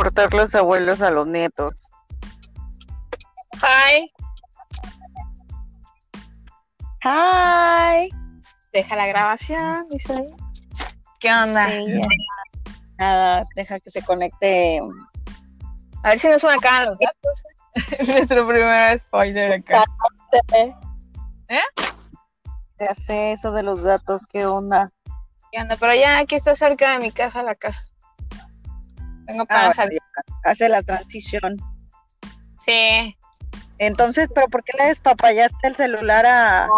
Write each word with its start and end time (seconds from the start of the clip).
soportar 0.00 0.32
los 0.32 0.54
abuelos 0.54 1.02
a 1.02 1.10
los 1.10 1.26
nietos. 1.26 1.74
Hi. 3.62 4.10
Hi. 7.04 8.10
Deja 8.72 8.96
la 8.96 9.06
grabación, 9.06 9.86
dice 9.90 10.14
ahí. 10.14 10.34
¿Qué 11.18 11.30
onda? 11.30 11.68
Sí, 11.68 12.00
Nada, 12.98 13.46
deja 13.56 13.78
que 13.80 13.90
se 13.90 14.02
conecte. 14.02 14.80
A 16.02 16.08
ver 16.08 16.18
si 16.18 16.28
nos 16.28 16.40
suena 16.40 16.56
acá 16.56 16.86
los 16.86 16.98
datos. 17.00 18.08
Nuestro 18.08 18.48
primer 18.48 19.00
spoiler 19.00 19.52
acá. 19.52 19.84
¿Eh? 21.48 21.60
¿Qué 22.78 22.84
hace 22.86 23.32
eso 23.32 23.52
de 23.52 23.62
los 23.62 23.82
datos? 23.82 24.26
¿Qué 24.26 24.46
onda? 24.46 24.92
¿Qué 25.52 25.60
onda? 25.60 25.76
Pero 25.78 25.94
ya 25.94 26.18
aquí 26.20 26.36
está 26.36 26.54
cerca 26.54 26.92
de 26.92 27.00
mi 27.00 27.12
casa 27.12 27.42
la 27.42 27.54
casa. 27.54 27.82
Tengo 29.26 29.46
para 29.46 29.68
Ah, 29.68 29.72
salir. 29.72 29.99
Hace 30.44 30.68
la 30.68 30.82
transición. 30.82 31.56
Sí. 32.64 33.16
Entonces, 33.78 34.28
¿pero 34.34 34.46
por 34.48 34.62
qué 34.62 34.76
le 34.78 34.86
despapallaste 34.88 35.66
el 35.66 35.74
celular 35.74 36.26
a...? 36.26 36.68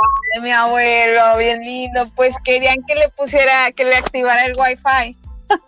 Mi 0.41 0.53
abuelo, 0.53 1.37
bien 1.37 1.61
lindo. 1.63 2.09
Pues 2.15 2.37
querían 2.45 2.83
que 2.87 2.95
le 2.95 3.09
pusiera, 3.11 3.73
que 3.73 3.85
le 3.85 3.97
activara 3.97 4.47
el 4.47 4.53
wifi. 4.57 5.19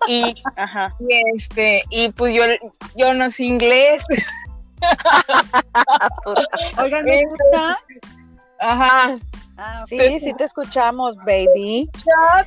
Y, 0.07 0.35
Ajá. 0.57 0.95
y 1.01 1.37
este, 1.37 1.85
y 1.91 2.11
pues 2.11 2.35
yo, 2.35 2.45
yo 2.97 3.15
no 3.15 3.31
sé 3.31 3.45
inglés. 3.45 4.05
Oigan, 6.79 7.05
¿me 7.05 7.17
escuchan? 7.17 7.77
Ajá. 8.61 9.19
Ah. 9.57 9.85
Sí, 9.89 10.21
sí 10.21 10.33
te 10.35 10.45
escuchamos, 10.45 11.17
baby. 11.19 11.91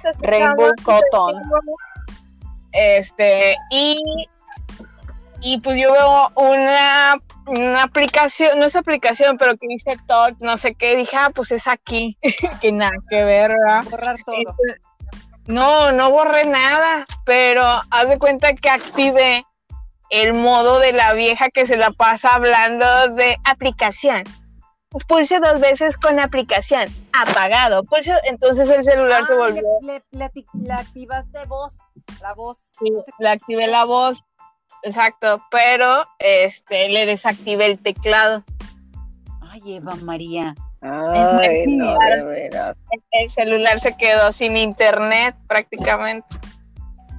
Te 0.02 0.28
Rainbow 0.28 0.72
escuchaba, 0.78 1.02
Cotton. 1.12 1.42
Este, 2.72 3.56
y, 3.72 4.00
y 5.42 5.60
pues 5.62 5.78
yo 5.82 5.92
veo 5.92 6.32
una, 6.36 7.18
una 7.46 7.84
aplicación, 7.84 8.58
no 8.60 8.66
es 8.66 8.76
aplicación, 8.76 9.38
pero 9.38 9.56
que 9.58 9.68
dice 9.68 9.98
Talk, 10.08 10.38
no 10.40 10.58
sé 10.58 10.74
qué, 10.76 10.96
dije, 10.96 11.16
ah, 11.18 11.32
pues 11.34 11.52
es 11.52 11.68
aquí, 11.68 12.18
que 12.62 12.72
nada 12.72 12.92
que 13.10 13.24
ver, 13.24 13.52
¿verdad? 13.52 13.84
Borrar 13.90 14.18
todo. 14.26 14.36
Entonces, 14.36 14.82
no, 15.46 15.92
no 15.94 16.12
borré 16.12 16.46
nada, 16.46 17.06
pero 17.26 17.64
haz 17.90 18.10
de 18.10 18.20
cuenta 18.20 18.54
que 18.54 18.70
activé 18.70 19.46
el 20.10 20.34
modo 20.34 20.80
de 20.80 20.94
la 20.94 21.14
vieja 21.14 21.50
que 21.50 21.66
se 21.66 21.78
la 21.78 21.92
pasa 21.92 22.34
hablando 22.36 22.86
de 23.10 23.38
aplicación. 23.46 24.24
Pulse 25.08 25.40
dos 25.40 25.60
veces 25.60 25.98
con 25.98 26.20
aplicación, 26.20 26.88
apagado. 27.14 27.84
Pulse, 27.84 28.14
entonces 28.24 28.70
el 28.70 28.84
celular 28.84 29.26
se 29.26 29.34
Ah, 29.34 29.38
volvió. 29.38 29.62
Le, 29.82 30.02
le- 30.12 30.32
le 30.34 30.46
le 30.64 30.74
activaste 30.74 31.46
voz, 31.46 31.74
la 32.22 32.34
voz. 32.34 32.58
Sí, 32.80 32.90
le 33.20 33.30
activé 33.30 33.68
la 33.68 33.84
voz, 33.84 34.24
exacto, 34.84 35.42
pero 35.52 36.06
este 36.20 36.90
le 36.90 37.06
desactivé 37.06 37.66
el 37.66 37.80
teclado. 37.80 38.44
Ay, 39.42 39.76
Eva 39.76 39.96
María. 39.96 40.56
Ay, 40.82 41.64
no, 41.68 41.98
de 42.00 42.24
veras. 42.24 42.78
El 43.12 43.30
celular 43.30 43.80
se 43.80 43.98
quedó 43.98 44.32
sin 44.32 44.56
internet 44.58 45.36
prácticamente 45.48 46.28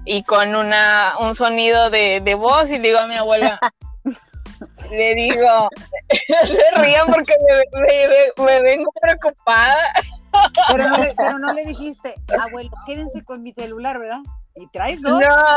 y 0.05 0.23
con 0.23 0.55
una 0.55 1.14
un 1.20 1.34
sonido 1.34 1.91
de, 1.91 2.20
de 2.23 2.34
voz 2.34 2.70
y 2.70 2.79
le 2.79 2.89
digo 2.89 2.98
a 3.01 3.06
mi 3.06 3.17
abuela, 3.17 3.59
le 4.91 5.14
digo, 5.17 5.69
se 6.47 6.81
rían 6.81 7.06
porque 7.06 7.34
me, 7.47 7.81
me- 7.81 8.45
me 8.45 8.62
vengo 8.62 8.91
preocupada. 9.01 9.77
Pero 10.69 10.89
no, 10.89 10.97
le, 10.98 11.14
pero 11.17 11.39
no 11.39 11.53
le 11.53 11.64
dijiste, 11.67 12.14
abuelo, 12.41 12.70
quédense 12.86 13.25
con 13.25 13.42
mi 13.42 13.53
celular, 13.53 13.98
¿verdad? 13.98 14.20
Y 14.55 14.67
traes 14.69 15.01
dos. 15.03 15.20
no, 15.20 15.56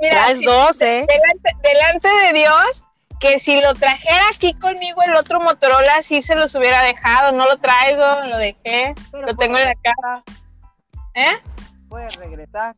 mira, 0.00 0.14
Traes 0.24 0.38
si- 0.40 0.44
dos, 0.44 0.80
¿eh? 0.82 1.06
delante, 1.06 1.50
delante 1.62 2.08
de 2.26 2.32
Dios, 2.40 2.84
que 3.20 3.38
si 3.38 3.60
lo 3.60 3.74
trajera 3.74 4.24
aquí 4.34 4.54
conmigo 4.54 5.02
el 5.02 5.14
otro 5.14 5.40
Motorola, 5.40 6.02
sí 6.02 6.22
se 6.22 6.34
los 6.34 6.54
hubiera 6.54 6.82
dejado. 6.82 7.32
No 7.32 7.46
lo 7.46 7.56
traigo, 7.58 8.20
lo 8.26 8.36
dejé. 8.38 8.94
pero 9.10 9.26
lo 9.26 9.36
tengo 9.36 9.58
en 9.58 9.66
la 9.66 9.74
casa. 9.74 10.22
¿Eh? 11.14 11.36
Puedes 11.88 12.16
regresar. 12.16 12.74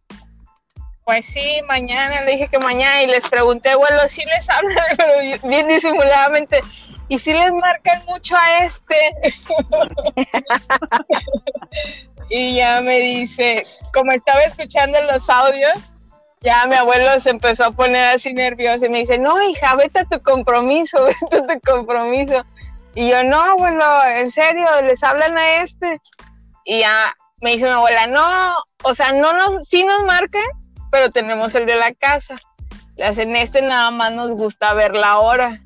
Pues 1.05 1.27
sí, 1.27 1.61
mañana, 1.69 2.23
le 2.23 2.33
dije 2.33 2.49
que 2.49 2.59
mañana 2.59 3.03
y 3.03 3.07
les 3.07 3.29
pregunté, 3.29 3.75
bueno, 3.75 4.09
si 4.09 4.25
les 4.25 4.49
hablan, 4.49 4.77
pero 4.97 5.13
bien 5.49 5.69
disimuladamente. 5.69 6.61
Y 7.09 7.19
si 7.19 7.33
les 7.35 7.53
marcan 7.53 8.03
mucho 8.07 8.35
a 8.37 8.65
este. 8.65 8.97
y 12.31 12.57
ya 12.57 12.81
me 12.81 13.01
dice, 13.01 13.67
como 13.93 14.13
estaba 14.13 14.43
escuchando 14.43 15.01
los 15.03 15.29
audios, 15.29 15.73
ya 16.45 16.67
mi 16.67 16.77
abuelo 16.77 17.19
se 17.19 17.31
empezó 17.31 17.65
a 17.65 17.71
poner 17.71 18.15
así 18.15 18.35
nervioso 18.35 18.85
y 18.85 18.91
me 18.91 18.99
dice, 18.99 19.19
no, 19.19 19.43
hija, 19.43 19.75
vete 19.77 20.01
a 20.01 20.05
tu 20.05 20.21
compromiso, 20.21 21.03
vete 21.31 21.37
a 21.39 21.59
tu 21.59 21.73
compromiso. 21.73 22.45
Y 22.95 23.09
yo, 23.09 23.25
no, 23.25 23.41
abuelo, 23.41 24.05
en 24.05 24.31
serio, 24.31 24.69
les 24.83 25.03
hablan 25.03 25.37
a 25.39 25.63
este. 25.63 26.01
Y 26.65 26.81
ya 26.81 27.17
me 27.41 27.53
dice 27.53 27.65
mi 27.65 27.73
abuela, 27.73 28.07
no, 28.07 28.55
o 28.85 28.95
sea, 28.95 29.13
no 29.13 29.33
nos, 29.33 29.67
sí 29.67 29.85
nos 29.85 30.05
marcan, 30.05 30.45
pero 30.93 31.11
tenemos 31.11 31.55
el 31.55 31.65
de 31.65 31.77
la 31.77 31.93
casa. 31.95 32.37
Las 32.97 33.19
en 33.19 33.35
este 33.35 33.63
nada 33.63 33.91
más 33.91 34.13
nos 34.13 34.31
gusta 34.33 34.75
ver 34.75 34.95
la 34.95 35.19
hora. 35.19 35.63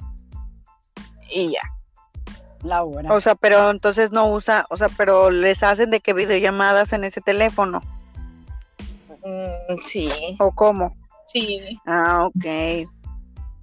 Y 1.28 1.52
ya. 1.52 1.60
La 2.62 2.84
hora. 2.84 3.12
O 3.12 3.20
sea, 3.20 3.34
pero 3.34 3.70
entonces 3.70 4.12
no 4.12 4.28
usa, 4.28 4.64
o 4.70 4.76
sea, 4.76 4.88
pero 4.96 5.30
les 5.30 5.62
hacen 5.62 5.90
de 5.90 6.00
que 6.00 6.14
videollamadas 6.14 6.92
en 6.92 7.04
ese 7.04 7.20
teléfono, 7.20 7.82
Mm, 9.24 9.76
sí, 9.84 10.10
¿o 10.40 10.50
cómo? 10.52 10.94
sí. 11.26 11.78
Ah, 11.86 12.24
ok. 12.26 12.88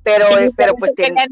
Pero, 0.03 0.25
Sí, 0.27 0.33
eh, 0.35 0.51
pero 0.55 0.73
por 0.73 0.79
pues 0.81 0.91
eso 0.91 0.95
tiene, 0.95 1.15
querían- 1.15 1.29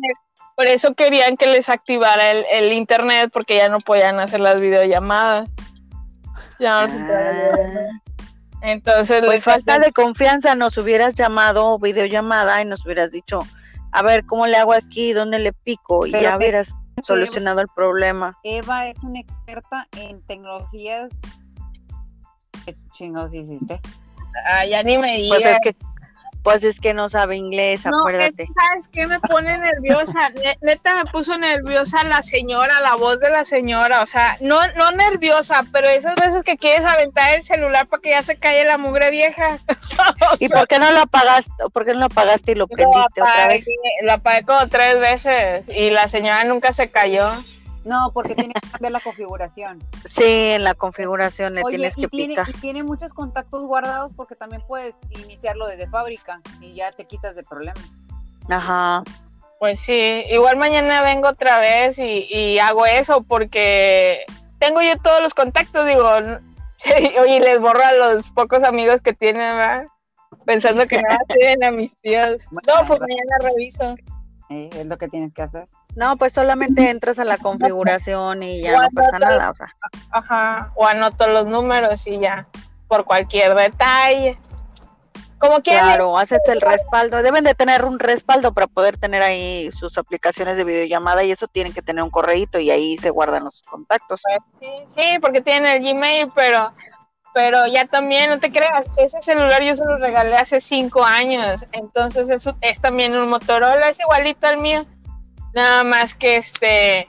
Por 0.56 0.68
eso 0.68 0.94
querían 0.94 1.38
que 1.38 1.48
les 1.48 1.70
activara 1.70 2.32
el, 2.32 2.46
el 2.52 2.74
internet 2.74 3.30
porque 3.34 3.58
ya 3.58 3.70
no 3.70 3.80
podían 3.80 4.20
hacer 4.20 4.40
las 4.40 4.60
videollamadas. 4.60 5.50
Ya 6.60 6.88
no. 6.88 7.08
Ah, 7.10 8.00
Entonces, 8.62 9.20
pues 9.22 9.32
les 9.32 9.44
falta 9.44 9.80
de 9.80 9.92
confianza, 9.92 10.56
nos 10.56 10.78
hubieras 10.78 11.14
llamado 11.16 11.78
videollamada 11.80 12.62
y 12.62 12.66
nos 12.66 12.86
hubieras 12.86 13.12
dicho, 13.12 13.42
a 13.92 14.02
ver, 14.04 14.26
¿cómo 14.26 14.48
le 14.48 14.58
hago 14.58 14.74
aquí? 14.74 15.14
¿Dónde 15.14 15.40
le 15.40 15.54
pico? 15.54 16.06
Y 16.08 16.12
Pero 16.12 16.24
ya 16.24 16.38
hubieras 16.38 16.74
solucionado 17.02 17.60
el 17.62 17.68
problema. 17.76 18.38
Eva 18.44 18.88
es 18.88 18.98
una 19.04 19.20
experta 19.20 19.88
en 19.98 20.22
tecnologías. 20.24 21.10
¿Qué 22.66 22.76
chingados 22.94 23.34
hiciste? 23.34 23.82
Ah, 24.46 24.66
ya 24.66 24.84
ni 24.84 24.98
me 24.98 25.18
digas. 25.18 25.40
Pues 25.42 25.46
es 25.54 25.60
que, 25.62 25.76
pues 26.44 26.64
es 26.66 26.80
que 26.82 26.94
no 26.94 27.08
sabe 27.08 27.38
inglés, 27.38 27.86
No, 27.86 27.98
acuérdate. 28.00 28.48
¿sabes 28.48 28.88
qué 28.92 29.08
me 29.08 29.20
pone 29.22 29.58
nerviosa? 29.58 30.30
Ne- 30.44 30.58
Neta 30.62 30.96
me 31.04 31.10
puso 31.10 31.38
nerviosa 31.38 32.04
la 32.04 32.22
señora, 32.22 32.82
la 32.82 32.96
voz 32.96 33.20
de 33.22 33.30
la 33.30 33.46
señora. 33.46 34.02
O 34.02 34.06
sea, 34.06 34.36
no, 34.42 34.60
no 34.76 34.92
nerviosa, 34.92 35.64
pero 35.72 35.88
esas 35.88 36.16
veces 36.16 36.44
que 36.44 36.58
quieres 36.58 36.84
aventar 36.86 37.34
el 37.36 37.44
celular 37.44 37.88
para 37.88 38.02
que 38.02 38.10
ya 38.10 38.24
se 38.24 38.36
calle 38.38 38.66
la 38.66 38.78
mugre 38.78 39.10
vieja. 39.12 39.48
O 40.32 40.36
¿Y 40.40 40.50
por 40.50 40.68
qué 40.68 40.80
no 40.80 40.92
lo 40.92 41.00
apagaste? 41.02 41.52
¿Por 41.72 41.86
qué 41.86 41.94
no 41.94 42.00
lo 42.00 42.06
apagaste 42.08 42.52
y 42.52 42.56
lo 42.56 42.62
lo 42.66 42.68
prendiste 42.68 43.22
otra 43.22 43.34
apagué, 43.34 43.48
vez? 43.60 43.66
lo 44.02 44.12
apagué 44.14 44.44
como 44.44 44.68
tres 44.68 45.00
veces 45.00 45.70
y 45.70 45.92
la 45.92 46.08
señora 46.10 46.44
nunca 46.44 46.74
se 46.74 46.92
cayó. 46.92 47.30
No, 47.86 48.12
porque 48.14 48.36
tiene 48.36 48.54
que 48.54 48.70
cambiar 48.70 48.92
la 48.92 49.00
configuración. 49.00 49.84
Sí, 50.06 50.52
en 50.52 50.64
la 50.64 50.76
configuración 50.76 51.56
le 51.56 51.64
Oye, 51.64 51.78
tienes 51.78 51.98
y 51.98 52.02
que 52.02 52.08
tiene, 52.08 52.34
picar. 52.36 52.50
y 52.50 52.54
tiene 52.54 52.84
muchos 52.84 53.14
contactos 53.14 53.64
guardados 53.64 54.12
porque 54.16 54.36
también 54.36 54.62
puedes 54.68 54.96
iniciarlo 55.24 55.66
desde 55.66 55.88
fábrica 55.88 56.40
y 56.62 56.74
ya 56.76 56.92
te 56.92 57.06
quitas 57.06 57.36
de 57.36 57.44
problemas. 57.44 57.84
Ajá. 58.50 59.04
Pues 59.60 59.80
sí, 59.80 60.24
igual 60.30 60.58
mañana 60.58 61.02
vengo 61.02 61.30
otra 61.30 61.60
vez 61.60 61.98
y, 61.98 62.28
y 62.30 62.60
hago 62.60 62.86
eso 62.86 63.24
porque 63.24 64.24
tengo 64.60 64.82
yo 64.82 64.98
todos 64.98 65.22
los 65.22 65.34
contactos, 65.34 65.88
digo, 65.88 66.08
oye, 67.22 67.40
les 67.40 67.60
borro 67.60 67.84
a 67.84 67.94
los 67.94 68.32
pocos 68.32 68.64
amigos 68.64 69.02
que 69.02 69.14
tienen, 69.14 69.58
¿verdad? 69.58 69.88
Pensando 70.46 70.88
que 70.88 71.02
nada 71.02 71.20
tienen 71.28 71.64
a 71.64 71.72
mis 71.72 71.94
tíos. 72.02 72.48
No, 72.52 72.86
pues 72.88 73.00
mañana 73.00 73.38
reviso. 73.42 73.96
Eh, 74.50 74.70
es 74.74 74.86
lo 74.86 74.98
que 74.98 75.08
tienes 75.08 75.34
que 75.34 75.42
hacer. 75.42 75.68
No, 75.96 76.18
pues 76.18 76.34
solamente 76.34 76.90
entras 76.90 77.20
a 77.20 77.24
la 77.24 77.38
configuración 77.38 78.42
y 78.44 78.62
ya 78.62 78.80
no 78.80 78.88
pasa 78.94 79.20
nada, 79.20 79.52
o 79.52 79.56
sea. 79.56 79.76
Ajá, 80.12 80.72
o 80.76 80.88
anoto 80.88 81.28
los 81.28 81.46
números 81.46 82.08
y 82.08 82.20
ya, 82.20 82.48
por 82.88 83.06
cualquier 83.06 83.54
detalle. 83.56 84.38
Como 85.38 85.62
quieran. 85.62 85.88
Claro, 85.88 86.18
haces 86.18 86.42
el 86.48 86.62
respaldo. 86.62 87.22
Deben 87.22 87.44
de 87.44 87.54
tener 87.54 87.84
un 87.84 88.00
respaldo 88.00 88.54
para 88.54 88.66
poder 88.66 88.98
tener 88.98 89.22
ahí 89.22 89.70
sus 89.74 89.98
aplicaciones 89.98 90.56
de 90.56 90.64
videollamada 90.64 91.24
y 91.26 91.32
eso 91.32 91.48
tienen 91.48 91.74
que 91.74 91.82
tener 91.82 92.02
un 92.02 92.10
correíto 92.10 92.60
y 92.60 92.72
ahí 92.72 92.98
se 92.98 93.10
guardan 93.10 93.44
los 93.44 93.62
contactos. 93.64 94.22
Sí, 94.62 94.68
sí, 94.88 95.20
porque 95.20 95.42
tienen 95.42 95.66
el 95.66 95.82
Gmail, 95.84 96.32
pero, 96.34 96.72
pero 97.34 97.68
ya 97.68 97.86
también, 97.86 98.30
no 98.30 98.40
te 98.40 98.54
creas, 98.54 98.90
ese 98.96 99.22
celular 99.22 99.62
yo 99.62 99.76
se 99.76 99.84
lo 99.84 99.98
regalé 99.98 100.38
hace 100.38 100.62
cinco 100.62 101.04
años, 101.04 101.66
entonces 101.74 102.30
eso 102.30 102.56
es 102.62 102.80
también 102.80 103.14
un 103.14 103.28
Motorola, 103.28 103.90
es 103.90 104.00
igualito 104.00 104.48
al 104.48 104.60
mío, 104.60 104.86
nada 105.54 105.84
más 105.84 106.14
que 106.14 106.38
este, 106.38 107.08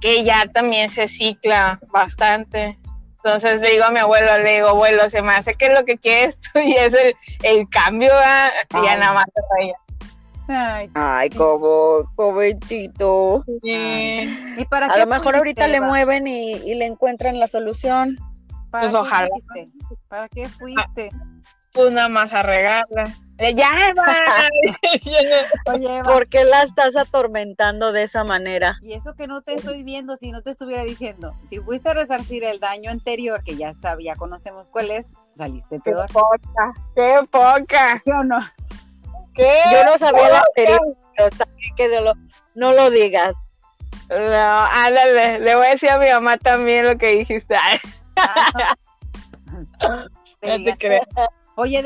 que 0.00 0.24
ya 0.24 0.46
también 0.52 0.88
se 0.88 1.08
cicla 1.08 1.78
bastante. 1.92 2.78
Entonces 3.16 3.60
le 3.60 3.70
digo 3.70 3.84
a 3.84 3.90
mi 3.90 3.98
abuelo, 3.98 4.38
le 4.38 4.54
digo, 4.56 4.68
abuelo, 4.68 5.08
se 5.08 5.22
me 5.22 5.32
hace 5.32 5.54
que 5.54 5.70
lo 5.70 5.84
que 5.84 5.98
quieres 5.98 6.38
tú 6.52 6.60
y 6.60 6.72
es 6.74 6.94
el, 6.94 7.14
el 7.42 7.68
cambio, 7.68 8.10
¿verdad?". 8.12 8.50
y 8.70 8.84
ya 8.86 8.96
nada 8.96 9.14
más 9.14 9.24
se 9.34 9.40
reía. 9.58 9.74
Ay, 10.50 10.90
Ay, 10.94 11.28
como, 11.30 12.04
jovencito. 12.16 13.44
Sí. 13.62 14.34
¿y 14.56 14.64
para 14.64 14.86
A 14.86 14.94
qué 14.94 15.00
lo 15.00 15.06
mejor 15.06 15.36
ahorita 15.36 15.68
le 15.68 15.82
mueven 15.82 16.26
y, 16.26 16.52
y 16.52 16.74
le 16.74 16.86
encuentran 16.86 17.38
la 17.38 17.48
solución. 17.48 18.16
¿Para 18.70 18.82
Pues 18.82 18.92
qué 18.92 18.98
ojalá. 18.98 19.28
fuiste? 19.28 19.68
¿Para 20.08 20.28
qué 20.30 20.48
fuiste? 20.48 21.10
Pues 21.72 21.92
nada 21.92 22.08
más 22.08 22.32
a 22.32 22.42
regarla. 22.42 23.14
Eh, 23.38 23.54
Ya, 23.54 23.70
Eva. 23.88 24.04
Oye, 25.72 25.96
Eva, 25.98 26.02
¿Por 26.12 26.28
qué 26.28 26.44
la 26.44 26.62
estás 26.62 26.96
atormentando 26.96 27.92
de 27.92 28.02
esa 28.02 28.24
manera? 28.24 28.76
y 28.82 28.92
eso 28.94 29.14
que 29.14 29.26
no 29.26 29.42
te 29.42 29.54
estoy 29.54 29.82
viendo, 29.84 30.16
si 30.16 30.32
no 30.32 30.42
te 30.42 30.50
estuviera 30.50 30.82
diciendo, 30.82 31.34
si 31.44 31.58
fuiste 31.60 31.88
a 31.90 31.94
resarcir 31.94 32.42
el 32.44 32.58
daño 32.60 32.90
anterior, 32.90 33.42
que 33.44 33.56
ya 33.56 33.74
sabía, 33.74 34.14
conocemos 34.16 34.68
cuál 34.70 34.90
es, 34.90 35.06
saliste 35.36 35.76
Qué 35.84 35.92
peor. 35.92 36.10
poca, 36.12 36.74
qué 36.94 37.16
poca. 37.30 38.02
¿Sí 38.04 38.10
o 38.10 38.24
no? 38.24 38.38
¿Qué? 39.34 39.52
Yo 39.72 39.84
no 39.84 39.96
sabía 39.98 40.28
la 40.30 40.38
anterior, 40.48 40.96
pero 41.16 41.28
está 41.28 41.44
bien 41.56 41.74
que 41.76 41.88
no 41.88 42.00
lo, 42.00 42.12
no 42.54 42.72
lo 42.72 42.90
digas. 42.90 43.34
No, 44.08 44.16
ándale, 44.16 45.38
le 45.40 45.54
voy 45.54 45.66
a 45.66 45.70
decir 45.70 45.90
a 45.90 45.98
mi 45.98 46.08
mamá 46.10 46.38
también 46.38 46.86
lo 46.86 46.96
que 46.98 47.08
dijiste. 47.18 47.54
Ah, 47.56 48.74
no. 49.80 50.04
Te 50.40 50.48
no 50.58 50.64
te 50.64 50.76
creas. 50.76 51.06
Oye, 51.56 51.84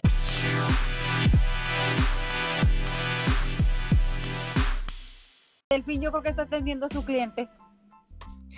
Delfín, 5.72 6.02
yo 6.02 6.10
creo 6.10 6.22
que 6.22 6.28
está 6.28 6.42
atendiendo 6.42 6.86
a 6.86 6.88
su 6.90 7.04
cliente. 7.04 7.48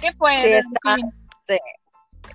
¿Qué 0.00 0.12
fue? 0.12 0.34
Sí, 0.42 0.52
está, 0.52 0.96
sí. 1.46 1.58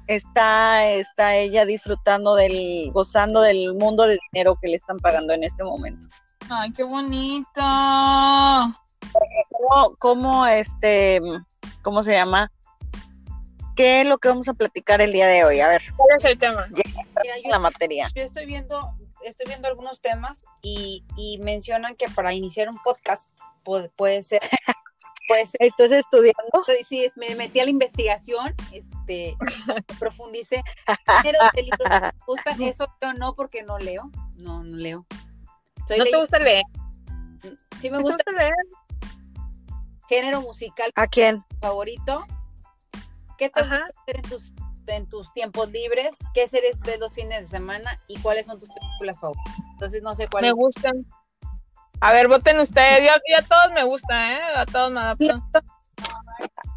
está, 0.07 0.85
está 0.85 1.35
ella 1.35 1.65
disfrutando 1.65 2.35
del, 2.35 2.89
gozando 2.93 3.41
del 3.41 3.73
mundo 3.75 4.07
de 4.07 4.17
dinero 4.31 4.57
que 4.61 4.69
le 4.69 4.75
están 4.75 4.97
pagando 4.97 5.33
en 5.33 5.43
este 5.43 5.63
momento. 5.63 6.07
Ay, 6.49 6.71
qué 6.71 6.83
bonito. 6.83 7.61
¿Cómo, 9.51 9.95
cómo, 9.99 10.47
este, 10.47 11.19
cómo 11.81 12.01
se 12.01 12.13
llama? 12.13 12.51
¿Qué 13.75 14.01
es 14.01 14.07
lo 14.07 14.17
que 14.17 14.29
vamos 14.29 14.47
a 14.47 14.53
platicar 14.53 15.01
el 15.01 15.11
día 15.11 15.27
de 15.27 15.43
hoy? 15.43 15.59
A 15.59 15.67
ver, 15.67 15.81
¿Cuál 15.95 16.17
es 16.17 16.25
el 16.25 16.37
tema? 16.37 16.67
Mira, 16.69 17.35
yo, 17.43 17.49
la 17.49 17.59
materia. 17.59 18.09
yo 18.15 18.23
estoy 18.23 18.45
viendo, 18.45 18.93
estoy 19.23 19.45
viendo 19.47 19.67
algunos 19.67 20.01
temas 20.01 20.45
y, 20.61 21.03
y 21.17 21.37
mencionan 21.39 21.95
que 21.95 22.07
para 22.09 22.33
iniciar 22.33 22.69
un 22.69 22.77
podcast 22.83 23.29
puede, 23.63 23.89
puede 23.89 24.23
ser, 24.23 24.41
puede 25.27 25.45
ser 25.45 25.61
¿Estás 25.61 25.91
estudiando? 25.91 26.65
Sí, 26.87 27.07
me 27.15 27.35
metí 27.35 27.59
a 27.59 27.65
la 27.65 27.69
investigación, 27.69 28.55
este, 28.71 29.35
profundicé. 29.99 30.63
Géneros 31.21 31.49
de 31.53 31.63
libros 31.63 31.89
me 32.01 32.11
gustan, 32.25 32.61
eso 32.61 32.87
yo 33.01 33.13
no, 33.13 33.35
porque 33.35 33.63
no 33.63 33.77
leo, 33.77 34.09
no, 34.35 34.63
no 34.63 34.77
leo. 34.77 35.05
Soy 35.87 35.97
¿No 35.99 36.05
te 36.05 36.17
gusta 36.17 36.39
leer? 36.39 36.63
sí 37.79 37.89
me 37.89 37.97
¿Te 37.97 38.03
gusta 38.03 38.23
gusta 38.25 38.31
leer? 38.31 38.53
género 40.09 40.41
musical 40.41 40.91
¿A 40.95 41.07
quién? 41.07 41.45
favorito. 41.61 42.25
¿Qué 43.37 43.49
te 43.49 43.61
Ajá. 43.61 43.85
gusta 43.85 44.01
hacer 44.01 44.17
en 44.17 44.23
tus, 44.23 44.51
en 44.95 45.07
tus 45.09 45.31
tiempos 45.33 45.69
libres? 45.71 46.11
¿Qué 46.33 46.47
series 46.47 46.79
ves 46.81 46.99
los 46.99 47.13
fines 47.13 47.41
de 47.41 47.45
semana? 47.45 47.99
¿Y 48.07 48.19
cuáles 48.19 48.45
son 48.45 48.59
tus 48.59 48.69
películas 48.69 49.19
favoritas? 49.19 49.55
Entonces 49.73 50.01
no 50.03 50.15
sé 50.15 50.27
cuál 50.27 50.41
Me 50.43 50.49
es. 50.49 50.53
gustan. 50.55 51.05
A 52.01 52.13
ver, 52.13 52.27
voten 52.27 52.59
ustedes. 52.59 52.99
Yo, 53.03 53.11
yo 53.29 53.37
a 53.37 53.41
todos 53.47 53.73
me 53.73 53.83
gusta, 53.83 54.33
¿eh? 54.33 54.39
A 54.55 54.65
todos 54.65 54.91
me 54.91 54.99
adapto. 55.01 55.41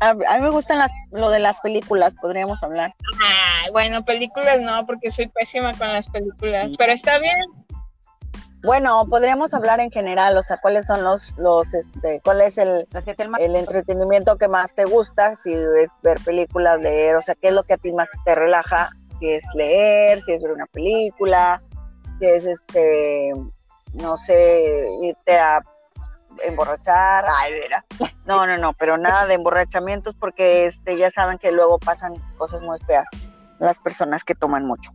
A, 0.01 0.11
a 0.11 0.15
mí 0.15 0.41
me 0.41 0.51
gustan 0.51 0.79
las, 0.79 0.91
lo 1.13 1.31
de 1.31 1.39
las 1.39 1.61
películas, 1.61 2.15
podríamos 2.21 2.61
hablar. 2.65 2.93
Ay, 3.25 3.71
bueno, 3.71 4.05
películas 4.05 4.61
no, 4.61 4.85
porque 4.85 5.13
soy 5.13 5.29
pésima 5.29 5.73
con 5.75 5.93
las 5.93 6.09
películas. 6.09 6.71
Pero 6.77 6.93
está 6.93 7.19
bien. 7.21 7.37
Bueno, 8.63 9.07
podríamos 9.09 9.53
hablar 9.55 9.81
en 9.81 9.91
general, 9.91 10.37
o 10.37 10.43
sea, 10.43 10.57
cuáles 10.59 10.87
son 10.87 11.03
los, 11.03 11.35
los, 11.37 11.75
este, 11.75 12.21
cuál 12.23 12.41
es 12.43 12.59
el, 12.59 12.87
el 13.39 13.57
entretenimiento 13.57 14.39
que 14.39 14.47
más 14.47 14.73
te 14.73 14.85
gusta, 14.85 15.35
si 15.35 15.53
es 15.53 15.91
ver 16.03 16.21
películas, 16.25 16.81
leer, 16.81 17.17
o 17.17 17.23
sea, 17.23 17.35
qué 17.35 17.49
es 17.49 17.55
lo 17.55 17.65
que 17.65 17.75
a 17.75 17.79
ti 17.79 17.93
más 17.93 18.09
te 18.25 18.37
relaja, 18.37 18.91
si 19.19 19.31
es 19.31 19.45
leer, 19.55 20.21
si 20.21 20.33
es 20.33 20.43
ver 20.43 20.53
una 20.53 20.67
película, 20.67 21.61
si 22.21 22.27
es 22.27 22.47
este, 22.47 23.33
no 23.95 24.17
sé, 24.17 24.87
irte 25.03 25.37
a 25.37 25.61
emborrachar, 26.45 27.25
ay, 27.29 27.53
mira. 27.63 27.85
No, 28.25 28.47
no, 28.47 28.57
no, 28.59 28.75
pero 28.75 28.97
nada 28.97 29.27
de 29.27 29.35
emborrachamientos 29.35 30.15
porque 30.15 30.67
este 30.67 30.97
ya 30.97 31.11
saben 31.11 31.39
que 31.39 31.51
luego 31.51 31.81
pasan 31.81 32.15
cosas 32.39 32.63
muy 32.63 32.79
feas 32.87 33.09
las 33.59 33.81
personas 33.81 34.23
que 34.23 34.37
toman 34.37 34.65
mucho. 34.67 34.93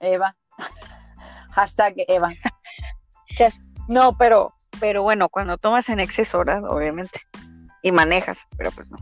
Eva. 0.00 0.34
Hashtag 1.52 1.94
Eva. 2.08 2.30
No, 3.88 4.16
pero 4.16 4.54
pero 4.78 5.02
bueno, 5.02 5.28
cuando 5.28 5.58
tomas 5.58 5.88
en 5.88 6.00
exceso, 6.00 6.38
¿verdad? 6.38 6.64
Obviamente. 6.64 7.20
Y 7.82 7.92
manejas, 7.92 8.38
pero 8.56 8.70
pues 8.72 8.90
no. 8.90 8.98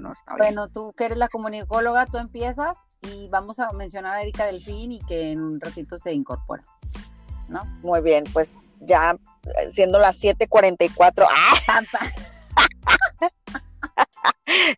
no 0.00 0.12
está 0.12 0.34
bien. 0.34 0.38
Bueno, 0.38 0.68
tú 0.68 0.92
que 0.96 1.04
eres 1.06 1.18
la 1.18 1.28
comunicóloga, 1.28 2.06
tú 2.06 2.18
empiezas 2.18 2.76
y 3.02 3.28
vamos 3.28 3.58
a 3.58 3.70
mencionar 3.72 4.16
a 4.16 4.22
Erika 4.22 4.46
Delfín 4.46 4.92
y 4.92 5.00
que 5.00 5.32
en 5.32 5.40
un 5.40 5.60
ratito 5.60 5.98
se 5.98 6.12
incorpora. 6.12 6.62
¿No? 7.48 7.64
Muy 7.82 8.00
bien, 8.02 8.24
pues 8.32 8.60
ya 8.80 9.16
eh, 9.44 9.70
siendo 9.70 9.98
las 9.98 10.20
7:44. 10.22 11.26
¡Ah! 11.30 11.80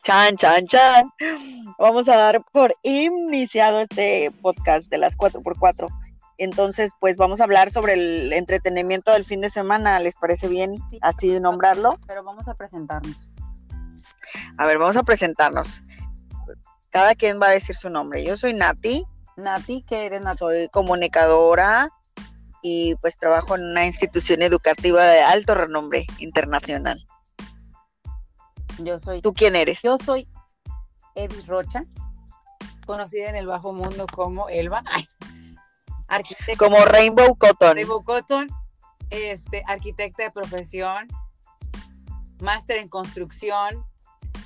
Chan, 0.03 0.37
chan, 0.37 0.67
chan. 0.67 1.13
Vamos 1.79 2.09
a 2.09 2.17
dar 2.17 2.45
por 2.53 2.75
iniciado 2.83 3.81
este 3.81 4.33
podcast 4.43 4.91
de 4.91 4.99
las 4.99 5.17
4x4. 5.17 5.89
Entonces, 6.43 6.93
pues 7.01 7.19
vamos 7.19 7.41
a 7.41 7.45
hablar 7.45 7.71
sobre 7.71 7.93
el 7.93 8.33
entretenimiento 8.33 9.13
del 9.13 9.27
fin 9.27 9.43
de 9.43 9.51
semana. 9.51 9.99
¿Les 10.01 10.17
parece 10.17 10.49
bien 10.49 10.77
Sí. 10.91 10.99
así 11.03 11.39
nombrarlo? 11.39 11.99
Pero 12.07 12.25
vamos 12.25 12.49
a 12.49 12.55
presentarnos. 12.55 13.15
A 14.57 14.65
ver, 14.67 14.79
vamos 14.79 14.97
a 14.97 15.03
presentarnos. 15.03 15.83
Cada 16.89 17.15
quien 17.15 17.39
va 17.43 17.49
a 17.49 17.51
decir 17.51 17.77
su 17.77 17.91
nombre. 17.91 18.25
Yo 18.25 18.39
soy 18.39 18.55
Nati, 18.55 19.05
Nati, 19.37 19.83
que 19.83 20.07
eres 20.07 20.23
Nati. 20.23 20.39
soy 20.39 20.69
comunicadora 20.71 21.91
y 22.63 22.95
pues 22.97 23.19
trabajo 23.19 23.55
en 23.57 23.65
una 23.65 23.85
institución 23.85 24.41
educativa 24.41 25.05
de 25.05 25.21
alto 25.21 25.55
renombre 25.55 26.07
internacional. 26.21 26.99
Yo 28.79 28.99
soy, 28.99 29.21
¿Tú 29.21 29.35
quién 29.35 29.57
eres? 29.57 29.81
yo 29.83 29.99
soy 29.99 30.27
Evis 31.17 31.47
Rocha, 31.49 31.83
conocida 32.87 33.29
en 33.29 33.37
el 33.37 33.47
bajo 33.47 33.75
mundo 33.75 34.07
como 34.15 34.49
Elba. 34.49 34.83
Ay, 34.87 35.07
arquitecta 36.11 36.57
Como 36.57 36.85
Rainbow 36.85 37.35
Cotton. 37.37 37.77
de 37.77 37.85
Bocotón, 37.87 38.49
este, 39.09 39.63
arquitecta 39.67 40.25
de 40.25 40.31
profesión, 40.31 41.09
máster 42.41 42.77
en 42.77 42.89
construcción, 42.89 43.85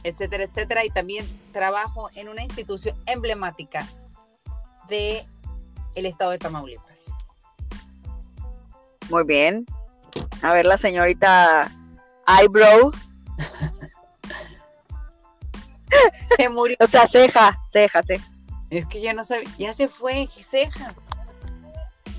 etcétera, 0.04 0.44
etcétera. 0.44 0.84
Y 0.84 0.90
también 0.90 1.26
trabajo 1.52 2.10
en 2.14 2.28
una 2.28 2.42
institución 2.42 2.96
emblemática 3.06 3.86
de 4.88 5.24
el 5.94 6.06
estado 6.06 6.30
de 6.30 6.38
Tamaulipas. 6.38 7.06
Muy 9.10 9.24
bien. 9.24 9.66
A 10.42 10.52
ver, 10.52 10.66
la 10.66 10.78
señorita 10.78 11.70
Eyebrow, 12.40 12.92
Se 16.36 16.48
murió. 16.48 16.76
o 16.80 16.86
sea, 16.86 17.06
ceja, 17.06 17.60
ceja, 17.68 18.02
ceja. 18.02 18.24
Es 18.70 18.86
que 18.86 19.00
ya 19.00 19.12
no 19.12 19.24
sabe, 19.24 19.44
ya 19.58 19.72
se 19.72 19.88
fue, 19.88 20.26
ceja. 20.26 20.94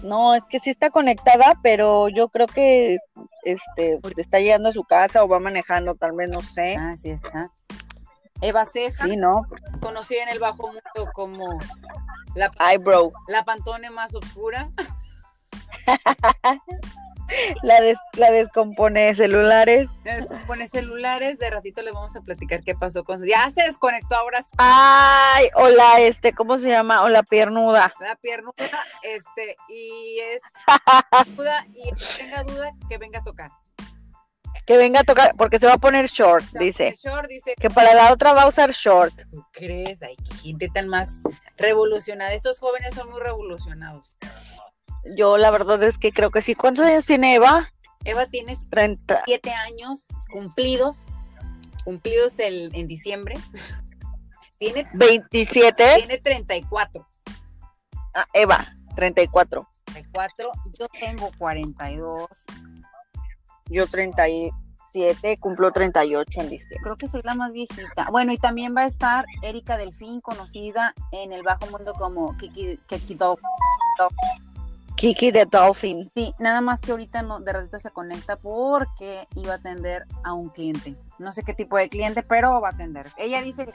No, 0.05 0.35
es 0.35 0.43
que 0.45 0.59
sí 0.59 0.69
está 0.69 0.91
conectada, 0.91 1.59
pero 1.63 2.09
yo 2.09 2.27
creo 2.29 2.45
que 2.47 2.97
este 3.43 3.99
está 4.17 4.39
llegando 4.39 4.69
a 4.69 4.73
su 4.73 4.83
casa 4.83 5.23
o 5.23 5.27
va 5.27 5.39
manejando, 5.39 5.95
tal 5.95 6.13
vez, 6.13 6.29
no 6.29 6.41
sé. 6.41 6.75
Ah, 6.79 6.95
sí 7.01 7.09
está. 7.09 7.51
Eva 8.41 8.65
Ceja, 8.65 9.05
Sí, 9.05 9.17
¿no? 9.17 9.41
conocida 9.81 10.21
en 10.23 10.29
el 10.29 10.39
bajo 10.39 10.67
mundo 10.67 11.11
como 11.13 11.57
la, 12.35 12.51
Eyebrow. 12.69 13.13
la 13.27 13.43
pantone 13.45 13.89
más 13.89 14.13
oscura. 14.13 14.69
La, 17.63 17.81
des- 17.81 17.97
la 18.13 18.31
descompone 18.31 19.13
celulares. 19.15 19.89
Pone 20.47 20.67
celulares, 20.67 21.37
de 21.39 21.49
ratito 21.49 21.81
le 21.81 21.91
vamos 21.91 22.15
a 22.15 22.21
platicar 22.21 22.61
qué 22.63 22.75
pasó 22.75 23.03
con 23.03 23.17
su. 23.17 23.25
Ya 23.25 23.49
se 23.51 23.63
desconectó 23.63 24.15
ahora 24.15 24.41
sí, 24.43 24.49
Ay, 24.57 25.47
hola, 25.55 25.99
este, 26.01 26.33
¿cómo 26.33 26.57
se 26.57 26.69
llama? 26.69 27.01
Hola, 27.03 27.23
piernuda. 27.23 27.91
la 27.99 28.15
piernuda, 28.15 28.53
este, 29.03 29.57
y 29.69 30.19
es 30.19 30.41
duda, 31.35 31.65
y 31.73 31.91
tenga 32.17 32.43
duda, 32.43 32.71
que 32.87 32.97
venga 32.97 33.19
a 33.19 33.23
tocar. 33.23 33.49
Que 34.67 34.77
venga 34.77 35.01
a 35.01 35.03
tocar, 35.03 35.35
porque 35.37 35.59
se 35.59 35.67
va 35.67 35.73
a 35.73 35.77
poner 35.77 36.07
short, 36.07 36.43
dice. 36.53 36.95
short 37.03 37.27
dice, 37.27 37.53
Que 37.59 37.69
para 37.69 37.93
la 37.93 38.11
otra 38.11 38.33
va 38.33 38.43
a 38.43 38.47
usar 38.47 38.71
short. 38.71 39.13
¿tú 39.29 39.45
crees? 39.51 40.01
Ay, 40.01 40.15
qué 40.27 40.35
gente 40.37 40.69
tan 40.73 40.87
más 40.87 41.21
revolucionada. 41.57 42.33
Estos 42.33 42.59
jóvenes 42.59 42.95
son 42.95 43.11
muy 43.11 43.19
revolucionados. 43.19 44.17
Yo 45.15 45.37
la 45.37 45.51
verdad 45.51 45.81
es 45.83 45.97
que 45.97 46.11
creo 46.11 46.31
que 46.31 46.41
sí. 46.41 46.55
¿Cuántos 46.55 46.85
años 46.85 47.05
tiene 47.05 47.35
Eva? 47.35 47.71
Eva 48.03 48.25
30. 48.27 49.23
siete 49.25 49.51
años 49.51 50.07
cumplidos, 50.31 51.07
cumplidos 51.83 52.39
el, 52.39 52.71
en 52.75 52.87
diciembre. 52.87 53.37
Tiene, 54.57 54.87
27. 54.93 55.95
tiene 55.97 56.17
34. 56.17 57.05
Ah, 58.13 58.25
Eva, 58.31 58.65
34. 58.95 59.67
34. 59.83 60.51
Yo 60.79 60.87
tengo 60.87 61.29
42. 61.37 62.29
Yo 63.65 63.85
37, 63.85 65.37
cumplo 65.41 65.71
38 65.73 66.41
en 66.41 66.49
diciembre. 66.49 66.79
Creo 66.81 66.95
que 66.97 67.07
soy 67.09 67.21
la 67.25 67.35
más 67.35 67.51
viejita. 67.51 68.07
Bueno, 68.11 68.31
y 68.31 68.37
también 68.37 68.73
va 68.75 68.83
a 68.83 68.87
estar 68.87 69.25
Erika 69.41 69.75
Delfín, 69.77 70.21
conocida 70.21 70.93
en 71.11 71.33
el 71.33 71.43
bajo 71.43 71.67
mundo 71.67 71.93
como 71.93 72.37
Kiki, 72.37 72.77
Kiki 72.87 73.15
Dol- 73.15 73.37
Kiki 74.95 75.31
the 75.31 75.45
Dolphin. 75.45 76.09
Sí, 76.15 76.33
nada 76.39 76.61
más 76.61 76.81
que 76.81 76.91
ahorita 76.91 77.21
no, 77.21 77.39
de 77.39 77.51
ratito 77.51 77.79
se 77.79 77.91
conecta 77.91 78.37
porque 78.37 79.27
iba 79.35 79.53
a 79.53 79.57
atender 79.57 80.05
a 80.23 80.33
un 80.33 80.49
cliente. 80.49 80.95
No 81.19 81.31
sé 81.31 81.43
qué 81.43 81.53
tipo 81.53 81.77
de 81.77 81.89
cliente, 81.89 82.23
pero 82.23 82.61
va 82.61 82.69
a 82.69 82.71
atender. 82.71 83.11
Ella 83.17 83.41
dice 83.41 83.65
que 83.65 83.73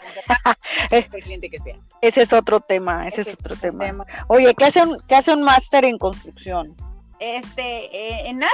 el 0.96 1.22
cliente 1.22 1.50
que 1.50 1.58
sea. 1.58 1.76
Ese 2.00 2.22
es 2.22 2.32
otro 2.32 2.60
tema, 2.60 3.06
ese 3.06 3.22
es 3.22 3.34
otro 3.34 3.56
tema. 3.56 4.04
Oye, 4.28 4.54
¿qué 4.54 4.64
hace 4.64 4.82
un, 4.82 5.00
qué 5.06 5.14
hace 5.14 5.34
un 5.34 5.42
máster 5.42 5.84
en 5.84 5.98
construcción? 5.98 6.74
Este, 7.18 7.84
eh, 7.94 8.28
en 8.28 8.38
nada, 8.38 8.52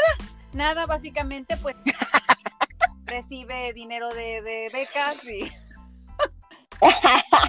nada, 0.53 0.87
básicamente, 0.87 1.57
pues 1.59 1.77
recibe 3.05 3.73
dinero 3.73 4.13
de, 4.13 4.43
de 4.43 4.71
becas 4.73 5.25
y. 5.25 5.51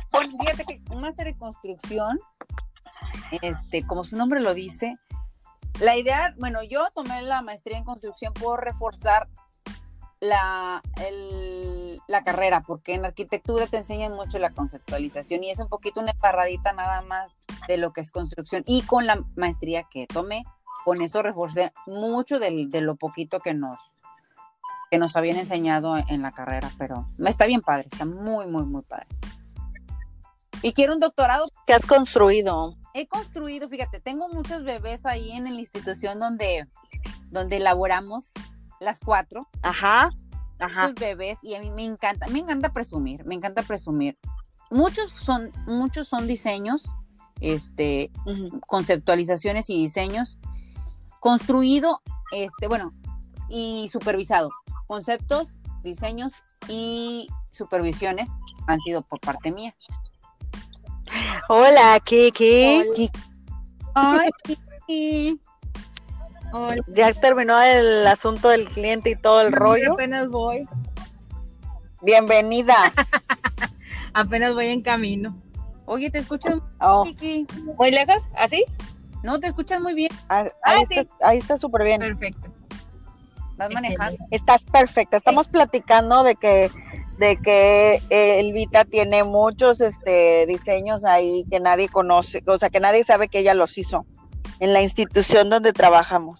Bueno, 0.09 0.37
fíjate 0.39 0.63
que 0.63 0.81
un 0.89 1.01
máster 1.01 1.27
en 1.27 1.37
construcción, 1.37 2.19
este, 3.41 3.85
como 3.85 4.03
su 4.03 4.15
nombre 4.15 4.39
lo 4.39 4.53
dice, 4.53 4.97
la 5.79 5.95
idea, 5.95 6.33
bueno, 6.37 6.63
yo 6.63 6.87
tomé 6.93 7.21
la 7.21 7.41
maestría 7.41 7.77
en 7.77 7.83
construcción 7.83 8.33
por 8.33 8.63
reforzar 8.63 9.27
la, 10.19 10.81
la 12.07 12.23
carrera, 12.23 12.61
porque 12.61 12.95
en 12.95 13.05
arquitectura 13.05 13.67
te 13.67 13.77
enseñan 13.77 14.13
mucho 14.13 14.39
la 14.39 14.49
conceptualización 14.49 15.43
y 15.43 15.51
es 15.51 15.59
un 15.59 15.69
poquito 15.69 15.99
una 15.99 16.11
embarradita 16.11 16.73
nada 16.73 17.01
más 17.01 17.37
de 17.67 17.77
lo 17.77 17.93
que 17.93 18.01
es 18.01 18.11
construcción. 18.11 18.63
Y 18.65 18.81
con 18.81 19.05
la 19.05 19.23
maestría 19.35 19.83
que 19.83 20.07
tomé, 20.07 20.43
con 20.85 21.01
eso 21.01 21.21
reforcé 21.21 21.71
mucho 21.85 22.39
del- 22.39 22.69
de 22.69 22.81
lo 22.81 22.95
poquito 22.95 23.39
que 23.39 23.53
nos, 23.53 23.77
que 24.89 24.97
nos 24.97 25.15
habían 25.15 25.37
enseñado 25.37 25.97
en 25.97 26.21
la 26.23 26.31
carrera, 26.31 26.71
pero 26.79 27.07
me 27.17 27.29
está 27.29 27.45
bien 27.45 27.61
padre, 27.61 27.87
está 27.91 28.05
muy, 28.05 28.47
muy, 28.47 28.65
muy 28.65 28.81
padre. 28.81 29.05
Y 30.63 30.73
quiero 30.73 30.93
un 30.95 30.99
doctorado 30.99 31.45
¿Qué 31.67 31.73
has 31.73 31.85
construido? 31.85 32.75
He 32.97 33.07
construido, 33.07 33.69
fíjate, 33.69 33.99
tengo 33.99 34.27
muchos 34.29 34.63
bebés 34.63 35.05
ahí 35.05 35.31
en 35.31 35.43
la 35.43 35.51
institución 35.51 36.19
donde, 36.19 36.67
donde 37.29 37.57
elaboramos 37.57 38.31
las 38.79 38.99
cuatro, 38.99 39.47
Ajá, 39.61 40.09
ajá. 40.57 40.87
los 40.87 40.95
bebés, 40.95 41.43
y 41.43 41.53
a 41.53 41.61
mí 41.61 41.69
me 41.69 41.85
encanta, 41.85 42.27
me 42.27 42.39
encanta 42.39 42.73
presumir, 42.73 43.23
me 43.25 43.35
encanta 43.35 43.61
presumir. 43.61 44.17
Muchos 44.71 45.11
son, 45.11 45.51
muchos 45.67 46.07
son 46.07 46.27
diseños, 46.27 46.85
este, 47.39 48.11
conceptualizaciones 48.65 49.69
y 49.69 49.77
diseños, 49.77 50.39
construido, 51.19 52.01
este, 52.31 52.67
bueno, 52.67 52.93
y 53.47 53.89
supervisado. 53.91 54.49
Conceptos, 54.87 55.59
diseños 55.83 56.33
y 56.67 57.27
supervisiones 57.51 58.31
han 58.65 58.79
sido 58.79 59.03
por 59.03 59.19
parte 59.19 59.51
mía. 59.51 59.75
Hola, 61.49 61.99
Kiki. 62.03 63.09
Ay, 63.93 64.29
y 64.87 65.39
Hola, 66.53 66.81
Ya 66.87 67.13
terminó 67.13 67.61
el 67.61 68.05
asunto 68.07 68.49
del 68.49 68.67
cliente 68.69 69.11
y 69.11 69.15
todo 69.15 69.41
el 69.41 69.51
rollo. 69.51 69.93
apenas 69.93 70.27
voy, 70.29 70.67
Bienvenida. 72.01 72.93
apenas 74.13 74.53
voy 74.53 74.67
en 74.67 74.81
camino. 74.81 75.35
Oye, 75.85 76.09
te 76.09 76.19
escuchas, 76.19 76.55
Oh, 76.79 77.03
Kiki. 77.03 77.47
¿Muy 77.77 77.91
lejos? 77.91 78.23
¿Así? 78.35 78.63
No, 79.23 79.39
te 79.39 79.47
escuchas 79.47 79.81
muy 79.81 79.93
bien. 79.93 80.11
ah, 80.29 80.45
Ah, 80.63 80.71
ahí, 80.75 80.85
sí. 80.85 80.99
está, 80.99 81.27
ahí 81.27 81.37
está 81.39 81.57
súper 81.57 81.83
bien. 81.83 81.99
Perfecto. 81.99 82.51
Vas 83.57 83.73
manejando. 83.73 84.23
Estás 84.31 84.63
perfecta. 84.65 85.17
Estamos 85.17 85.47
platicando 85.47 86.23
de 86.23 86.35
que 86.35 86.69
de 87.17 87.37
que 87.37 88.01
eh, 88.09 88.39
Elvita 88.39 88.85
tiene 88.85 89.23
muchos 89.23 89.81
este 89.81 90.45
diseños 90.45 91.03
ahí 91.05 91.43
que 91.49 91.59
nadie 91.59 91.87
conoce, 91.89 92.43
o 92.45 92.57
sea, 92.57 92.69
que 92.69 92.79
nadie 92.79 93.03
sabe 93.03 93.27
que 93.27 93.39
ella 93.39 93.53
los 93.53 93.77
hizo 93.77 94.05
en 94.59 94.73
la 94.73 94.81
institución 94.81 95.49
donde 95.49 95.73
trabajamos. 95.73 96.39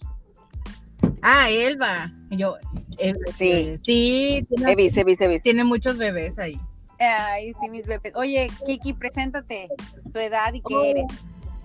Ah, 1.21 1.49
Elba. 1.49 2.11
Yo, 2.29 2.55
eh, 2.97 3.13
Sí. 3.35 3.51
eh, 3.51 3.79
sí, 3.83 4.45
tiene, 4.49 4.71
Evis, 4.71 4.97
Evis, 4.97 5.21
Evis. 5.21 5.43
tiene 5.43 5.63
muchos 5.63 5.97
bebés 5.97 6.37
ahí. 6.39 6.59
Ay, 6.99 7.53
sí, 7.59 7.69
mis 7.69 7.85
bebés. 7.85 8.13
Oye, 8.15 8.49
Kiki, 8.65 8.93
preséntate. 8.93 9.69
Tu 10.11 10.19
edad 10.19 10.53
y 10.53 10.61
qué 10.61 10.91
eres. 10.91 11.05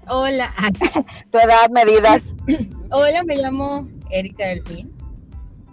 Hola, 0.08 0.52
Tu 1.30 1.38
edad, 1.38 1.70
medidas. 1.70 2.22
hola, 2.90 3.22
me 3.24 3.36
llamo 3.36 3.88
Erika 4.10 4.46
Delfín. 4.46 4.92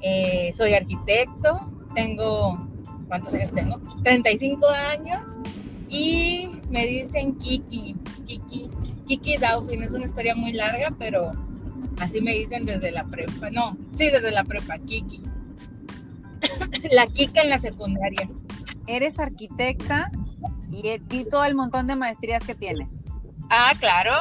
Eh, 0.01 0.53
soy 0.55 0.73
arquitecto. 0.75 1.69
Tengo, 1.95 2.57
¿cuántos 3.09 3.33
años 3.33 3.51
tengo? 3.51 3.77
35 4.03 4.65
años. 4.69 5.21
Y 5.89 6.51
me 6.69 6.85
dicen 6.85 7.37
Kiki, 7.39 7.95
Kiki, 8.25 8.69
Kiki 9.07 9.37
Dauphin. 9.37 9.83
Es 9.83 9.91
una 9.91 10.05
historia 10.05 10.35
muy 10.35 10.53
larga, 10.53 10.95
pero 10.97 11.31
así 11.99 12.21
me 12.21 12.33
dicen 12.33 12.65
desde 12.65 12.91
la 12.91 13.03
prepa. 13.03 13.49
No, 13.49 13.75
sí, 13.93 14.05
desde 14.05 14.31
la 14.31 14.45
prepa, 14.45 14.77
Kiki. 14.77 15.21
La 16.93 17.05
Kika 17.07 17.41
en 17.41 17.49
la 17.49 17.59
secundaria. 17.59 18.29
Eres 18.87 19.19
arquitecta 19.19 20.09
y, 20.71 21.01
y 21.09 21.25
todo 21.25 21.43
el 21.43 21.53
montón 21.53 21.85
de 21.87 21.97
maestrías 21.97 22.43
que 22.43 22.55
tienes. 22.55 22.87
Ah, 23.49 23.73
claro. 23.77 24.13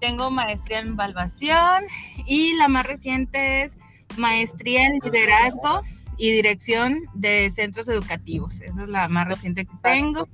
Tengo 0.00 0.30
maestría 0.30 0.80
en 0.80 0.88
evaluación 0.88 1.84
y 2.26 2.54
la 2.56 2.68
más 2.68 2.86
reciente 2.86 3.62
es 3.62 3.72
maestría 4.18 4.84
en 4.84 4.98
liderazgo 5.02 5.80
y 6.16 6.30
dirección 6.32 6.98
de 7.14 7.50
centros 7.50 7.88
educativos. 7.88 8.60
Esa 8.60 8.82
es 8.82 8.88
la 8.88 9.08
más 9.08 9.26
reciente 9.28 9.64
que 9.66 9.72
tengo. 9.82 10.28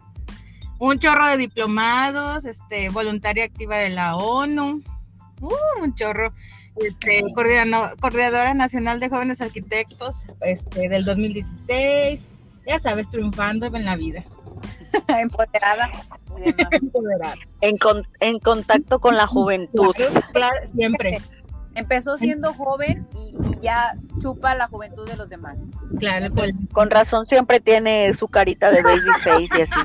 Un 0.79 0.99
chorro 0.99 1.27
de 1.29 1.37
diplomados, 1.37 2.45
este, 2.45 2.89
voluntaria 2.91 3.45
activa 3.45 3.77
de 3.77 3.91
la 3.91 4.17
ONU, 4.17 4.83
uh, 5.41 5.55
un 5.83 5.95
chorro, 5.95 6.33
este, 6.77 7.23
coordinador- 7.35 7.99
coordinadora 8.01 8.55
nacional 8.55 8.99
de 9.01 9.09
jóvenes 9.09 9.41
arquitectos, 9.41 10.17
este, 10.41 10.89
del 10.89 11.05
2016. 11.05 12.29
Ya 12.67 12.79
sabes, 12.79 13.09
triunfando 13.11 13.67
en 13.67 13.85
la 13.85 13.97
vida. 13.97 14.25
Empoderada. 15.09 15.91
Empoderada. 16.73 17.35
En, 17.61 17.77
con- 17.77 18.07
en 18.21 18.39
contacto 18.39 19.01
con 19.01 19.17
la 19.17 19.27
juventud. 19.27 19.93
Claro, 19.95 20.21
claro, 20.33 20.67
siempre. 20.75 21.21
Empezó 21.75 22.19
siendo 22.19 22.53
joven 22.53 23.07
y, 23.15 23.35
y 23.51 23.61
ya 23.63 23.95
chupa 24.21 24.55
la 24.55 24.67
juventud 24.69 25.09
de 25.09 25.17
los 25.17 25.29
demás. 25.29 25.59
Claro, 25.99 26.33
con- 26.35 26.67
Con 26.73 26.91
razón 26.91 27.25
siempre 27.27 27.61
tiene 27.61 28.13
su 28.15 28.29
carita 28.29 28.71
de 28.71 28.83
baby 28.83 29.01
face 29.23 29.49
y 29.59 29.63
así. 29.63 29.81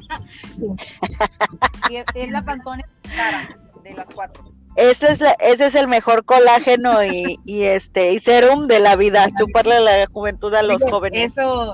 Y 1.90 1.96
es, 2.20 2.30
la 2.32 2.42
pantone 2.42 2.84
cara 3.16 3.50
de 3.84 3.94
las 3.94 4.10
cuatro. 4.10 4.52
Ese 4.76 5.12
es, 5.12 5.24
ese 5.40 5.66
es 5.66 5.74
el 5.76 5.88
mejor 5.88 6.24
colágeno 6.24 7.04
y, 7.04 7.40
y 7.46 7.64
este 7.64 8.14
y 8.14 8.20
serum 8.20 8.68
de 8.68 8.80
la 8.80 8.96
vida, 8.96 9.28
chuparle 9.40 9.80
la 9.80 10.06
juventud 10.06 10.54
a 10.54 10.62
los 10.62 10.84
jóvenes. 10.84 11.32
Eso, 11.32 11.74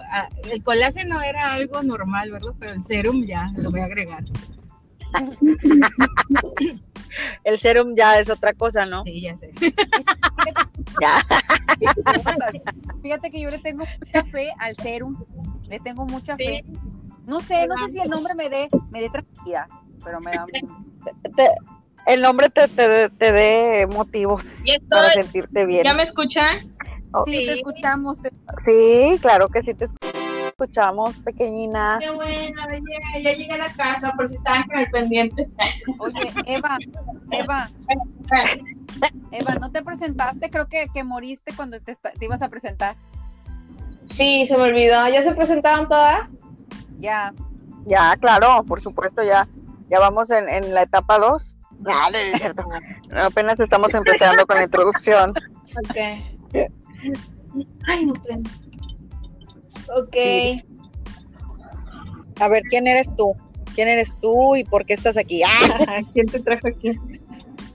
el 0.50 0.64
colágeno 0.64 1.22
era 1.22 1.52
algo 1.54 1.84
normal, 1.84 2.32
¿verdad? 2.32 2.54
Pero 2.60 2.72
el 2.74 2.82
serum 2.84 3.26
ya 3.26 3.48
lo 3.58 3.72
voy 3.72 3.82
a 3.82 3.86
agregar. 3.86 4.24
El 7.44 7.58
serum 7.60 7.96
ya 7.96 8.20
es 8.20 8.30
otra 8.30 8.54
cosa, 8.54 8.86
¿no? 8.86 9.04
Sí, 9.04 9.22
ya 9.22 9.38
sé. 9.38 9.52
Ya. 11.02 11.22
Fíjate 13.02 13.32
que 13.32 13.42
yo 13.42 13.50
le 13.52 13.60
tengo 13.60 13.86
mucha 14.00 14.24
fe 14.26 14.54
al 14.60 14.76
serum. 14.76 15.16
Le 15.70 15.80
tengo 15.80 16.06
mucha 16.06 16.36
Sí. 16.36 16.46
fe. 16.46 16.66
No 17.26 17.40
sé, 17.40 17.68
no 17.68 17.76
sé 17.78 17.92
si 17.94 18.00
el 18.02 18.10
nombre 18.10 18.36
me 18.36 18.50
dé, 18.50 18.68
me 18.92 19.00
dé 19.02 19.10
tranquilidad, 19.10 19.68
pero 20.04 20.20
me 20.20 20.32
da. 20.32 20.46
Te- 21.38 21.50
el 22.06 22.22
nombre 22.22 22.50
te, 22.50 22.68
te, 22.68 23.10
te 23.10 23.32
dé 23.32 23.88
motivos 23.88 24.44
para 24.90 25.10
sentirte 25.12 25.66
bien. 25.66 25.84
¿Ya 25.86 25.94
me 25.94 26.04
escuchan? 26.04 26.58
Sí, 27.26 27.46
te 27.46 27.54
escuchamos. 27.54 28.22
te- 28.22 28.32
Sí, 28.58 29.18
claro 29.22 29.48
que 29.48 29.62
sí 29.62 29.74
te 29.74 29.86
escuchamos, 29.86 30.23
pequeñina. 31.24 31.98
Qué 32.00 32.12
bueno, 32.12 32.62
ya, 32.62 33.22
ya 33.22 33.34
llegué 33.34 33.54
a 33.54 33.58
la 33.58 33.74
casa 33.74 34.14
por 34.14 34.30
si 34.30 34.36
estaban 34.36 34.64
con 34.64 34.80
el 34.80 34.90
pendiente. 34.92 35.48
Oye, 36.00 36.32
Eva, 36.46 36.78
Eva, 37.32 37.70
Eva, 39.32 39.56
¿no 39.60 39.72
te 39.72 39.84
presentaste? 39.84 40.50
Creo 40.50 40.68
que, 40.68 40.88
que 40.94 41.04
moriste 41.04 41.54
cuando 41.56 41.80
te, 41.80 41.96
ibas 42.22 42.42
a 42.42 42.50
presentar. 42.50 42.96
Sí, 44.08 44.46
se 44.48 44.58
me 44.58 44.64
olvidó. 44.64 45.08
¿Ya 45.08 45.24
se 45.24 45.34
presentaban 45.34 45.88
todas? 45.88 46.28
Ya. 47.00 47.34
Ya, 47.86 48.16
claro, 48.18 48.64
por 48.64 48.82
supuesto, 48.82 49.24
ya, 49.24 49.48
ya 49.90 50.00
vamos 50.00 50.30
en, 50.30 50.48
en 50.48 50.74
la 50.74 50.84
etapa 50.84 51.18
2. 51.20 51.58
No, 51.80 52.12
no 52.12 52.18
es 52.18 52.40
cierto. 52.40 52.64
Apenas 53.16 53.60
estamos 53.60 53.94
empezando 53.94 54.46
con 54.46 54.56
la 54.58 54.64
introducción. 54.64 55.32
Ok. 55.32 55.98
Ay, 57.88 58.06
no 58.06 58.14
prendo. 58.14 58.50
Ok. 59.96 60.14
Sí. 60.16 60.64
A 62.40 62.48
ver, 62.48 62.64
¿quién 62.70 62.88
eres 62.88 63.16
tú? 63.16 63.34
¿Quién 63.76 63.88
eres 63.88 64.16
tú 64.22 64.56
y 64.56 64.64
por 64.64 64.86
qué 64.86 64.94
estás 64.94 65.18
aquí? 65.18 65.42
¡Ah! 65.48 66.02
¿Quién 66.14 66.28
te 66.28 66.40
trajo 66.40 66.68
aquí? 66.68 66.94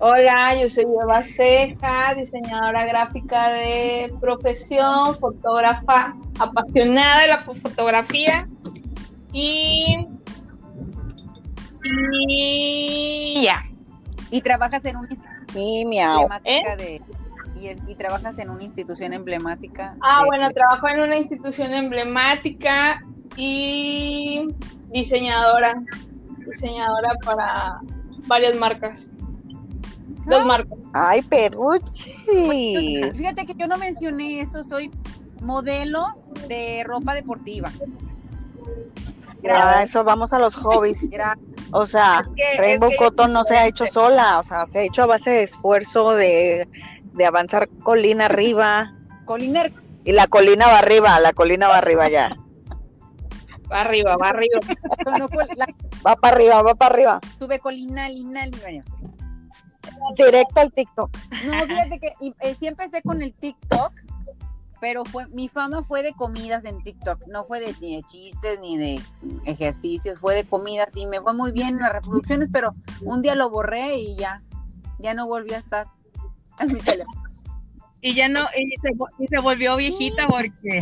Hola, 0.00 0.60
yo 0.60 0.68
soy 0.70 0.84
Eva 0.84 1.24
Ceja, 1.24 2.14
diseñadora 2.14 2.84
gráfica 2.86 3.48
de 3.50 4.12
profesión, 4.20 5.16
fotógrafa 5.18 6.16
apasionada 6.38 7.22
de 7.22 7.28
la 7.28 7.38
fotografía 7.38 8.48
y, 9.32 10.06
y 12.28 13.42
ya. 13.42 13.64
Y 14.30 14.40
trabajas 14.40 14.84
en 14.84 14.96
una 14.96 15.08
Y 15.54 15.84
miau. 15.86 16.22
emblemática 16.22 16.76
de. 16.76 17.02
Y, 17.60 17.70
y 17.90 17.94
trabajas 17.96 18.38
en 18.38 18.50
una 18.50 18.62
institución 18.62 19.12
emblemática. 19.12 19.96
Ah, 20.00 20.20
de- 20.22 20.26
bueno, 20.28 20.50
trabajo 20.50 20.88
en 20.88 21.00
una 21.00 21.16
institución 21.16 21.74
emblemática 21.74 23.00
y 23.36 24.46
diseñadora, 24.92 25.74
diseñadora 26.46 27.10
para 27.24 27.80
varias 28.26 28.56
marcas. 28.56 29.10
Dos 30.26 30.40
Ah. 30.42 30.44
marcas. 30.44 30.78
Ay, 30.92 31.22
peruchi. 31.22 32.12
Fíjate 33.16 33.46
que 33.46 33.54
yo 33.56 33.66
no 33.66 33.76
mencioné 33.78 34.40
eso, 34.40 34.62
soy 34.62 34.90
modelo 35.40 36.16
de 36.48 36.82
ropa 36.84 37.14
deportiva. 37.14 37.70
Ah, 39.50 39.82
eso 39.82 40.04
vamos 40.04 40.32
a 40.32 40.38
los 40.38 40.54
hobbies. 40.56 40.98
O 41.70 41.86
sea, 41.86 42.22
que- 42.34 42.58
Rainbow 42.58 42.88
es 42.90 42.98
que- 42.98 43.04
Cotton 43.04 43.32
no 43.32 43.44
se 43.44 43.56
ha 43.56 43.66
hecho 43.66 43.86
sola, 43.86 44.40
o 44.40 44.44
sea, 44.44 44.66
se 44.66 44.80
ha 44.80 44.82
hecho 44.82 45.02
a 45.02 45.06
base 45.06 45.30
de 45.30 45.42
esfuerzo, 45.44 46.12
de, 46.14 46.66
de 47.12 47.26
avanzar 47.26 47.68
colina 47.82 48.26
arriba. 48.26 48.94
Coliner, 49.24 49.72
Y 50.04 50.12
la 50.12 50.26
colina 50.26 50.66
va 50.68 50.78
arriba, 50.78 51.18
la 51.20 51.32
colina 51.32 51.68
va 51.68 51.78
arriba 51.78 52.08
ya. 52.08 52.36
Va 53.70 53.82
arriba, 53.82 54.16
va 54.16 54.30
arriba. 54.30 54.58
no, 55.18 55.28
col- 55.28 55.48
la- 55.56 55.66
Va 56.06 56.16
para 56.16 56.36
arriba, 56.36 56.62
va 56.62 56.74
para 56.74 56.94
arriba. 56.94 57.20
sube 57.38 57.58
colina, 57.58 58.08
lina, 58.08 58.46
lina. 58.46 58.84
Directo 60.16 60.60
al 60.60 60.72
TikTok. 60.72 61.10
No, 61.46 61.66
fíjate 61.66 61.98
que 62.00 62.12
y, 62.20 62.34
eh, 62.40 62.54
sí 62.58 62.66
empecé 62.66 63.02
con 63.02 63.20
el 63.20 63.34
TikTok, 63.34 63.92
pero 64.80 65.04
fue 65.04 65.26
mi 65.28 65.48
fama 65.48 65.82
fue 65.82 66.02
de 66.02 66.12
comidas 66.12 66.64
en 66.64 66.82
TikTok, 66.82 67.26
no 67.26 67.44
fue 67.44 67.60
de, 67.60 67.74
ni 67.80 67.96
de 67.96 68.02
chistes 68.04 68.58
ni 68.60 68.76
de 68.78 69.02
ejercicios, 69.44 70.20
fue 70.20 70.34
de 70.34 70.44
comidas 70.44 70.94
y 70.96 71.06
me 71.06 71.20
fue 71.20 71.34
muy 71.34 71.52
bien 71.52 71.70
en 71.76 71.80
las 71.80 71.92
reproducciones, 71.92 72.48
pero 72.52 72.72
un 73.02 73.20
día 73.22 73.34
lo 73.34 73.50
borré 73.50 73.96
y 73.96 74.16
ya, 74.16 74.42
ya 75.00 75.14
no 75.14 75.26
volví 75.26 75.52
a 75.52 75.58
estar 75.58 75.88
en 76.60 76.68
mi 76.68 76.80
teléfono. 76.80 77.22
Y 78.00 78.14
ya 78.14 78.28
no, 78.28 78.42
y 78.56 78.74
se, 78.80 78.94
y 79.18 79.26
se 79.26 79.40
volvió 79.40 79.76
viejita 79.76 80.28
porque 80.28 80.80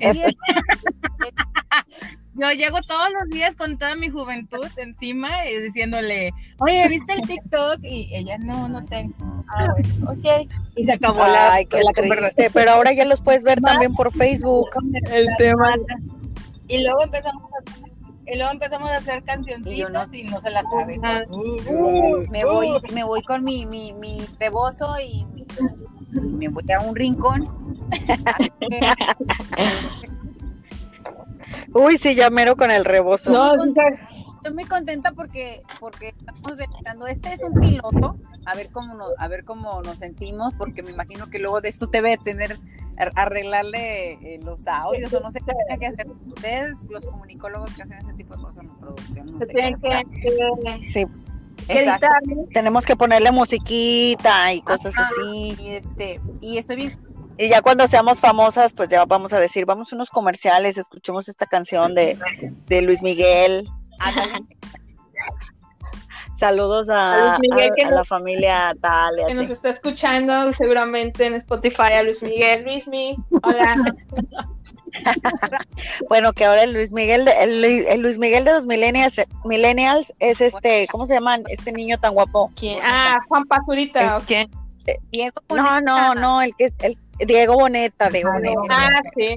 Es 0.00 0.18
yo 2.38 2.52
llego 2.52 2.80
todos 2.82 3.08
los 3.18 3.28
días 3.30 3.56
con 3.56 3.76
toda 3.78 3.96
mi 3.96 4.08
juventud 4.10 4.66
encima 4.76 5.28
y 5.46 5.60
diciéndole, 5.60 6.32
oye, 6.58 6.86
¿viste 6.88 7.14
el 7.14 7.22
TikTok? 7.22 7.80
Y 7.82 8.14
ella, 8.14 8.38
no, 8.38 8.68
no 8.68 8.84
tengo. 8.84 9.44
Ah, 9.48 9.66
bueno, 9.72 10.12
ok. 10.12 10.48
Y 10.76 10.84
se 10.84 10.92
acabó 10.92 11.26
la, 11.26 11.54
Ay, 11.54 11.64
qué 11.66 11.82
la 11.82 11.90
triste. 11.92 12.50
Pero 12.52 12.70
ahora 12.70 12.92
ya 12.92 13.04
los 13.06 13.20
puedes 13.20 13.42
ver 13.42 13.60
también 13.62 13.92
por 13.94 14.12
Facebook. 14.12 14.68
El 15.10 15.26
tema. 15.38 15.74
Y 16.68 16.82
luego 16.82 17.02
empezamos 17.02 17.42
a 17.42 17.70
hacer, 17.70 17.90
y 18.30 18.36
luego 18.36 18.50
empezamos 18.52 18.90
a 18.90 18.96
hacer 18.96 19.18
Y 19.18 19.22
cancioncitos 19.26 19.78
yo 19.78 19.88
no- 19.88 20.04
y 20.14 20.24
no, 20.24 20.40
se 20.40 20.50
la 20.50 20.62
saben. 20.64 21.00
Me 22.30 22.44
voy, 22.44 22.68
me 22.92 23.04
voy 23.04 23.22
con 23.22 23.42
mi, 23.44 23.64
mi, 23.66 23.92
mi 23.94 24.20
rebozo 24.38 24.94
y, 25.00 25.24
mi- 25.26 25.46
y 26.14 26.20
me 26.20 26.48
voy 26.48 26.64
a 26.72 26.80
un 26.80 26.94
rincón. 26.96 27.48
Uy, 31.74 31.98
sí, 31.98 32.14
ya 32.14 32.30
mero 32.30 32.56
con 32.56 32.70
el 32.70 32.84
rebozo. 32.84 33.30
No, 33.30 33.52
Estoy 33.54 34.54
muy 34.54 34.64
contenta 34.64 35.12
porque 35.12 35.60
porque 35.80 36.08
estamos 36.08 36.56
realizando. 36.56 37.06
Este 37.06 37.32
es 37.34 37.42
un 37.42 37.60
piloto, 37.60 38.16
a 38.46 38.54
ver 38.54 38.70
cómo 38.70 38.94
nos, 38.94 39.10
a 39.18 39.28
ver 39.28 39.44
cómo 39.44 39.82
nos 39.82 39.98
sentimos, 39.98 40.54
porque 40.56 40.82
me 40.82 40.90
imagino 40.92 41.28
que 41.28 41.38
luego 41.38 41.60
de 41.60 41.68
esto 41.68 41.86
debe 41.86 42.16
tener 42.18 42.58
arreglarle 43.16 44.12
eh, 44.12 44.40
los 44.42 44.66
audios 44.66 45.12
o 45.14 45.20
no 45.20 45.30
sé 45.30 45.40
qué 45.40 45.52
tenga 45.66 45.78
que 45.78 45.86
hacer. 45.86 46.06
Ustedes, 46.26 46.74
los 46.90 47.06
comunicólogos 47.06 47.72
que 47.74 47.82
hacen 47.82 47.98
ese 47.98 48.12
tipo 48.14 48.36
de 48.36 48.42
cosas 48.42 48.64
en 48.64 48.76
producción, 48.78 49.26
no 49.26 49.40
sé. 49.40 49.52
tienen 49.52 49.80
que, 49.80 50.02
que- 50.10 50.80
Sí, 50.80 51.04
que 51.66 51.80
Exacto. 51.80 52.06
editar. 52.26 52.48
tenemos 52.52 52.84
que 52.86 52.96
ponerle 52.96 53.30
musiquita 53.32 54.52
y 54.52 54.60
cosas 54.62 54.94
Ajá. 54.96 55.08
así. 55.10 55.56
Y 55.60 55.68
este, 55.70 56.20
y 56.40 56.58
estoy 56.58 56.76
bien. 56.76 56.98
Y 57.40 57.48
ya 57.48 57.62
cuando 57.62 57.86
seamos 57.86 58.18
famosas, 58.20 58.72
pues 58.72 58.88
ya 58.88 59.04
vamos 59.04 59.32
a 59.32 59.38
decir, 59.38 59.64
vamos 59.64 59.92
a 59.92 59.96
unos 59.96 60.10
comerciales, 60.10 60.76
escuchemos 60.76 61.28
esta 61.28 61.46
canción 61.46 61.94
de, 61.94 62.18
de 62.66 62.82
Luis 62.82 63.00
Miguel. 63.02 63.68
Saludos 66.38 66.88
a, 66.88 67.34
A 67.34 67.38
Luis 67.38 67.50
Miguel, 67.50 67.70
a- 67.70 67.74
que 67.74 67.82
a 67.82 67.84
nos- 67.86 67.94
la 67.94 68.04
familia 68.04 68.76
tal 68.80 69.14
y 69.20 69.26
que 69.26 69.34
nos 69.34 69.50
está 69.50 69.70
escuchando 69.70 70.52
seguramente 70.52 71.26
en 71.26 71.34
Spotify 71.34 71.94
a 71.98 72.02
Luis 72.04 72.22
Miguel. 72.22 72.62
Luismi, 72.64 73.16
hola. 73.42 73.74
Bueno, 76.08 76.32
que 76.32 76.44
ahora 76.46 76.62
el 76.62 76.72
Luis 76.72 76.92
Miguel, 76.92 77.24
de- 77.24 77.42
el, 77.42 77.60
Luis- 77.60 77.86
el 77.88 78.00
Luis 78.00 78.18
Miguel 78.18 78.44
de 78.44 78.52
los 78.52 78.66
millennials, 78.66 79.20
millennials 79.44 80.12
es 80.18 80.40
este, 80.40 80.86
¿cómo 80.90 81.06
se 81.06 81.14
llaman? 81.14 81.42
Este 81.48 81.72
niño 81.72 81.98
tan 81.98 82.14
guapo. 82.14 82.50
¿Quién? 82.56 82.78
Ah, 82.82 83.16
Juan 83.28 83.44
Pazurita, 83.44 84.00
Es- 84.00 84.12
¿o 84.12 84.20
quién? 84.26 84.50
Diego 85.12 85.42
No, 85.54 85.80
no, 85.82 86.14
no, 86.14 86.40
el 86.40 86.54
que 86.56 86.72
el 86.80 86.94
Diego 87.26 87.54
Boneta, 87.54 88.08
Diego 88.08 88.30
Ah, 88.30 88.36
Boneta. 88.38 88.60
Ah, 88.70 89.02
sí. 89.14 89.36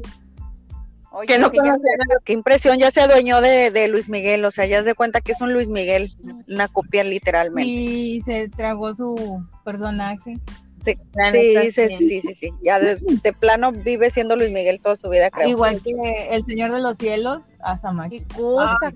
Oye, 1.14 1.28
Que 1.28 1.38
no 1.38 1.52
que 1.52 1.58
ya- 1.58 1.76
Qué 2.24 2.34
impresión, 2.34 2.78
ya 2.80 2.90
se 2.90 3.02
adueñó 3.02 3.42
de, 3.42 3.70
de 3.72 3.88
Luis 3.90 4.10
Miguel, 4.10 4.46
o 4.46 4.52
sea, 4.52 4.66
ya 4.66 4.80
se 4.80 4.86
de 4.90 4.96
cuenta 4.96 5.20
que 5.22 5.34
es 5.34 5.42
un 5.42 5.52
Luis 5.54 5.68
Miguel, 5.70 6.10
una 6.48 6.68
copia 6.70 7.04
literalmente. 7.04 7.70
Y 7.70 8.22
se 8.22 8.48
tragó 8.50 8.96
su 8.96 9.46
personaje. 9.66 10.38
Sí, 10.82 10.98
sí, 11.32 11.72
sí, 11.72 11.90
sí. 11.90 12.22
sí, 12.22 12.34
sí. 12.34 12.50
Ya 12.64 12.80
de, 12.80 12.96
de 12.96 13.34
plano 13.34 13.72
vive 13.72 14.10
siendo 14.10 14.36
Luis 14.36 14.52
Miguel 14.52 14.80
toda 14.82 14.96
su 14.96 15.10
vida, 15.10 15.30
creo. 15.30 15.48
Igual 15.48 15.82
que 15.84 15.92
el 16.32 16.44
Señor 16.46 16.72
de 16.72 16.80
los 16.80 16.98
Cielos, 16.98 17.52
Asamaki. 17.60 18.22
qué 18.22 18.36
cosa. 18.36 18.92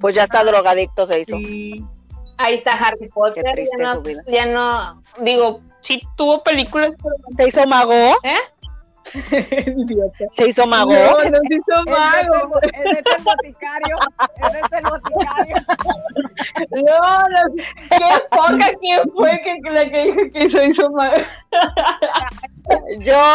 Pues 0.00 0.14
ya 0.14 0.24
está 0.24 0.44
drogadicto 0.44 1.06
se 1.06 1.20
hizo. 1.20 1.36
Sí. 1.36 1.84
Ahí 2.36 2.54
está 2.56 2.72
Harry 2.72 3.08
Potter. 3.08 3.42
Qué 3.44 3.52
triste 3.52 3.76
ya, 3.78 3.90
su 3.92 3.96
no, 3.96 4.02
vida. 4.02 4.22
ya 4.28 4.46
no, 4.46 5.02
digo, 5.24 5.60
sí 5.80 6.02
tuvo 6.16 6.42
películas, 6.42 6.90
pero 7.02 7.14
¿Se 7.36 7.48
hizo 7.48 7.66
mago? 7.66 7.92
Idiota. 7.94 8.18
¿Se 10.32 10.48
hizo 10.48 10.66
mago? 10.66 10.92
No, 10.92 11.18
no 11.30 11.38
se 11.48 11.54
hizo 11.54 11.84
mago. 11.86 12.60
el- 12.62 12.96
es 12.96 13.02
el 13.16 13.24
boticario. 13.24 13.96
Es 14.38 14.72
el 14.72 14.84
boticario. 14.90 15.56
No, 16.70 17.28
no, 17.28 17.54
qué 17.90 18.22
poca 18.30 18.72
quién 18.80 19.00
fue 19.14 19.40
que, 19.42 19.70
la 19.70 19.90
que 19.90 20.04
dijo 20.04 20.20
que 20.32 20.50
se 20.50 20.66
hizo 20.68 20.90
mago. 20.90 21.16
Yo, 23.00 23.34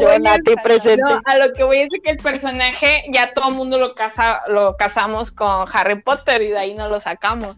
yo, 0.00 0.18
Nati, 0.18 0.54
presente. 0.62 1.00
No, 1.02 1.20
a 1.24 1.36
lo 1.36 1.52
que 1.52 1.62
voy 1.62 1.78
es 1.78 1.88
de 1.90 2.00
que 2.00 2.10
el 2.10 2.16
personaje 2.16 3.04
ya 3.12 3.32
todo 3.32 3.50
el 3.50 3.54
mundo 3.54 3.78
lo 3.78 3.94
casa, 3.94 4.40
lo 4.48 4.76
casamos 4.76 5.30
con 5.30 5.66
Harry 5.72 6.00
Potter 6.02 6.42
y 6.42 6.48
de 6.48 6.58
ahí 6.58 6.74
no 6.74 6.88
lo 6.88 6.98
sacamos. 7.00 7.56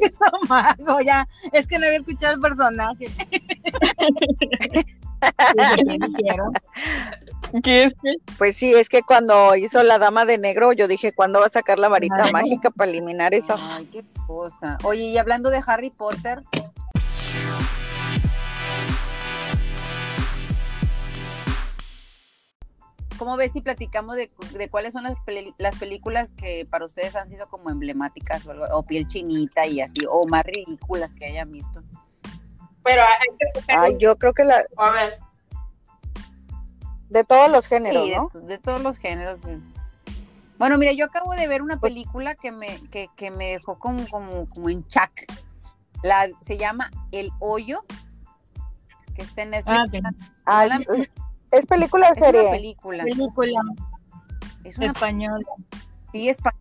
Eso 0.00 0.24
mago, 0.48 1.00
ya. 1.04 1.28
Es 1.52 1.68
que 1.68 1.78
no 1.78 1.84
había 1.86 1.98
escuchado 1.98 2.34
el 2.34 2.40
personaje. 2.40 3.06
¿Qué 7.62 7.84
es 7.84 7.94
que? 8.02 8.14
Pues 8.38 8.56
sí, 8.56 8.74
es 8.74 8.88
que 8.88 9.02
cuando 9.02 9.54
hizo 9.56 9.82
la 9.82 9.98
dama 9.98 10.24
de 10.24 10.38
negro, 10.38 10.72
yo 10.72 10.88
dije, 10.88 11.12
¿cuándo 11.12 11.40
va 11.40 11.46
a 11.46 11.50
sacar 11.50 11.78
la 11.78 11.88
varita 11.88 12.24
Ay. 12.24 12.32
mágica 12.32 12.70
para 12.70 12.90
eliminar 12.90 13.32
eso? 13.34 13.54
Ay, 13.58 13.86
qué 13.86 14.04
cosa. 14.26 14.78
Oye, 14.82 15.04
y 15.04 15.18
hablando 15.18 15.50
de 15.50 15.62
Harry 15.66 15.90
Potter. 15.90 16.42
¿Cómo 23.16 23.36
ves 23.36 23.52
si 23.52 23.60
platicamos 23.60 24.16
de, 24.16 24.28
de 24.58 24.68
cuáles 24.68 24.92
son 24.92 25.04
las, 25.04 25.14
peli- 25.24 25.54
las 25.58 25.76
películas 25.76 26.32
que 26.32 26.66
para 26.68 26.84
ustedes 26.84 27.14
han 27.14 27.28
sido 27.30 27.48
como 27.48 27.70
emblemáticas 27.70 28.44
o, 28.46 28.50
algo- 28.50 28.66
o 28.72 28.82
piel 28.82 29.06
chinita 29.06 29.66
y 29.66 29.80
así, 29.80 30.00
o 30.10 30.26
más 30.28 30.44
ridículas 30.44 31.14
que 31.14 31.26
hayan 31.26 31.50
visto? 31.52 31.82
Pero 32.84 33.02
hay 33.02 33.36
que 33.38 33.72
Ay, 33.74 33.96
yo 33.98 34.16
creo 34.18 34.32
que 34.34 34.44
la, 34.44 34.62
a 34.76 34.90
ver, 34.90 35.18
de 37.08 37.24
todos 37.24 37.50
los 37.50 37.66
géneros, 37.66 38.04
Sí, 38.04 38.10
de, 38.10 38.16
¿no? 38.16 38.28
to- 38.30 38.40
de 38.40 38.58
todos 38.58 38.82
los 38.82 38.98
géneros. 38.98 39.38
pues. 39.42 39.58
Bueno, 40.58 40.78
mira, 40.78 40.92
yo 40.92 41.06
acabo 41.06 41.32
de 41.34 41.48
ver 41.48 41.62
una 41.62 41.78
película 41.80 42.34
que 42.34 42.52
me, 42.52 42.80
que, 42.90 43.08
que 43.16 43.30
me 43.30 43.48
dejó 43.52 43.78
como, 43.78 44.06
como, 44.08 44.48
como 44.48 44.68
en 44.70 44.86
chac. 44.86 45.10
La, 46.02 46.28
se 46.42 46.58
llama 46.58 46.90
El 47.12 47.30
Hoyo, 47.40 47.84
que 49.14 49.22
está 49.22 49.42
en 49.42 49.50
Netflix. 49.50 49.78
Ah, 49.78 49.84
ok. 50.10 50.16
Ay, 50.44 50.70
Una- 50.88 51.06
¿Es 51.50 51.66
película 51.66 52.08
o 52.10 52.12
es 52.12 52.18
una 52.18 52.26
serie? 52.26 52.50
película. 52.50 53.04
Película 53.04 53.60
Es 54.64 54.76
una 54.76 54.86
española. 54.88 55.44
sí, 56.12 56.28
es 56.28 56.38
pa- 56.38 56.54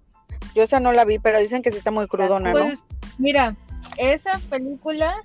Yo 0.55 0.63
esa 0.63 0.79
no 0.79 0.91
la 0.93 1.03
vi, 1.03 1.19
pero 1.19 1.39
dicen 1.39 1.61
que 1.61 1.71
sí 1.71 1.77
está 1.77 1.91
muy 1.91 2.07
crudona, 2.07 2.53
¿no? 2.53 2.59
Pues, 2.59 2.85
mira, 3.17 3.55
esa 3.97 4.39
película, 4.49 5.15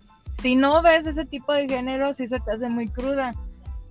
si 0.43 0.57
no 0.57 0.83
ves 0.83 1.07
ese 1.07 1.25
tipo 1.25 1.53
de 1.53 1.69
género, 1.69 2.13
sí 2.13 2.27
se 2.27 2.41
te 2.41 2.53
hace 2.53 2.69
muy 2.69 2.89
cruda. 2.89 3.35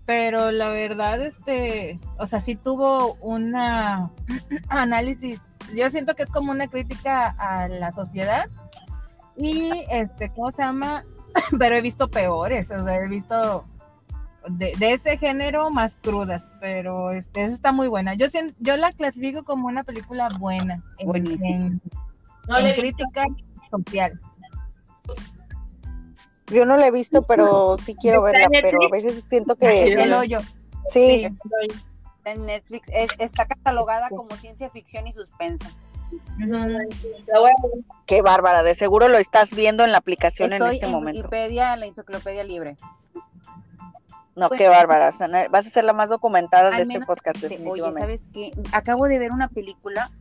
Pero 0.06 0.52
la 0.52 0.70
verdad, 0.70 1.22
este, 1.22 2.00
o 2.18 2.28
sea, 2.28 2.40
sí 2.40 2.56
tuvo 2.56 3.16
una 3.16 4.10
análisis. 4.70 5.52
Yo 5.76 5.90
siento 5.90 6.16
que 6.16 6.24
es 6.24 6.30
como 6.30 6.52
una 6.52 6.68
crítica 6.68 7.28
a 7.38 7.68
la 7.68 7.92
sociedad 7.92 8.46
Y 9.36 9.70
este, 9.92 10.30
¿cómo 10.30 10.50
se 10.52 10.62
llama? 10.64 11.04
Pero 11.60 11.76
he 11.76 11.82
visto 11.82 12.08
peores, 12.10 12.72
o 12.72 12.86
sea, 12.86 12.98
he 12.98 13.10
visto 13.10 13.66
de, 14.48 14.74
de 14.78 14.94
ese 14.94 15.18
género 15.18 15.70
más 15.72 15.98
crudas, 16.02 16.52
pero 16.62 17.12
este, 17.12 17.44
esa 17.44 17.54
está 17.54 17.72
muy 17.74 17.90
buena. 17.90 18.14
Yo 18.14 18.28
sien- 18.30 18.56
yo 18.60 18.78
la 18.78 18.94
clasifico 18.94 19.44
como 19.44 19.68
una 19.68 19.84
película 19.84 20.30
buena 20.40 20.82
en, 21.00 21.08
Buenísima. 21.08 21.48
en- 21.50 21.82
No 22.48 22.58
en 22.60 22.74
crítica 22.76 23.26
social. 23.70 24.20
Yo 26.52 26.66
no 26.66 26.78
la 26.78 26.88
he 26.88 26.92
visto, 26.92 27.24
pero 27.24 27.78
sí 27.86 27.96
quiero 27.96 28.26
¿Está 28.28 28.44
en 28.44 28.52
verla, 28.52 28.70
pero 28.70 28.80
a 28.86 28.90
veces 28.92 29.24
siento 29.30 29.56
que 29.56 29.88
el 29.94 30.14
hoyo. 30.14 30.42
sí, 30.90 31.28
Sí. 31.28 31.36
En 32.26 32.46
Netflix 32.46 32.90
es- 32.92 33.16
está 33.20 33.46
catalogada 33.46 34.10
como 34.10 34.36
ciencia 34.36 34.70
ficción 34.70 35.08
y 35.08 35.14
suspenso. 35.14 35.66
Qué 38.06 38.22
bárbara, 38.22 38.64
de 38.64 38.76
seguro 38.76 39.08
lo 39.10 39.18
estás 39.18 39.54
viendo 39.54 39.84
en 39.84 39.92
la 39.92 39.98
aplicación 39.98 40.54
en 40.54 40.62
este 40.64 40.86
en 40.86 40.92
momento. 40.92 41.20
Wikipedia, 41.20 41.76
la 41.76 41.86
enciclopedia 41.86 42.44
libre. 42.44 42.76
No, 44.36 44.50
qué 44.50 44.68
bárbara, 44.70 45.12
Sana- 45.12 45.48
vas 45.50 45.66
a 45.66 45.70
ser 45.70 45.84
la 45.84 45.94
más 45.94 46.10
documentada 46.10 46.70
de 46.72 46.84
este 46.84 47.00
podcast 47.02 47.44
este, 47.44 47.68
Oye. 47.68 47.92
¿sabes 47.94 48.28
qué? 48.34 48.52
Acabo 48.72 49.08
de 49.08 49.18
ver 49.20 49.32
una 49.32 49.48
película. 49.48 50.12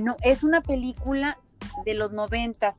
No, 0.00 0.16
es 0.22 0.44
una 0.44 0.60
película 0.60 1.38
de 1.84 1.94
los 1.94 2.12
noventas. 2.12 2.76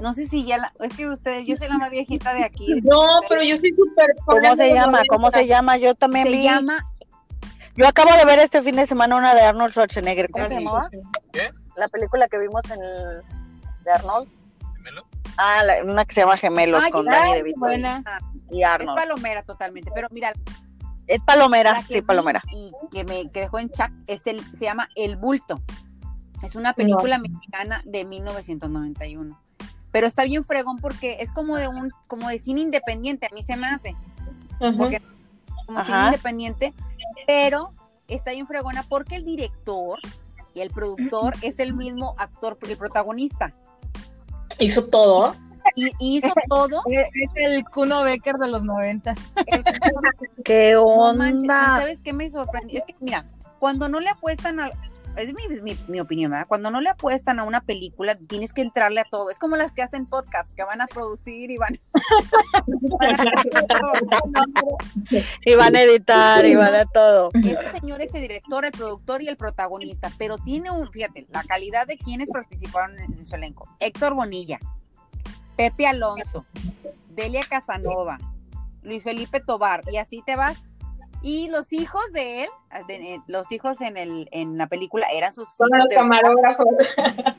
No 0.00 0.14
sé 0.14 0.26
si 0.26 0.44
ya 0.44 0.58
la. 0.58 0.72
Es 0.80 0.94
que 0.96 1.08
ustedes, 1.08 1.46
yo 1.46 1.56
soy 1.56 1.68
la 1.68 1.78
más 1.78 1.90
viejita 1.90 2.32
de 2.34 2.44
aquí. 2.44 2.66
No, 2.84 3.00
pero 3.28 3.42
yo 3.42 3.56
soy 3.56 3.70
súper 3.76 4.14
¿Cómo 4.24 4.56
se 4.56 4.72
llama? 4.74 5.02
¿Cómo 5.08 5.26
90. 5.30 5.38
se 5.38 5.46
llama? 5.46 5.76
Yo 5.76 5.94
también 5.94 6.26
Se 6.26 6.32
vi. 6.32 6.42
llama 6.44 6.86
Yo 7.76 7.86
acabo 7.86 8.14
de 8.16 8.24
ver 8.24 8.38
este 8.38 8.62
fin 8.62 8.76
de 8.76 8.86
semana 8.86 9.16
una 9.16 9.34
de 9.34 9.42
Arnold 9.42 9.72
Schwarzenegger. 9.72 10.30
¿Cómo 10.30 10.48
se 10.48 10.54
llamaba? 10.60 10.88
¿Qué? 11.32 11.50
La 11.76 11.88
película 11.88 12.26
que 12.28 12.38
vimos 12.38 12.62
en 12.70 12.82
el 12.82 13.22
de 13.84 13.90
Arnold. 13.92 14.28
¿Gemelo? 14.76 15.06
Ah, 15.36 15.62
la- 15.64 15.84
una 15.84 16.04
que 16.04 16.14
se 16.14 16.20
llama 16.22 16.36
Gemelos 16.36 16.82
con 16.90 17.08
Ay, 17.08 17.34
DeVito 17.38 17.60
buena. 17.60 18.02
y 18.50 18.60
Es 18.62 18.66
Arnold. 18.66 18.98
palomera 18.98 19.42
totalmente. 19.42 19.90
Pero 19.94 20.08
mira, 20.10 20.32
Es 21.06 21.22
palomera, 21.22 21.80
sí, 21.82 22.02
palomera. 22.02 22.42
Y 22.52 22.72
que 22.90 23.04
me 23.04 23.30
que 23.30 23.40
dejó 23.40 23.58
en 23.58 23.70
chat 23.70 23.90
es 24.06 24.26
el, 24.26 24.40
se 24.56 24.64
llama 24.64 24.88
El 24.94 25.16
Bulto. 25.16 25.60
Es 26.42 26.54
una 26.56 26.72
película 26.72 27.18
mexicana 27.18 27.82
de 27.84 28.04
1991. 28.04 29.38
Pero 29.92 30.06
está 30.06 30.24
bien 30.24 30.44
fregón 30.44 30.78
porque 30.78 31.16
es 31.20 31.32
como 31.32 31.56
de 31.56 31.68
un, 31.68 31.90
como 32.06 32.28
de 32.28 32.38
cine 32.38 32.60
independiente, 32.60 33.26
a 33.26 33.34
mí 33.34 33.42
se 33.42 33.56
me 33.56 33.66
hace. 33.66 33.96
Porque 34.76 35.00
como 35.66 35.84
cine 35.84 36.04
independiente, 36.06 36.74
pero 37.26 37.72
está 38.08 38.32
bien 38.32 38.46
fregona 38.46 38.84
porque 38.88 39.16
el 39.16 39.24
director 39.24 39.98
y 40.54 40.60
el 40.60 40.70
productor 40.70 41.34
es 41.42 41.58
el 41.58 41.74
mismo 41.74 42.14
actor, 42.18 42.58
el 42.68 42.76
protagonista. 42.76 43.54
Hizo 44.58 44.86
todo. 44.86 45.34
Y, 45.76 45.92
hizo 45.98 46.32
todo. 46.48 46.82
Es 46.86 47.30
el 47.34 47.64
Kuno 47.64 48.02
Becker 48.02 48.36
de 48.36 48.48
los 48.48 48.62
noventas. 48.62 49.18
el- 49.46 49.64
¿Qué 50.44 50.72
no 50.74 51.14
manches, 51.14 51.44
¿y 51.44 51.46
onda? 51.46 51.78
¿Sabes 51.78 52.02
qué 52.02 52.12
me 52.12 52.30
sorprendió? 52.30 52.80
Es 52.80 52.84
que, 52.86 52.94
mira, 53.00 53.24
cuando 53.58 53.88
no 53.88 54.00
le 54.00 54.10
apuestan 54.10 54.60
a. 54.60 54.70
Es 55.20 55.34
mi, 55.34 55.60
mi, 55.60 55.76
mi 55.88 56.00
opinión, 56.00 56.30
¿verdad? 56.30 56.46
Cuando 56.48 56.70
no 56.70 56.80
le 56.80 56.90
apuestan 56.90 57.38
a 57.38 57.44
una 57.44 57.60
película, 57.60 58.14
tienes 58.14 58.52
que 58.52 58.62
entrarle 58.62 59.00
a 59.00 59.04
todo. 59.04 59.30
Es 59.30 59.38
como 59.38 59.56
las 59.56 59.72
que 59.72 59.82
hacen 59.82 60.06
podcast, 60.06 60.52
que 60.54 60.64
van 60.64 60.80
a 60.80 60.86
producir 60.86 61.50
y 61.50 61.56
van. 61.58 61.78
van 62.98 63.20
a. 63.20 63.92
Y 65.44 65.54
van 65.54 65.76
a 65.76 65.82
editar 65.82 66.46
y 66.46 66.54
van 66.54 66.74
a 66.74 66.86
todo. 66.86 67.30
Ese 67.34 67.78
señor 67.78 68.00
es 68.00 68.14
el 68.14 68.22
director, 68.22 68.64
el 68.64 68.72
productor 68.72 69.22
y 69.22 69.28
el 69.28 69.36
protagonista, 69.36 70.10
pero 70.18 70.38
tiene 70.38 70.70
un, 70.70 70.90
fíjate, 70.90 71.26
la 71.30 71.42
calidad 71.42 71.86
de 71.86 71.98
quienes 71.98 72.30
participaron 72.30 72.98
en, 72.98 73.12
en 73.18 73.26
su 73.26 73.34
elenco. 73.34 73.68
Héctor 73.80 74.14
Bonilla, 74.14 74.58
Pepe 75.56 75.86
Alonso, 75.86 76.46
Delia 77.10 77.42
Casanova, 77.48 78.18
Luis 78.82 79.02
Felipe 79.02 79.40
Tobar, 79.40 79.82
y 79.92 79.98
así 79.98 80.22
te 80.24 80.36
vas. 80.36 80.69
Y 81.22 81.48
los 81.48 81.72
hijos 81.72 82.02
de 82.12 82.44
él, 82.44 82.50
de- 82.86 83.14
eh, 83.14 83.22
los 83.26 83.52
hijos 83.52 83.80
en 83.80 83.96
el 83.96 84.28
en 84.32 84.56
la 84.56 84.66
película 84.68 85.06
eran 85.12 85.32
sus 85.32 85.48
Son 85.54 85.68
hijos 85.68 85.78
los 85.80 85.88
de- 85.88 85.94
camarógrafos. 85.96 86.66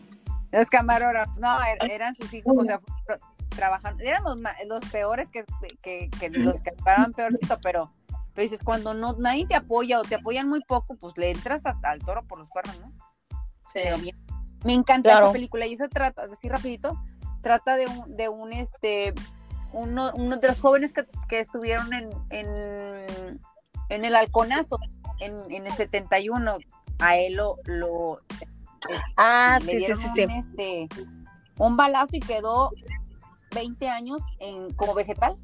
los 0.51 0.69
camarógrafos, 0.69 1.35
no, 1.37 1.59
er- 1.61 1.89
eran 1.91 2.13
sus 2.15 2.33
hijos, 2.33 2.53
o 2.57 2.63
sea, 2.63 2.79
trabajando, 3.49 4.03
eran 4.03 4.23
los, 4.23 4.39
ma- 4.39 4.55
los 4.67 4.83
peores 4.91 5.29
que, 5.29 5.43
que, 5.81 6.09
que 6.19 6.29
los 6.29 6.61
que 6.61 6.69
actuaban 6.69 7.11
peorcito, 7.13 7.57
pero, 7.61 7.91
pero 8.33 8.43
dices, 8.43 8.63
cuando 8.63 8.93
no 8.93 9.13
nadie 9.13 9.45
te 9.47 9.55
apoya 9.55 9.99
o 9.99 10.03
te 10.03 10.15
apoyan 10.15 10.47
muy 10.47 10.61
poco, 10.61 10.95
pues 10.95 11.17
le 11.17 11.31
entras 11.31 11.65
a- 11.65 11.77
al 11.83 11.99
toro 11.99 12.23
por 12.27 12.39
los 12.39 12.47
cuernos, 12.49 12.79
¿no? 12.79 12.91
Pero 13.73 13.97
bien. 13.97 14.15
Me 14.63 14.73
encanta 14.73 15.09
Claro. 15.09 15.25
esa 15.27 15.33
película 15.33 15.65
y 15.65 15.75
se 15.75 15.89
trata, 15.89 16.23
así 16.31 16.47
rapidito, 16.47 17.01
trata 17.41 17.75
de 17.77 17.87
un, 17.87 18.15
de 18.15 18.29
un 18.29 18.53
este, 18.53 19.13
uno, 19.73 20.11
uno 20.13 20.37
de 20.37 20.47
los 20.47 20.61
jóvenes 20.61 20.93
que, 20.93 21.05
que 21.27 21.39
estuvieron 21.39 21.91
en, 21.93 22.09
en, 22.29 23.41
en 23.91 24.05
el 24.05 24.15
halconazo 24.15 24.79
en, 25.19 25.35
en 25.51 25.67
el 25.67 25.73
71, 25.73 26.57
a 26.99 27.17
él 27.17 27.35
lo, 27.35 27.57
lo 27.65 28.19
Ah, 29.17 29.59
le 29.61 29.65
sí, 29.65 29.71
sí, 29.71 29.77
dieron 29.77 29.99
sí, 29.99 30.07
un, 30.07 30.15
sí. 30.15 30.21
este, 30.39 30.89
un 31.57 31.77
balazo 31.77 32.15
y 32.15 32.19
quedó 32.19 32.71
20 33.53 33.89
años 33.89 34.21
en, 34.39 34.73
como 34.73 34.93
vegetal. 34.93 35.35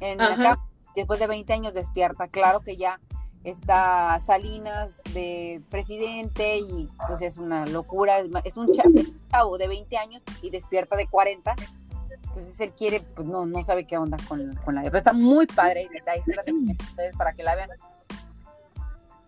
En 0.00 0.18
la 0.18 0.36
cama. 0.36 0.68
Después 0.94 1.20
de 1.20 1.26
20 1.26 1.52
años 1.52 1.74
despierta. 1.74 2.28
Claro 2.28 2.60
que 2.60 2.76
ya 2.76 3.00
está 3.44 4.18
Salinas 4.24 4.90
de 5.14 5.62
presidente 5.70 6.58
y 6.58 6.88
pues 7.08 7.22
es 7.22 7.38
una 7.38 7.66
locura. 7.66 8.18
un 8.18 8.38
es 8.44 8.56
un 8.56 8.70
chavo 9.30 9.58
de 9.58 9.68
20 9.68 9.96
años 9.96 10.22
y 10.42 10.50
despierta 10.50 10.96
de 10.96 11.06
40. 11.06 11.54
Entonces 12.32 12.58
él 12.60 12.72
quiere, 12.72 13.00
pues 13.00 13.28
no, 13.28 13.44
no 13.44 13.62
sabe 13.62 13.84
qué 13.86 13.98
onda 13.98 14.16
con, 14.26 14.54
con 14.64 14.74
la 14.74 14.80
vida. 14.80 14.90
Pero 14.90 14.98
está 14.98 15.12
muy 15.12 15.46
padre. 15.46 15.82
y 15.82 16.08
Ahí 16.10 16.22
se 16.24 16.34
la 16.34 16.42
recomiendo 16.42 16.82
a 16.82 16.88
ustedes 16.88 17.16
para 17.16 17.32
que 17.34 17.42
la 17.42 17.54
vean. 17.54 17.68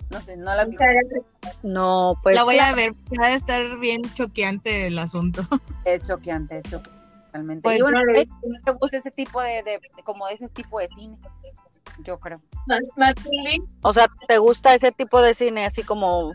No 0.08 0.20
sé, 0.22 0.36
no 0.38 0.54
la 0.54 0.64
vi. 0.64 0.76
No, 1.62 2.14
pues 2.22 2.34
la 2.36 2.44
voy 2.44 2.58
a 2.58 2.74
ver, 2.74 2.92
va 3.20 3.26
a 3.26 3.34
estar 3.34 3.78
bien 3.78 4.00
choqueante 4.14 4.86
el 4.86 4.98
asunto. 4.98 5.42
Es 5.84 6.06
choqueante, 6.06 6.58
es 6.58 6.64
choqueante. 6.64 6.90
Realmente. 7.32 7.62
Pues 7.62 7.78
y 7.78 7.82
bueno, 7.82 7.98
no 8.00 8.60
te 8.64 8.72
gusta 8.72 8.96
ese 8.96 9.10
tipo 9.10 9.42
de, 9.42 9.62
de, 9.64 9.72
de- 9.96 10.02
como 10.04 10.28
ese 10.28 10.48
tipo 10.48 10.78
de 10.78 10.88
cine, 10.88 11.18
yo 12.04 12.18
creo. 12.20 12.40
Más, 12.66 12.80
más 12.96 13.14
O 13.82 13.92
sea, 13.92 14.08
¿te 14.28 14.38
gusta 14.38 14.74
ese 14.74 14.92
tipo 14.92 15.20
de 15.20 15.34
cine 15.34 15.66
así 15.66 15.82
como 15.82 16.32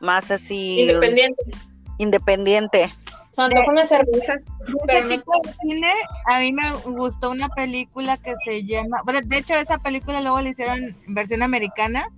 más 0.00 0.30
así 0.30 0.80
independiente. 0.80 1.44
independiente? 1.98 2.92
Se 3.38 3.42
antoja 3.44 3.70
una 3.70 3.86
cerveza. 3.86 4.32
Pero 4.86 4.98
Ese 4.98 5.02
no- 5.04 5.08
tipo 5.10 5.32
de 5.32 5.52
cine, 5.62 5.92
a 6.26 6.40
mí 6.40 6.52
me 6.52 6.72
gustó 6.90 7.30
una 7.30 7.48
película 7.48 8.16
que 8.16 8.32
se 8.44 8.64
llama, 8.64 9.00
bueno, 9.04 9.20
de 9.24 9.38
hecho 9.38 9.54
esa 9.54 9.78
película 9.78 10.20
luego 10.20 10.40
la 10.40 10.48
hicieron 10.48 10.78
en 11.06 11.14
versión 11.14 11.42
americana, 11.44 12.08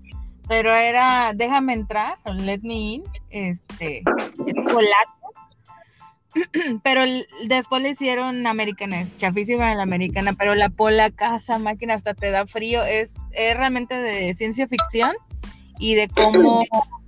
pero 0.48 0.74
era 0.74 1.33
Déjame 1.35 1.74
entrar, 1.74 2.16
Let 2.24 2.61
Me 2.62 2.72
In, 2.74 3.04
este, 3.28 3.98
es 4.46 4.54
polaco, 4.72 5.35
pero 6.83 7.02
después 7.44 7.83
le 7.83 7.90
hicieron 7.90 8.46
americana, 8.46 9.02
es 9.02 9.16
chafísima 9.18 9.74
la 9.74 9.83
americana, 9.83 10.33
pero 10.33 10.54
la 10.54 10.70
polaca, 10.70 11.37
esa 11.37 11.59
máquina 11.59 11.92
hasta 11.94 12.14
te 12.14 12.30
da 12.30 12.46
frío, 12.46 12.83
es, 12.83 13.12
es 13.33 13.56
realmente 13.59 13.94
de 13.94 14.33
ciencia 14.33 14.66
ficción 14.66 15.12
y 15.78 15.96
de 15.96 16.09
cómo 16.09 16.62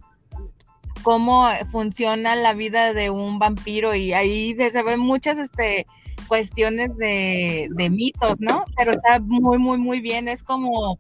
cómo 1.02 1.48
funciona 1.70 2.36
la 2.36 2.54
vida 2.54 2.92
de 2.92 3.10
un 3.10 3.38
vampiro 3.38 3.94
y 3.94 4.12
ahí 4.12 4.56
se 4.70 4.82
ven 4.82 5.00
muchas 5.00 5.38
este 5.38 5.86
cuestiones 6.28 6.96
de, 6.96 7.68
mitos, 7.90 8.40
¿no? 8.40 8.64
Pero 8.76 8.92
está 8.92 9.20
muy, 9.20 9.58
muy, 9.58 9.78
muy 9.78 10.00
bien. 10.00 10.28
Es 10.28 10.42
como 10.42 10.98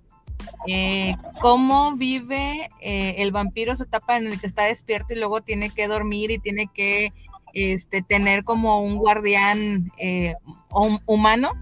eh, 0.66 1.14
cómo 1.40 1.96
vive 1.96 2.68
eh, 2.80 3.14
el 3.18 3.32
vampiro, 3.32 3.72
esa 3.72 3.84
etapa 3.84 4.16
en 4.16 4.28
la 4.28 4.36
que 4.36 4.46
está 4.46 4.64
despierto 4.64 5.14
y 5.14 5.18
luego 5.18 5.40
tiene 5.40 5.70
que 5.70 5.88
dormir 5.88 6.30
y 6.30 6.38
tiene 6.38 6.68
que 6.74 7.12
este, 7.54 8.02
tener 8.02 8.44
como 8.44 8.82
un 8.82 8.96
guardián 8.96 9.90
eh, 9.98 10.34
hum- 10.70 11.00
humano. 11.06 11.52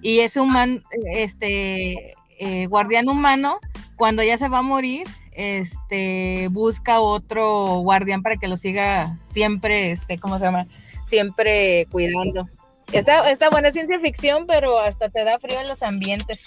Y 0.00 0.20
ese 0.20 0.40
humano, 0.40 0.80
este 1.12 2.14
eh, 2.38 2.66
guardián 2.66 3.08
humano, 3.08 3.58
cuando 3.96 4.22
ya 4.22 4.36
se 4.38 4.48
va 4.48 4.58
a 4.58 4.62
morir, 4.62 5.06
este 5.32 6.48
busca 6.50 7.00
otro 7.00 7.78
guardián 7.78 8.22
para 8.22 8.36
que 8.36 8.48
lo 8.48 8.56
siga 8.56 9.18
siempre, 9.24 9.90
este, 9.92 10.18
¿cómo 10.18 10.38
se 10.38 10.44
llama? 10.44 10.66
Siempre 11.04 11.86
cuidando. 11.90 12.46
Está, 12.92 13.30
está 13.30 13.48
buena 13.50 13.70
ciencia 13.70 13.98
ficción, 14.00 14.46
pero 14.46 14.78
hasta 14.78 15.08
te 15.08 15.24
da 15.24 15.38
frío 15.38 15.60
en 15.60 15.68
los 15.68 15.82
ambientes. 15.82 16.44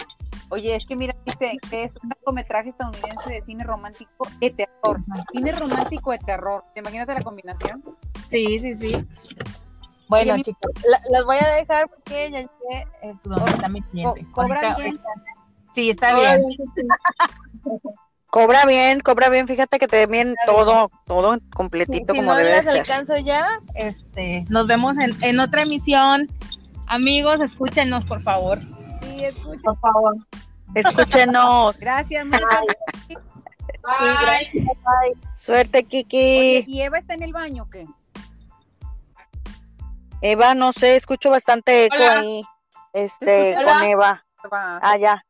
Oye, 0.49 0.75
es 0.75 0.85
que 0.85 0.95
mira, 0.95 1.15
dice 1.25 1.57
que 1.69 1.83
es 1.83 1.97
un 2.03 2.09
largometraje 2.09 2.69
estadounidense 2.69 3.29
de 3.31 3.41
cine 3.41 3.63
romántico 3.63 4.27
de 4.39 4.51
terror. 4.51 5.01
Cine 5.31 5.51
romántico 5.53 6.11
de 6.11 6.19
terror. 6.19 6.63
Imagínate 6.75 7.13
la 7.15 7.21
combinación. 7.21 7.83
Sí, 8.29 8.59
sí, 8.59 8.75
sí. 8.75 8.95
Bueno, 10.07 10.37
chicos, 10.43 10.71
la- 10.87 11.01
las 11.09 11.25
voy 11.25 11.37
a 11.37 11.47
dejar 11.55 11.89
porque 11.89 12.29
ya 12.29 12.39
llegué 12.41 12.87
eh, 13.01 13.15
donde 13.23 13.49
está 13.51 13.67
mi 13.69 13.81
cliente. 13.81 14.23
Co- 14.25 14.43
¿Cobra 14.43 14.75
bien? 14.75 14.99
Sí, 15.71 15.89
está 15.89 16.13
bien. 16.13 16.41
Cobra 18.35 18.65
bien, 18.65 18.99
cobra 18.99 19.29
bien, 19.29 19.47
fíjate 19.47 19.79
que 19.79 19.87
te 19.87 19.95
den 19.95 20.11
bien 20.11 20.35
todo, 20.45 20.89
todo 21.05 21.37
completito 21.53 22.11
si 22.11 22.19
como 22.19 22.31
no 22.33 22.35
debe 22.35 22.49
de 22.49 22.55
las 22.57 22.65
ser. 22.65 22.79
alcanzo 22.79 23.15
ya, 23.15 23.47
este, 23.75 24.43
nos 24.49 24.67
vemos 24.67 24.97
en, 24.97 25.15
en 25.23 25.39
otra 25.39 25.61
emisión. 25.61 26.27
Amigos, 26.85 27.39
escúchenos, 27.39 28.03
por 28.03 28.21
favor. 28.21 28.59
Sí, 29.01 29.23
escucha. 29.23 29.61
Por 29.63 29.79
favor. 29.79 30.17
Escúchenos. 30.73 31.77
Gracias, 31.79 32.25
Mónica. 32.25 32.59
Bye. 33.83 35.13
Suerte, 35.37 35.85
Kiki. 35.85 36.17
Oye, 36.17 36.65
¿y 36.67 36.81
Eva 36.81 36.97
está 36.97 37.13
en 37.13 37.23
el 37.23 37.31
baño 37.31 37.63
o 37.63 37.69
qué? 37.69 37.87
Eva, 40.19 40.55
no 40.55 40.73
sé, 40.73 40.97
escucho 40.97 41.29
bastante 41.29 41.85
eco 41.85 41.95
Hola. 41.95 42.19
ahí. 42.19 42.43
Este, 42.91 43.55
Hola. 43.57 43.73
con 43.75 43.83
Eva. 43.85 44.25
Va, 44.51 44.79
Ah, 44.81 44.97
ya. 44.97 45.23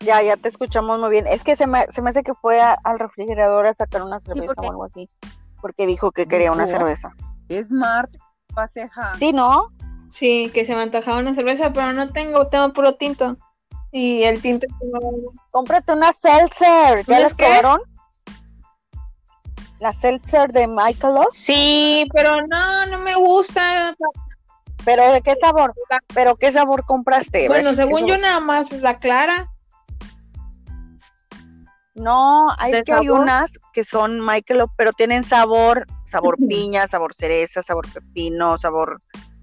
Ya, 0.00 0.22
ya 0.22 0.36
te 0.36 0.48
escuchamos 0.48 1.00
muy 1.00 1.10
bien. 1.10 1.26
Es 1.26 1.42
que 1.42 1.56
se 1.56 1.66
me, 1.66 1.84
se 1.86 2.02
me 2.02 2.10
hace 2.10 2.22
que 2.22 2.34
fue 2.34 2.60
a- 2.60 2.78
al 2.84 2.98
refrigerador 2.98 3.66
a 3.66 3.74
sacar 3.74 4.02
una 4.02 4.20
cerveza 4.20 4.60
o 4.60 4.70
algo 4.70 4.84
así. 4.84 5.08
Porque 5.60 5.86
dijo 5.86 6.12
que 6.12 6.26
quería 6.28 6.52
una 6.52 6.66
cerveza. 6.68 7.12
Es 7.48 7.72
Marte, 7.72 8.18
paseja. 8.54 9.16
Sí, 9.18 9.32
¿no? 9.32 9.72
Sí, 10.08 10.50
que 10.54 10.64
se 10.64 10.74
me 10.74 10.82
antojaba 10.82 11.18
una 11.18 11.34
cerveza, 11.34 11.72
pero 11.72 11.92
no 11.92 12.10
tengo, 12.12 12.46
tengo 12.48 12.72
puro 12.72 12.94
tinto. 12.94 13.36
Y 13.90 14.22
el 14.22 14.40
tinto 14.40 14.66
Cómprate 15.50 15.92
una 15.94 16.12
seltzer. 16.12 17.04
¿Ya 17.06 17.16
¿Unas 17.16 17.20
las 17.22 17.34
probaron? 17.34 17.80
La 19.80 19.92
seltzer 19.92 20.52
de 20.52 20.68
Michelos. 20.68 21.28
Sí, 21.32 22.08
pero 22.14 22.46
no, 22.46 22.86
no 22.86 22.98
me 23.00 23.16
gusta. 23.16 23.94
¿Pero 24.84 25.10
de 25.12 25.22
qué 25.22 25.34
sabor? 25.36 25.74
¿Pero 26.14 26.36
qué 26.36 26.52
sabor 26.52 26.84
compraste? 26.84 27.48
Bueno, 27.48 27.70
¿qué 27.70 27.76
según 27.76 28.06
yo 28.06 28.16
nada 28.16 28.40
más 28.40 28.70
la 28.72 28.98
clara. 28.98 29.50
No, 31.98 32.48
¿De 32.70 32.82
que 32.82 32.92
hay 32.92 33.08
unas 33.08 33.58
que 33.72 33.84
son 33.84 34.24
Michelob, 34.24 34.70
pero 34.76 34.92
tienen 34.92 35.24
sabor, 35.24 35.86
sabor 36.04 36.36
piña, 36.48 36.86
sabor 36.86 37.14
cereza, 37.14 37.62
sabor 37.62 37.90
pepino, 37.92 38.58
sabor 38.58 38.98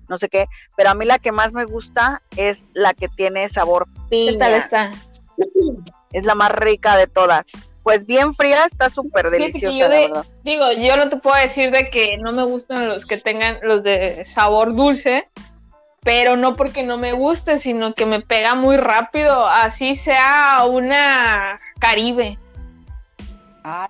no 0.08 0.18
sé 0.18 0.30
qué. 0.30 0.46
Pero 0.76 0.92
a 0.92 0.96
mí 0.96 1.06
la 1.06 1.20
que 1.20 1.32
más 1.32 1.54
me 1.54 1.66
gusta 1.66 2.22
es 2.38 2.66
la 2.74 2.94
que 2.94 3.08
tiene 3.08 3.50
sabor 3.50 3.86
¿Qué 4.10 4.36
tal 4.38 4.54
piña. 4.54 4.58
está? 4.58 4.92
Es 6.12 6.24
la 6.24 6.36
más 6.36 6.52
rica 6.52 6.96
de 6.96 7.08
todas. 7.08 7.48
Pues 7.84 8.06
bien 8.06 8.34
fría, 8.34 8.66
está 8.66 8.90
súper 8.90 9.30
deliciosa, 9.30 9.88
la 9.88 10.00
verdad. 10.00 10.26
Digo, 10.44 10.72
yo 10.72 10.98
no 10.98 11.08
te 11.08 11.18
puedo 11.18 11.36
decir 11.36 11.70
de 11.72 11.90
que 11.90 12.18
no 12.18 12.32
me 12.32 12.44
gustan 12.44 12.88
los 12.88 13.06
que 13.06 13.18
tengan 13.18 13.60
los 13.62 13.84
de 13.84 14.26
sabor 14.26 14.76
dulce, 14.76 15.30
pero 16.02 16.36
no 16.36 16.56
porque 16.56 16.82
no 16.82 16.98
me 16.98 17.14
guste, 17.14 17.60
sino 17.60 17.94
que 17.94 18.08
me 18.08 18.22
pega 18.22 18.56
muy 18.56 18.78
rápido, 18.78 19.46
así 19.46 19.96
sea 19.96 20.64
una 20.68 21.60
Caribe. 21.80 22.40
Ah, 23.68 23.90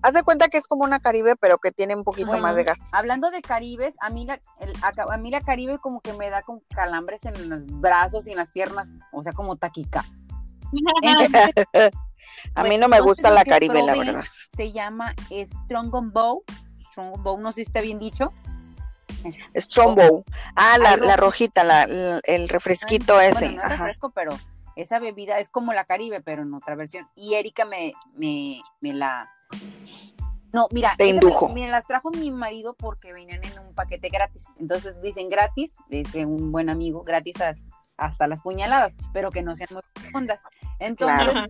Haz 0.00 0.14
de 0.14 0.22
cuenta 0.22 0.48
que 0.48 0.58
es 0.58 0.68
como 0.68 0.84
una 0.84 1.00
Caribe, 1.00 1.34
pero 1.34 1.58
que 1.58 1.72
tiene 1.72 1.96
un 1.96 2.04
poquito 2.04 2.28
Bueno. 2.28 2.42
más 2.44 2.54
de 2.54 2.62
gas. 2.62 2.90
hablando 2.92 3.32
de 3.32 3.42
Caribes, 3.42 3.94
a 4.00 4.10
mí, 4.10 4.24
la, 4.26 4.40
el- 4.60 4.72
a, 4.82 4.92
a 5.12 5.16
mí 5.16 5.30
la 5.32 5.40
Caribe 5.40 5.78
como 5.80 6.00
que 6.00 6.12
me 6.12 6.30
da 6.30 6.42
con 6.42 6.60
calambres 6.68 7.24
en 7.24 7.48
los 7.48 7.66
brazos 7.66 8.28
y 8.28 8.30
en 8.30 8.36
las 8.36 8.50
piernas, 8.50 8.90
o 9.10 9.24
sea, 9.24 9.32
como 9.32 9.56
taquica. 9.56 10.04
Entonces, 11.02 11.52
A 12.54 12.62
mí 12.62 12.68
Bueno, 12.68 12.82
no 12.82 12.88
me 12.88 13.00
gusta 13.00 13.30
la 13.30 13.44
Caribe, 13.44 13.82
la 13.82 13.96
verdad. 13.96 14.24
se 14.56 14.70
llama 14.72 15.14
Strong 15.32 15.94
and 15.96 16.12
Bow. 16.12 16.44
Strong 16.90 17.14
and 17.14 17.22
Bow, 17.24 17.40
no 17.40 17.48
sé 17.50 17.56
si 17.56 17.62
está 17.62 17.80
bien 17.80 17.98
dicho. 17.98 18.30
Strongbow. 19.56 20.24
Ah, 20.54 20.78
la, 20.78 21.16
rojita, 21.16 21.64
la, 21.64 21.86
la- 21.86 22.20
el 22.24 22.48
refresquito 22.48 23.20
ese. 23.20 23.34
Bueno, 23.34 23.50
no 23.54 23.58
es 23.58 23.64
Ajá. 23.64 23.76
refresco, 23.76 24.10
pero 24.10 24.38
esa 24.82 24.98
bebida 25.00 25.38
es 25.40 25.48
como 25.48 25.72
la 25.72 25.84
Caribe, 25.84 26.20
pero 26.20 26.42
en 26.42 26.54
otra 26.54 26.74
versión. 26.76 27.08
Y 27.16 27.34
Erika 27.34 27.64
me, 27.64 27.92
me, 28.14 28.60
me 28.80 28.92
la... 28.94 29.28
No, 30.52 30.66
mira, 30.70 30.94
Te 30.96 31.04
me- 31.04 31.10
indujo. 31.10 31.48
Me, 31.50 31.68
las 31.68 31.86
trajo 31.86 32.10
mi 32.10 32.30
marido 32.30 32.74
porque 32.74 33.12
venían 33.12 33.42
en 33.44 33.58
un 33.58 33.74
paquete 33.74 34.08
gratis. 34.08 34.46
Entonces 34.58 35.02
dicen 35.02 35.28
gratis, 35.28 35.74
dice 35.90 36.24
un 36.24 36.52
buen 36.52 36.70
amigo, 36.70 37.02
gratis 37.02 37.40
a- 37.40 37.54
hasta 37.96 38.26
las 38.28 38.40
puñaladas, 38.40 38.94
pero 39.12 39.30
que 39.30 39.42
no 39.42 39.54
sean 39.56 39.68
muy 39.72 39.82
profundas. 39.92 40.40
Entonces, 40.78 41.32
Claro. 41.32 41.46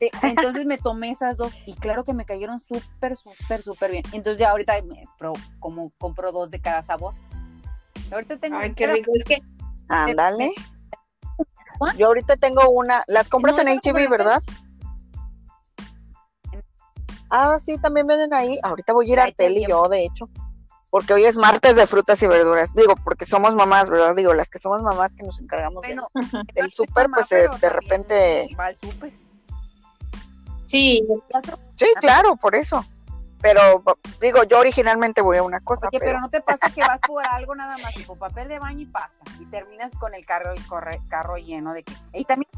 de- 0.00 0.10
entonces 0.22 0.66
me 0.66 0.76
tomé 0.76 1.10
esas 1.10 1.36
dos 1.36 1.54
y 1.66 1.74
claro 1.74 2.02
que 2.04 2.12
me 2.12 2.24
cayeron 2.24 2.58
súper, 2.60 3.16
súper, 3.16 3.62
súper 3.62 3.90
bien. 3.92 4.04
Entonces 4.12 4.40
ya 4.40 4.50
ahorita 4.50 4.74
me 4.82 5.04
pro- 5.18 5.32
como 5.60 5.90
compro 5.98 6.32
dos 6.32 6.50
de 6.50 6.60
cada 6.60 6.82
sabor. 6.82 7.14
Ahorita 8.12 8.36
tengo 8.38 8.58
Ay, 8.58 8.74
qué 8.74 8.86
rico. 8.88 9.12
Es 9.14 9.24
que 9.24 9.38
Ándale. 9.88 10.52
Yo 11.96 12.06
ahorita 12.06 12.36
tengo 12.36 12.68
una. 12.70 13.04
Las 13.06 13.28
compras 13.28 13.56
No, 13.56 13.62
en 13.62 13.78
HB, 13.78 14.08
¿verdad? 14.08 14.42
Ah, 17.30 17.58
sí, 17.58 17.78
también 17.78 18.06
venden 18.06 18.32
ahí. 18.32 18.58
Ahorita 18.62 18.92
voy 18.92 19.10
a 19.10 19.12
ir 19.12 19.20
a 19.20 19.32
Teli 19.32 19.66
yo, 19.68 19.88
de 19.88 20.04
hecho. 20.04 20.28
Porque 20.90 21.12
hoy 21.12 21.24
es 21.24 21.36
martes 21.36 21.74
de 21.74 21.86
frutas 21.86 22.22
y 22.22 22.28
verduras. 22.28 22.72
Digo, 22.74 22.94
porque 23.02 23.26
somos 23.26 23.56
mamás, 23.56 23.90
¿verdad? 23.90 24.14
Digo, 24.14 24.32
las 24.34 24.48
que 24.48 24.60
somos 24.60 24.80
mamás 24.82 25.14
que 25.14 25.24
nos 25.24 25.40
encargamos 25.40 25.82
de- 25.82 25.96
del 26.54 26.70
súper, 26.70 27.08
pues 27.10 27.28
de, 27.28 27.68
repente. 27.68 28.48
Va 28.58 28.66
al 28.66 28.76
súper. 28.76 29.12
sí, 30.66 31.02
Sí, 31.74 31.86
claro, 31.98 32.36
por 32.36 32.54
eso. 32.54 32.84
Pero 33.44 33.82
digo, 34.22 34.42
yo 34.44 34.58
originalmente 34.58 35.20
voy 35.20 35.36
a 35.36 35.42
una 35.42 35.60
cosa. 35.60 35.88
Oye, 35.88 35.98
pero 35.98 36.12
pero 36.12 36.20
no 36.22 36.30
te 36.30 36.40
pasa 36.40 36.70
que 36.70 36.80
vas 36.80 36.98
por 37.06 37.22
algo 37.26 37.54
nada 37.54 37.76
más, 37.76 37.92
tipo 37.92 38.16
papel 38.16 38.48
de 38.48 38.58
baño 38.58 38.80
y 38.80 38.86
pasta, 38.86 39.22
y 39.38 39.44
terminas 39.50 39.92
con 39.98 40.14
el 40.14 40.24
carro, 40.24 40.52
el 40.52 40.66
corre- 40.66 41.02
carro 41.08 41.36
lleno 41.36 41.74
de 41.74 41.82
que. 41.82 41.92
Y 42.14 42.24
también, 42.24 42.48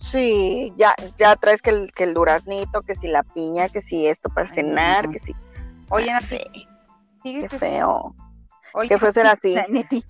Sí, 0.00 0.74
ya, 0.76 0.94
ya 1.16 1.36
traes 1.36 1.62
que 1.62 1.70
el, 1.70 1.92
que 1.92 2.02
el 2.04 2.12
duraznito, 2.12 2.82
que 2.82 2.94
si 2.96 3.06
la 3.06 3.22
piña, 3.22 3.68
que 3.68 3.80
si 3.80 4.06
esto 4.06 4.28
para 4.30 4.48
Ay, 4.48 4.54
cenar, 4.54 5.06
no. 5.06 5.12
que 5.12 5.18
si. 5.20 5.32
oye, 5.90 6.10
Sí, 6.20 6.40
sigue 7.22 7.42
qué 7.42 7.48
que- 7.48 7.58
feo. 7.60 8.14
oye, 8.74 8.88
qué 8.88 8.98
fue 8.98 9.12
ser 9.12 9.26
así. 9.28 9.54
Neti, 9.70 10.04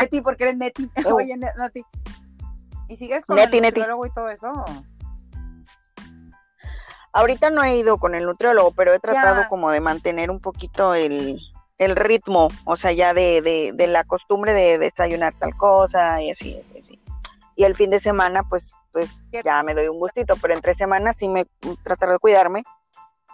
Neti, 0.00 0.20
porque 0.22 0.44
eres 0.44 0.56
Neti. 0.56 0.90
Oh. 1.06 1.16
Oye, 1.16 1.36
Ne- 1.36 1.52
Nati. 1.56 1.84
¿Y 2.88 2.96
sigues 2.96 3.26
con 3.26 3.36
Neti, 3.36 3.58
el 3.58 3.62
Neti. 3.64 3.80
y 3.82 4.10
todo 4.14 4.28
eso? 4.30 4.50
Ahorita 7.18 7.50
no 7.50 7.64
he 7.64 7.76
ido 7.76 7.98
con 7.98 8.14
el 8.14 8.24
nutriólogo, 8.26 8.70
pero 8.72 8.94
he 8.94 9.00
tratado 9.00 9.42
Ya. 9.42 9.48
como 9.48 9.70
de 9.70 9.80
mantener 9.80 10.30
un 10.30 10.38
poquito 10.40 10.94
el, 10.94 11.40
el 11.78 11.96
ritmo, 11.96 12.48
o 12.64 12.76
sea, 12.76 12.92
ya 12.92 13.12
de, 13.12 13.42
de, 13.42 13.72
de 13.74 13.86
la 13.88 14.04
costumbre 14.04 14.52
de 14.54 14.78
desayunar 14.78 15.34
tal 15.34 15.54
cosa 15.56 16.22
y 16.22 16.30
así, 16.30 16.62
y 16.74 16.78
así. 16.78 17.00
Y 17.56 17.64
el 17.64 17.74
fin 17.74 17.90
de 17.90 17.98
semana, 17.98 18.44
pues, 18.48 18.72
pues 18.92 19.10
ya 19.44 19.62
me 19.64 19.74
doy 19.74 19.88
un 19.88 19.98
gustito, 19.98 20.36
pero 20.40 20.54
entre 20.54 20.74
semanas 20.74 21.16
sí 21.16 21.28
me 21.28 21.44
tratar 21.82 22.10
de 22.10 22.18
cuidarme, 22.20 22.62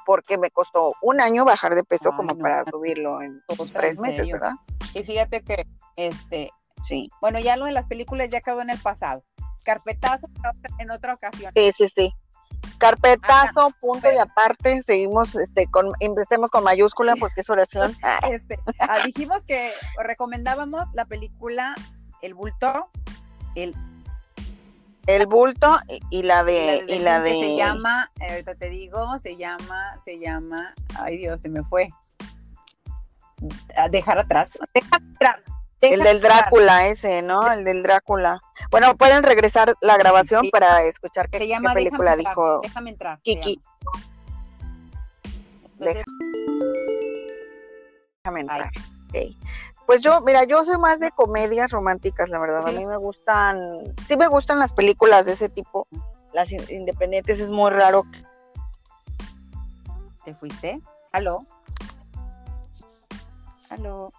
porque 0.07 0.39
me 0.39 0.51
costó 0.51 0.95
un 1.03 1.21
año 1.21 1.45
bajar 1.45 1.75
de 1.75 1.85
peso 1.85 2.09
Ay, 2.11 2.17
como 2.17 2.35
no, 2.35 2.39
para 2.39 2.65
subirlo 2.65 3.21
en 3.21 3.43
Todo 3.47 3.67
tres 3.71 3.97
en 3.97 4.03
meses. 4.03 4.33
¿verdad? 4.33 4.53
Y 4.95 5.05
fíjate 5.05 5.43
que, 5.43 5.67
este, 5.97 6.51
Sí, 6.83 7.09
bueno, 7.21 7.39
ya 7.39 7.57
lo 7.57 7.65
de 7.65 7.73
las 7.73 7.87
películas 7.87 8.29
ya 8.31 8.41
quedó 8.41 8.61
en 8.61 8.69
el 8.71 8.79
pasado. 8.79 9.25
Carpetazo 9.63 10.27
en 10.79 10.91
otra 10.91 11.15
ocasión. 11.15 11.51
sí, 11.55 11.73
sí, 11.77 11.89
sí. 11.95 12.13
Carpetazo, 12.85 13.71
punto 13.81 14.13
y 14.13 14.19
aparte, 14.19 14.83
seguimos, 14.83 15.35
este, 15.37 15.67
con, 15.69 15.93
empecemos 16.01 16.51
con 16.51 16.65
mayúscula 16.65 17.15
porque 17.19 17.41
es 17.41 17.49
oración. 17.49 17.97
Este, 18.31 18.59
ah, 18.79 18.99
dijimos 19.05 19.45
que 19.45 19.73
recomendábamos 20.03 20.87
la 20.93 21.07
película 21.07 21.75
El 22.21 22.35
Bulto, 22.35 22.91
el 23.55 23.75
el 25.07 25.27
bulto 25.27 25.79
y, 25.87 26.01
y 26.19 26.23
la 26.23 26.45
de, 26.45 26.83
y 26.89 26.95
y 26.95 26.99
la 27.01 27.21
de, 27.21 27.31
se 27.31 27.57
llama, 27.57 28.11
eh, 28.21 28.31
ahorita 28.31 28.55
te 28.55 28.71
digo, 28.71 29.19
se 29.19 29.37
llama, 29.37 29.99
se 30.03 30.19
llama, 30.19 30.75
ay 30.99 31.19
Dios, 31.19 31.41
se 31.41 31.49
me 31.49 31.63
fue. 31.63 31.89
A 33.77 33.89
dejar 33.89 34.19
atrás. 34.19 34.53
Deja. 35.91 35.95
El 35.95 36.01
del. 36.03 36.21
Drácula 36.21 36.87
ese, 36.89 37.23
¿no? 37.23 37.51
El 37.51 37.65
del 37.65 37.83
Drácula. 37.83 38.41
Bueno, 38.71 38.97
pueden 38.97 39.23
regresar 39.23 39.75
la 39.81 39.97
grabación 39.97 40.43
Sí. 40.45 40.51
para 40.51 40.83
escuchar 40.83 41.29
qué, 41.31 41.39
película 41.39 41.73
Déjame 41.73 41.81
entrar, 41.83 42.19
dijo 42.19 42.61
Déjame 42.63 42.91
entrar. 42.91 43.21
Kiki. 43.23 43.61
Entonces, 45.79 46.05
Déjame 48.25 48.41
entrar. 48.41 48.71
Pues 49.87 50.01
yo, 50.01 50.21
mira, 50.23 50.45
yo 50.45 50.65
soy 50.65 50.79
más 50.79 50.99
de 50.99 51.11
comedias 51.11 51.71
románticas, 51.71 52.31
la 52.31 52.39
verdad. 52.39 52.67
A 52.67 52.73
mí 52.73 52.87
me 52.87 52.97
gustan, 52.97 53.59
sí 54.09 54.17
me 54.17 54.29
gustan 54.29 54.59
las 54.59 54.73
películas 54.73 55.27
de 55.27 55.33
ese 55.33 55.49
tipo. 55.51 55.87
Las 56.33 56.51
in- 56.53 56.65
independientes 56.71 57.39
es 57.39 57.51
muy 57.51 57.71
raro. 57.71 58.05
¿Te 60.25 60.35
fuiste? 60.35 60.81
¿Aló? 61.13 61.47
¿Aló? 63.69 64.11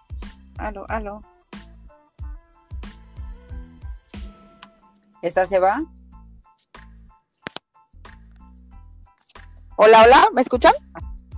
¿Aló? 0.58 0.86
¿Aló? 0.88 1.22
¿Esta 5.26 5.48
se 5.48 5.58
va? 5.58 5.84
Hola, 9.76 10.04
hola, 10.04 10.28
¿me 10.34 10.42
escuchan? 10.44 10.74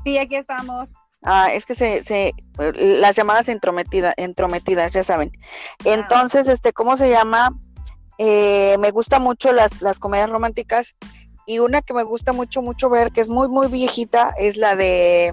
Sí, 0.04 0.17
aquí 0.17 0.36
estamos. 0.36 0.93
Ah, 1.23 1.54
es 1.54 1.65
que 1.65 1.73
se, 1.73 2.04
se, 2.04 2.34
las 2.76 3.15
llamadas 3.15 3.47
entrometidas, 3.47 4.13
entrometidas, 4.17 4.91
ya 4.91 5.06
saben. 5.06 5.32
Entonces, 5.86 6.50
este, 6.50 6.73
¿cómo 6.73 6.97
se 6.97 7.10
llama? 7.10 7.58
Eh, 8.17 8.76
me 8.80 8.91
gusta 8.91 9.19
mucho 9.19 9.54
las, 9.54 9.82
las 9.82 10.00
comedias 10.00 10.30
románticas 10.30 10.97
y 11.45 11.60
una 11.60 11.82
que 11.82 11.93
me 11.93 12.04
gusta 12.04 12.34
mucho, 12.34 12.62
mucho 12.62 12.89
ver, 12.89 13.13
que 13.13 13.21
es 13.21 13.30
muy, 13.30 13.47
muy 13.47 13.69
viejita, 13.69 14.34
es 14.38 14.58
la 14.58 14.76
de 14.76 15.32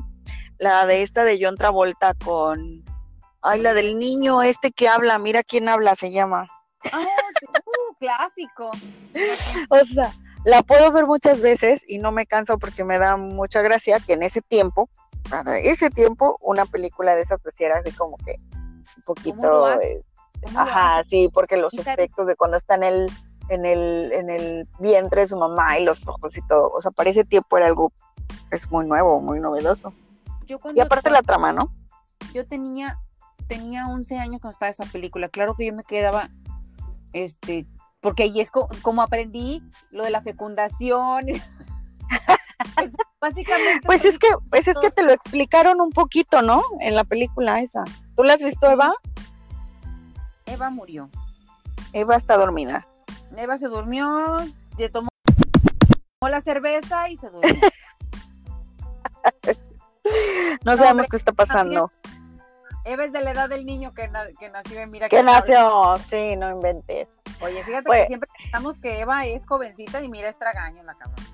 la 0.58 0.86
de 0.86 1.02
esta 1.02 1.24
de 1.24 1.40
John 1.42 1.56
Travolta 1.56 2.14
con 2.24 2.84
ay, 3.42 3.62
la 3.62 3.74
del 3.74 3.98
niño 3.98 4.44
este 4.44 4.70
que 4.70 4.86
habla, 4.86 5.18
mira 5.18 5.42
quién 5.42 5.68
habla, 5.68 5.96
se 5.96 6.12
llama. 6.12 6.48
Ah, 6.92 7.04
clásico. 8.04 8.70
O 9.68 9.84
sea, 9.84 10.12
la 10.44 10.62
puedo 10.62 10.90
ver 10.92 11.06
muchas 11.06 11.40
veces 11.40 11.84
y 11.86 11.98
no 11.98 12.12
me 12.12 12.26
canso 12.26 12.58
porque 12.58 12.84
me 12.84 12.98
da 12.98 13.16
mucha 13.16 13.62
gracia 13.62 14.00
que 14.00 14.14
en 14.14 14.22
ese 14.22 14.40
tiempo, 14.42 14.88
para 15.30 15.58
ese 15.58 15.90
tiempo, 15.90 16.36
una 16.40 16.66
película 16.66 17.14
de 17.14 17.22
esas 17.22 17.40
pues 17.42 17.60
era 17.60 17.78
así 17.78 17.92
como 17.92 18.16
que 18.18 18.36
un 18.52 18.82
¿Cómo 18.82 18.82
lo 18.96 19.14
poquito, 19.14 19.80
eh, 19.80 20.04
¿Cómo 20.42 20.52
lo 20.52 20.60
ajá, 20.60 21.04
sí, 21.04 21.30
porque 21.32 21.56
los 21.56 21.74
efectos 21.74 22.26
de 22.26 22.36
cuando 22.36 22.56
está 22.56 22.74
en 22.74 22.82
el, 22.82 23.10
en 23.48 23.64
el, 23.64 24.12
en 24.12 24.30
el 24.30 24.68
vientre 24.78 25.22
de 25.22 25.26
su 25.26 25.36
mamá 25.36 25.78
y 25.78 25.84
los 25.84 26.06
ojos 26.06 26.36
y 26.36 26.46
todo, 26.46 26.68
o 26.68 26.80
sea, 26.80 26.90
para 26.90 27.10
ese 27.10 27.24
tiempo 27.24 27.56
era 27.56 27.66
algo, 27.66 27.92
es 28.50 28.70
muy 28.70 28.86
nuevo, 28.86 29.20
muy 29.20 29.40
novedoso. 29.40 29.92
Yo 30.46 30.56
Y 30.56 30.60
cuando, 30.60 30.82
aparte 30.82 31.10
la 31.10 31.22
trama, 31.22 31.52
¿no? 31.52 31.72
yo 32.34 32.46
tenía, 32.46 32.98
tenía 33.46 33.88
11 33.88 34.18
años 34.18 34.40
cuando 34.40 34.54
estaba 34.54 34.70
esa 34.70 34.84
película. 34.86 35.28
Claro 35.28 35.54
que 35.54 35.66
yo 35.66 35.72
me 35.72 35.84
quedaba, 35.84 36.30
este, 37.12 37.66
porque 38.04 38.22
ahí 38.24 38.40
es 38.40 38.50
co- 38.52 38.68
como 38.82 39.02
aprendí 39.02 39.62
lo 39.90 40.04
de 40.04 40.10
la 40.10 40.20
fecundación. 40.20 41.26
Pues, 42.76 42.92
básicamente. 43.20 43.84
Pues 43.84 44.04
es 44.04 44.18
que, 44.18 44.28
pues 44.48 44.68
es 44.68 44.78
que 44.78 44.90
te 44.90 45.02
lo 45.02 45.12
explicaron 45.12 45.80
un 45.80 45.90
poquito, 45.90 46.40
¿no? 46.40 46.62
En 46.80 46.94
la 46.94 47.02
película 47.04 47.60
esa. 47.60 47.82
¿Tú 48.16 48.22
la 48.22 48.34
has 48.34 48.40
visto, 48.40 48.70
Eva? 48.70 48.94
Eva 50.46 50.70
murió. 50.70 51.10
Eva 51.92 52.14
está 52.16 52.36
dormida. 52.36 52.86
Eva 53.36 53.58
se 53.58 53.66
durmió, 53.66 54.36
se 54.78 54.88
tomó 54.88 55.08
la 56.20 56.40
cerveza 56.40 57.10
y 57.10 57.16
se 57.16 57.28
durmió. 57.28 57.54
No, 60.64 60.72
No, 60.72 60.76
sabemos 60.76 60.90
hombre, 60.90 61.06
qué 61.10 61.16
está 61.16 61.32
pasando. 61.32 61.90
Eva 62.84 63.04
es 63.04 63.12
de 63.12 63.22
la 63.22 63.30
edad 63.32 63.48
del 63.48 63.64
niño 63.66 63.94
que, 63.94 64.08
na- 64.08 64.28
que 64.38 64.48
nació 64.50 64.80
en 64.80 64.90
Mira 64.90 65.08
¿Qué 65.08 65.16
qué 65.18 65.24
padre. 65.24 65.54
nació? 65.54 65.98
Sí, 66.08 66.36
no 66.36 66.50
inventes. 66.50 67.08
Oye, 67.44 67.62
fíjate 67.62 67.84
Pues- 67.84 68.02
que 68.02 68.06
siempre 68.06 68.30
pensamos 68.38 68.78
que 68.78 69.00
Eva 69.00 69.26
es 69.26 69.46
jovencita 69.46 70.02
y 70.02 70.08
mira 70.08 70.28
es 70.28 70.38
tragaño 70.38 70.82
la 70.82 70.94
cabrón. 70.94 71.24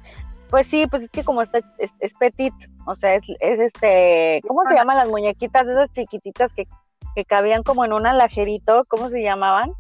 Pues 0.51 0.67
sí, 0.67 0.87
pues 0.89 1.05
es 1.05 1.11
que 1.11 1.23
como 1.23 1.43
está, 1.43 1.61
es, 1.79 1.93
es 2.01 2.13
petit, 2.15 2.53
o 2.85 2.97
sea, 2.97 3.15
es, 3.15 3.23
es 3.39 3.61
este, 3.61 4.43
¿cómo 4.49 4.65
se 4.65 4.75
llaman 4.75 4.97
las 4.97 5.09
muñequitas 5.09 5.69
esas 5.69 5.93
chiquititas 5.93 6.53
que, 6.53 6.67
que 7.15 7.25
cabían 7.25 7.63
como 7.63 7.85
en 7.85 7.93
un 7.93 8.05
alajerito? 8.05 8.83
¿Cómo 8.89 9.11
se 9.11 9.23
llamaban? 9.23 9.73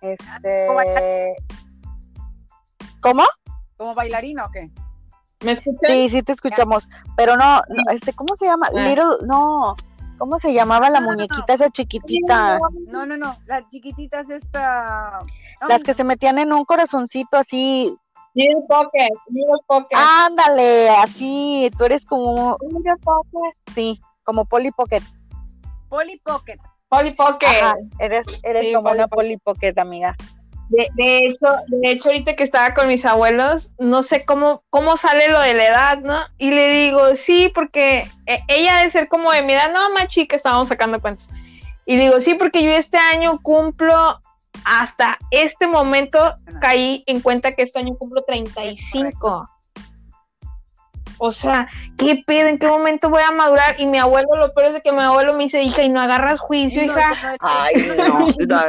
Este, 0.00 1.36
¿cómo? 3.00 3.24
¿Como 3.76 3.94
bailarina 3.94 4.46
o 4.46 4.50
qué? 4.50 4.70
¿Me 5.44 5.52
escuchan? 5.52 5.90
Sí, 5.90 6.08
sí 6.08 6.22
te 6.22 6.32
escuchamos, 6.32 6.88
pero 7.16 7.36
no, 7.36 7.60
no, 7.68 7.92
este, 7.92 8.14
¿cómo 8.14 8.34
se 8.34 8.46
llama? 8.46 8.68
Ah. 8.74 8.80
Little, 8.80 9.26
no, 9.26 9.76
¿cómo 10.22 10.38
se 10.38 10.52
llamaba 10.54 10.88
la 10.88 11.00
No, 11.00 11.06
no, 11.06 11.12
no. 11.12 11.16
muñequita 11.16 11.54
esa 11.54 11.68
chiquitita? 11.68 12.60
No, 12.86 13.04
no, 13.06 13.16
no, 13.16 13.36
las 13.46 13.68
chiquititas 13.70 14.30
esta... 14.30 15.18
Las 15.68 15.82
que 15.82 15.94
se 15.94 16.04
metían 16.04 16.38
en 16.38 16.52
un 16.52 16.64
corazoncito 16.64 17.36
así, 17.36 17.92
Little 18.34 18.62
Pocket, 18.68 19.08
Little 19.30 19.64
Pocket. 19.66 19.96
ándale, 19.98 20.90
así, 20.90 21.68
tú 21.76 21.86
eres 21.86 22.06
como, 22.06 22.56
Little 22.60 22.94
Pocket. 23.02 23.72
sí, 23.74 24.00
como 24.22 24.44
Polly 24.44 24.70
Pocket. 24.70 25.02
Polly 25.88 26.20
Pocket. 26.24 26.58
Polly 26.88 27.10
Pocket. 27.14 27.46
Ajá, 27.48 27.74
eres, 27.98 28.24
eres 28.44 28.62
Sí, 28.62 28.72
como 28.74 28.84
Polly 28.90 28.98
una. 29.00 29.08
Polly 29.08 29.36
Pocket, 29.38 29.74
amiga. 29.76 30.14
De, 30.72 30.88
de 30.94 31.26
hecho, 31.26 31.46
de 31.68 31.90
hecho, 31.90 32.08
ahorita 32.08 32.34
que 32.34 32.44
estaba 32.44 32.72
con 32.72 32.88
mis 32.88 33.04
abuelos, 33.04 33.72
no 33.78 34.02
sé 34.02 34.24
cómo, 34.24 34.62
cómo 34.70 34.96
sale 34.96 35.28
lo 35.28 35.38
de 35.40 35.52
la 35.52 35.66
edad, 35.66 35.98
¿no? 35.98 36.18
Y 36.38 36.50
le 36.50 36.70
digo, 36.70 37.14
sí, 37.14 37.50
porque 37.54 38.10
eh, 38.24 38.40
ella 38.48 38.78
debe 38.78 38.90
ser 38.90 39.08
como 39.08 39.30
de 39.32 39.42
mi 39.42 39.52
edad, 39.52 39.70
no, 39.70 39.92
más 39.92 40.06
chica, 40.06 40.34
estábamos 40.34 40.68
sacando 40.68 40.98
cuentos. 40.98 41.28
Y 41.84 41.96
digo, 41.96 42.20
sí, 42.20 42.34
porque 42.34 42.62
yo 42.62 42.70
este 42.70 42.96
año 42.96 43.38
cumplo, 43.42 44.18
hasta 44.64 45.18
este 45.30 45.66
momento 45.66 46.34
caí 46.60 47.02
en 47.06 47.20
cuenta 47.20 47.52
que 47.52 47.62
este 47.62 47.78
año 47.78 47.94
cumplo 47.98 48.22
35. 48.22 49.46
O 51.18 51.30
sea, 51.30 51.68
¿qué 51.98 52.22
pedo? 52.26 52.48
¿En 52.48 52.58
qué 52.58 52.66
momento 52.66 53.10
voy 53.10 53.22
a 53.22 53.30
madurar? 53.30 53.74
Y 53.78 53.86
mi 53.86 53.98
abuelo, 53.98 54.36
lo 54.38 54.54
peor 54.54 54.68
es 54.68 54.72
de 54.72 54.80
que 54.80 54.92
mi 54.92 55.00
abuelo 55.00 55.34
me 55.34 55.44
dice, 55.44 55.62
hija, 55.62 55.82
y 55.82 55.90
no 55.90 56.00
agarras 56.00 56.40
juicio, 56.40 56.82
hija. 56.82 57.36
Ay, 57.40 57.74
no, 57.98 58.26
no. 58.46 58.60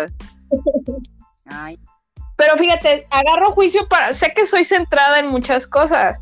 Ay, 1.45 1.79
Pero 2.35 2.57
fíjate, 2.57 3.07
agarro 3.11 3.51
juicio 3.51 3.87
para, 3.87 4.13
sé 4.13 4.33
que 4.33 4.45
soy 4.47 4.63
centrada 4.63 5.19
en 5.19 5.27
muchas 5.27 5.67
cosas, 5.67 6.19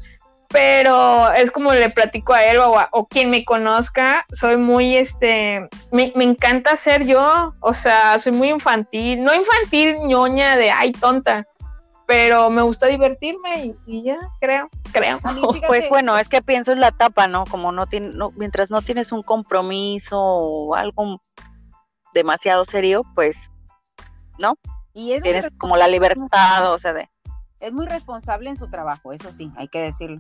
pero 0.50 1.32
es 1.32 1.50
como 1.52 1.74
le 1.74 1.90
platico 1.90 2.34
a 2.34 2.44
él 2.44 2.58
o, 2.60 2.78
a- 2.78 2.90
o 2.92 3.08
quien 3.08 3.30
me 3.30 3.46
conozca, 3.46 4.26
soy 4.34 4.58
muy, 4.58 4.98
este, 4.98 5.70
me, 5.92 6.12
me 6.16 6.26
encanta 6.26 6.76
ser 6.76 7.06
yo, 7.06 7.54
o 7.62 7.74
sea, 7.74 8.20
soy 8.20 8.34
muy 8.34 8.50
infantil, 8.50 9.24
no 9.24 9.34
infantil 9.34 9.96
ñoña 10.06 10.58
de, 10.58 10.70
ay, 10.72 10.92
tonta, 10.92 11.48
pero 12.06 12.50
me 12.50 12.62
gusta 12.62 12.88
divertirme 12.88 13.66
y, 13.68 13.76
y 13.86 14.04
ya, 14.04 14.20
creo, 14.42 14.70
creo. 14.92 15.20
fíjate, 15.54 15.68
Pues 15.68 15.88
bueno, 15.88 16.18
es 16.18 16.28
que 16.28 16.42
pienso 16.42 16.74
en 16.74 16.82
la 16.82 16.92
tapa, 16.92 17.28
¿no? 17.28 17.46
Como 17.46 17.72
no 17.72 17.88
tiene, 17.88 18.10
no, 18.10 18.32
mientras 18.36 18.70
no 18.70 18.82
tienes 18.82 19.14
un 19.14 19.24
compromiso 19.24 20.20
o 20.20 20.76
algo 20.76 21.22
demasiado 22.14 22.66
serio, 22.66 23.04
pues 23.16 23.50
y 24.94 25.14
es 25.14 25.22
muy, 25.22 25.32
tienes 25.32 25.50
como 25.58 25.78
la 25.78 25.88
libertad, 25.88 26.74
o 26.74 26.78
sea, 26.78 26.94
de 26.94 27.10
es 27.60 27.72
muy 27.72 27.86
responsable 27.86 28.50
en 28.50 28.58
su 28.58 28.70
trabajo, 28.70 29.14
eso 29.14 29.32
sí, 29.32 29.52
hay 29.56 29.68
que 29.68 29.80
decirlo. 29.80 30.20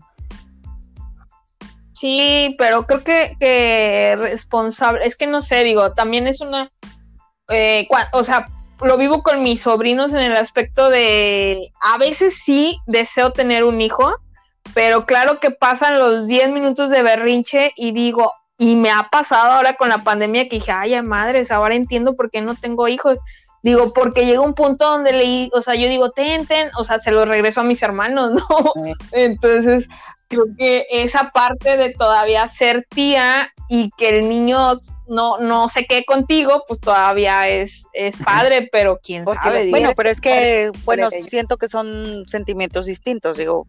Sí, 1.93 2.55
pero 2.57 2.83
creo 2.83 3.03
que, 3.03 3.35
que 3.39 4.15
responsable, 4.19 5.05
es 5.05 5.15
que 5.15 5.27
no 5.27 5.41
sé, 5.41 5.63
digo, 5.63 5.91
también 5.93 6.27
es 6.27 6.41
una, 6.41 6.69
eh, 7.49 7.87
cua- 7.89 8.09
o 8.13 8.23
sea, 8.23 8.47
lo 8.81 8.97
vivo 8.97 9.21
con 9.23 9.43
mis 9.43 9.61
sobrinos 9.61 10.13
en 10.13 10.19
el 10.19 10.35
aspecto 10.35 10.89
de, 10.89 11.71
a 11.81 11.97
veces 11.97 12.37
sí 12.43 12.79
deseo 12.87 13.31
tener 13.31 13.63
un 13.63 13.81
hijo, 13.81 14.15
pero 14.73 15.05
claro 15.05 15.39
que 15.39 15.51
pasan 15.51 15.99
los 15.99 16.27
10 16.27 16.49
minutos 16.51 16.89
de 16.89 17.03
berrinche 17.03 17.71
y 17.75 17.91
digo, 17.91 18.33
y 18.57 18.75
me 18.75 18.91
ha 18.91 19.09
pasado 19.11 19.51
ahora 19.53 19.73
con 19.73 19.89
la 19.89 20.03
pandemia 20.03 20.43
que 20.47 20.57
dije, 20.57 20.71
ay, 20.71 20.99
madres, 21.01 21.51
ahora 21.51 21.75
entiendo 21.75 22.15
por 22.15 22.29
qué 22.29 22.41
no 22.41 22.55
tengo 22.55 22.87
hijos. 22.87 23.17
Digo, 23.63 23.93
porque 23.93 24.25
llega 24.25 24.41
un 24.41 24.53
punto 24.55 24.89
donde 24.89 25.11
leí, 25.13 25.49
o 25.53 25.61
sea, 25.61 25.75
yo 25.75 25.87
digo, 25.87 26.09
ten, 26.09 26.47
ten, 26.47 26.69
o 26.77 26.83
sea, 26.83 26.99
se 26.99 27.11
los 27.11 27.27
regreso 27.27 27.61
a 27.61 27.63
mis 27.63 27.83
hermanos, 27.83 28.31
¿no? 28.31 28.73
Entonces, 29.11 29.87
creo 30.27 30.45
que 30.57 30.85
esa 30.89 31.29
parte 31.29 31.77
de 31.77 31.91
todavía 31.93 32.47
ser 32.47 32.85
tía 32.89 33.51
y 33.69 33.89
que 33.97 34.17
el 34.17 34.27
niño 34.29 34.73
no, 35.07 35.37
no 35.37 35.69
se 35.69 35.85
quede 35.85 36.05
contigo, 36.05 36.63
pues 36.67 36.79
todavía 36.79 37.47
es, 37.49 37.85
es 37.93 38.17
padre, 38.17 38.67
pero 38.71 38.99
quién 39.03 39.23
Porque 39.25 39.43
sabe. 39.43 39.59
los. 39.65 39.71
Bueno, 39.71 39.91
pero 39.95 40.09
es 40.09 40.19
que, 40.19 40.71
bueno, 40.83 41.09
siento 41.29 41.57
que 41.57 41.67
son 41.67 42.23
sentimientos 42.27 42.85
distintos, 42.85 43.37
digo, 43.37 43.67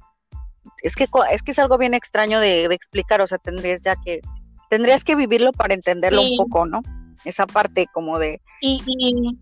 es 0.82 0.96
que 0.96 1.06
es 1.30 1.42
que 1.42 1.50
es 1.50 1.58
algo 1.58 1.76
bien 1.78 1.92
extraño 1.94 2.40
de, 2.40 2.68
de 2.68 2.74
explicar, 2.74 3.20
o 3.20 3.26
sea, 3.26 3.38
tendrías 3.38 3.80
ya 3.82 3.96
que, 3.96 4.20
tendrías 4.70 5.04
que 5.04 5.16
vivirlo 5.16 5.52
para 5.52 5.74
entenderlo 5.74 6.22
Sí. 6.22 6.30
un 6.38 6.46
poco, 6.46 6.64
¿no? 6.66 6.80
Esa 7.24 7.46
parte 7.46 7.86
como 7.92 8.18
de, 8.18 8.40
Y, 8.60 8.82
y 8.86 9.38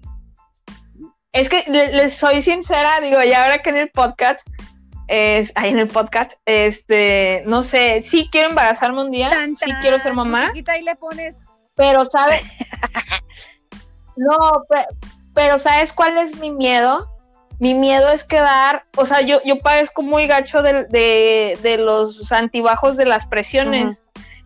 es 1.32 1.48
que 1.48 1.64
le- 1.68 1.92
les, 1.92 2.14
soy 2.14 2.42
sincera, 2.42 3.00
digo, 3.00 3.22
ya 3.22 3.42
ahora 3.44 3.62
que 3.62 3.70
en 3.70 3.76
el 3.76 3.90
podcast, 3.90 4.46
es, 5.08 5.52
ahí 5.56 5.70
en 5.70 5.78
el 5.78 5.88
podcast, 5.88 6.32
este, 6.46 7.42
no 7.46 7.62
sé, 7.62 8.02
sí 8.02 8.28
quiero 8.30 8.48
embarazarme 8.50 9.02
un 9.02 9.10
día, 9.10 9.30
Tan, 9.30 9.56
sí 9.56 9.70
quiero 9.80 9.98
ser 9.98 10.14
mamá, 10.14 10.52
y 10.54 10.82
le 10.82 10.94
pones 10.96 11.34
pero 11.74 12.04
¿sabes? 12.04 12.42
no, 14.16 14.36
pe- 14.68 14.86
pero 15.34 15.58
¿sabes 15.58 15.92
cuál 15.92 16.18
es 16.18 16.36
mi 16.36 16.50
miedo? 16.50 17.08
Mi 17.58 17.74
miedo 17.74 18.10
es 18.10 18.24
quedar, 18.24 18.84
o 18.96 19.04
sea, 19.04 19.20
yo, 19.20 19.40
yo 19.44 19.58
padezco 19.58 20.02
muy 20.02 20.26
gacho 20.26 20.62
de, 20.62 20.84
de, 20.84 21.58
de 21.62 21.76
los 21.78 22.30
antibajos 22.32 22.96
de 22.96 23.04
las 23.04 23.26
presiones. 23.26 24.02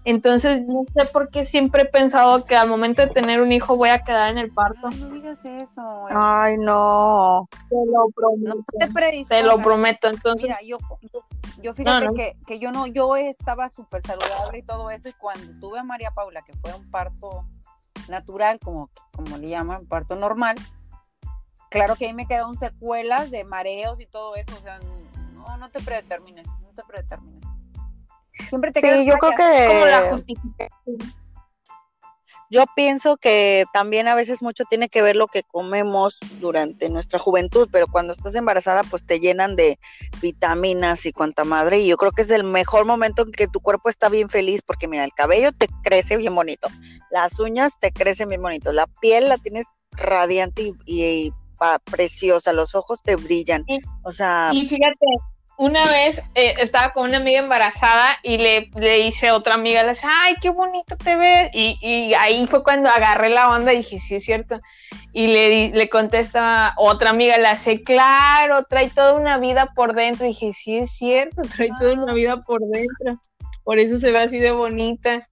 Entonces, 0.07 0.63
no 0.67 0.85
sé 0.95 1.07
por 1.07 1.31
qué 1.31 1.45
siempre 1.47 1.83
he 1.83 1.87
pensado 1.87 2.45
que 2.45 2.55
al 2.57 2.69
momento 2.69 3.01
de 3.03 3.09
tener 3.09 3.41
un 3.41 3.53
hijo 3.53 3.77
voy 3.77 3.89
a 3.89 4.03
quedar 4.05 4.29
en 4.29 4.37
el 4.39 4.53
parto. 4.53 4.89
Ay, 4.91 5.01
no 5.01 5.09
digas 5.09 5.45
eso. 5.45 6.07
ay, 6.11 6.59
no, 6.59 7.49
Te 7.71 7.75
lo 7.75 7.93
no 7.93 8.09
prometo. 8.15 8.65
te 8.79 8.87
predispongas. 8.89 9.29
te 9.29 9.43
lo 9.43 9.57
prometo. 9.63 10.09
Entonces, 10.09 10.43
Mira, 10.49 10.59
yo, 10.63 10.79
yo, 11.11 11.25
yo 11.63 11.75
fíjate 11.75 12.05
No, 12.05 12.11
no. 12.11 12.15
Que, 12.15 12.37
que 12.47 12.59
yo 12.59 12.71
no, 12.71 12.87
yo 12.87 13.17
estaba 13.17 13.71
súper 13.71 14.03
saludable 14.03 14.59
y 14.59 14.63
todo 14.63 14.91
eso, 14.91 15.09
y 15.09 15.15
cuando 15.15 15.59
tuve 15.59 15.79
a 15.79 15.85
María 15.85 16.11
Paula, 16.11 16.43
que 16.43 16.53
fue 16.59 16.75
un 16.75 16.91
parto 16.91 17.47
natural, 18.09 18.59
como, 18.61 18.91
como 19.17 19.39
le 19.39 19.49
llaman, 19.49 19.87
parto 19.87 20.17
normal, 20.17 20.57
claro 21.71 21.97
que 21.97 22.07
ahí 22.07 22.13
me 22.13 22.27
quedaron 22.27 22.59
secuelas 22.59 23.31
de 23.31 23.45
mareos 23.45 23.99
y 24.01 24.07
todo 24.07 24.37
eso, 24.37 24.53
o 24.55 24.63
sea, 24.63 24.79
no, 25.33 25.57
no 25.57 25.71
te 25.71 25.81
predetermines, 25.81 26.47
no 26.61 26.69
te 26.75 26.83
predetermines. 26.83 27.44
Siempre 28.49 28.73
te 28.73 28.81
quedas 28.81 28.99
sí, 29.01 29.07
yo 29.07 29.15
creo 29.17 29.33
callada. 29.35 29.67
como 29.69 29.87
la 29.87 30.03
que, 30.03 30.09
justificación. 30.11 31.15
yo 32.51 32.65
pienso 32.77 33.17
que 33.17 33.65
también 33.73 34.07
a 34.09 34.15
veces 34.15 34.43
mucho 34.43 34.65
tiene 34.69 34.89
que 34.89 35.03
ver 35.03 35.17
lo 35.17 35.27
que 35.29 35.43
comemos 35.43 36.19
durante 36.41 36.89
nuestra 36.89 37.19
juventud, 37.19 37.69
pero 37.73 37.87
cuando 37.87 38.13
estás 38.13 38.35
embarazada 38.35 38.83
pues 38.85 39.05
te 39.05 39.19
llenan 39.21 39.57
de 39.57 39.79
vitaminas 40.21 41.07
y 41.07 41.13
cuanta 41.13 41.45
madre 41.45 41.79
y 41.81 41.89
yo 41.89 41.97
creo 41.97 42.13
que 42.13 42.23
es 42.23 42.31
el 42.31 42.45
mejor 42.45 42.85
momento 42.87 43.23
en 43.23 43.33
que 43.33 43.49
tu 43.49 43.61
cuerpo 43.61 43.89
está 43.89 44.09
bien 44.09 44.29
feliz 44.29 44.63
porque 44.65 44.89
mira, 44.89 45.05
el 45.05 45.13
cabello 45.13 45.53
te 45.53 45.69
crece 45.83 46.17
bien 46.17 46.35
bonito, 46.35 46.69
las 47.11 47.39
uñas 47.41 47.73
te 47.81 47.93
crecen 47.93 48.29
bien 48.29 48.43
bonito, 48.43 48.73
la 48.73 48.87
piel 49.01 49.29
la 49.29 49.39
tienes 49.39 49.67
radiante 49.93 50.63
y, 50.63 50.75
y- 50.87 51.05
y 51.27 51.33
pa- 51.59 51.79
preciosa, 51.79 52.53
los 52.53 52.75
ojos 52.75 53.01
te 53.03 53.15
brillan, 53.17 53.65
o 54.03 54.11
sea, 54.11 54.51
Y 54.53 54.67
fíjate, 54.67 55.07
una 55.57 55.85
vez 55.87 56.23
eh, 56.35 56.55
estaba 56.59 56.93
con 56.93 57.09
una 57.09 57.19
amiga 57.19 57.39
embarazada 57.39 58.19
y 58.23 58.39
le, 58.39 58.71
le 58.75 59.01
hice 59.01 59.29
a 59.29 59.37
otra 59.37 59.55
amiga, 59.55 59.83
le 59.83 59.91
dije, 59.91 60.07
ay, 60.23 60.35
qué 60.41 60.51
bonito 60.51 60.97
te 60.97 61.17
ves. 61.17 61.51
Y, 61.53 61.79
y 61.81 62.15
ahí 62.15 62.47
fue 62.47 62.65
cuando 62.65 62.89
agarré 62.89 63.29
la 63.29 63.51
onda 63.51 63.73
y 63.73 63.79
dije, 63.79 63.99
sí, 63.99 64.17
es 64.17 64.25
cierto. 64.25 64.59
Y 65.13 65.29
le, 65.29 65.71
le 65.71 65.89
contesta 65.89 66.75
otra 66.77 67.11
amiga, 67.11 67.39
le 67.39 67.47
hace, 67.47 67.83
claro, 67.83 68.65
trae 68.65 68.91
toda 68.91 69.15
una 69.15 69.39
vida 69.39 69.73
por 69.77 69.95
dentro. 69.95 70.27
Y 70.27 70.31
dije, 70.31 70.53
sí, 70.53 70.79
es 70.79 70.91
cierto, 70.97 71.43
trae 71.57 71.71
toda 71.79 71.93
una 71.93 72.13
vida 72.15 72.43
por 72.43 72.61
dentro. 72.61 73.19
Por 73.63 73.79
eso 73.79 73.97
se 73.97 74.11
ve 74.11 74.19
así 74.19 74.39
de 74.41 74.51
bonita. 74.51 75.29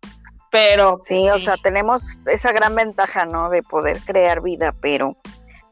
Pero, 0.52 1.00
sí, 1.08 1.30
o 1.30 1.38
sea, 1.38 1.56
tenemos 1.62 2.04
esa 2.26 2.52
gran 2.52 2.74
ventaja, 2.74 3.24
¿no? 3.24 3.48
De 3.48 3.62
poder 3.62 3.98
crear 4.00 4.42
vida, 4.42 4.74
pero 4.82 5.16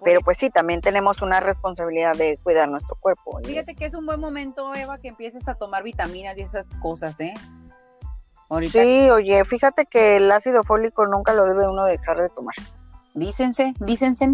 pero 0.04 0.20
pues 0.20 0.38
sí, 0.38 0.50
también 0.50 0.80
tenemos 0.80 1.22
una 1.22 1.40
responsabilidad 1.40 2.14
de 2.16 2.38
cuidar 2.42 2.68
nuestro 2.68 2.96
cuerpo. 2.96 3.40
Fíjate 3.44 3.74
que 3.74 3.84
es 3.84 3.94
un 3.94 4.06
buen 4.06 4.20
momento, 4.20 4.74
Eva, 4.74 4.98
que 4.98 5.08
empieces 5.08 5.48
a 5.48 5.54
tomar 5.54 5.82
vitaminas 5.82 6.36
y 6.38 6.42
esas 6.42 6.66
cosas, 6.78 7.18
¿eh? 7.20 7.34
Ahorita 8.48 8.82
Sí, 8.82 9.10
oye, 9.10 9.44
fíjate 9.44 9.86
que 9.86 10.16
el 10.16 10.30
ácido 10.32 10.64
fólico 10.64 11.06
nunca 11.06 11.32
lo 11.34 11.44
debe 11.44 11.68
uno 11.68 11.84
dejar 11.84 12.20
de 12.20 12.28
tomar. 12.30 12.54
dícense, 13.14 13.74
dícense 13.78 14.28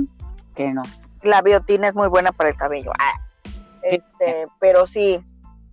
que 0.54 0.72
no. 0.72 0.82
La 1.22 1.42
biotina 1.42 1.88
es 1.88 1.94
muy 1.94 2.08
buena 2.08 2.32
para 2.32 2.48
el 2.50 2.56
cabello. 2.56 2.92
Ah, 2.98 3.12
Este, 3.82 4.46
pero 4.58 4.86
sí, 4.86 5.22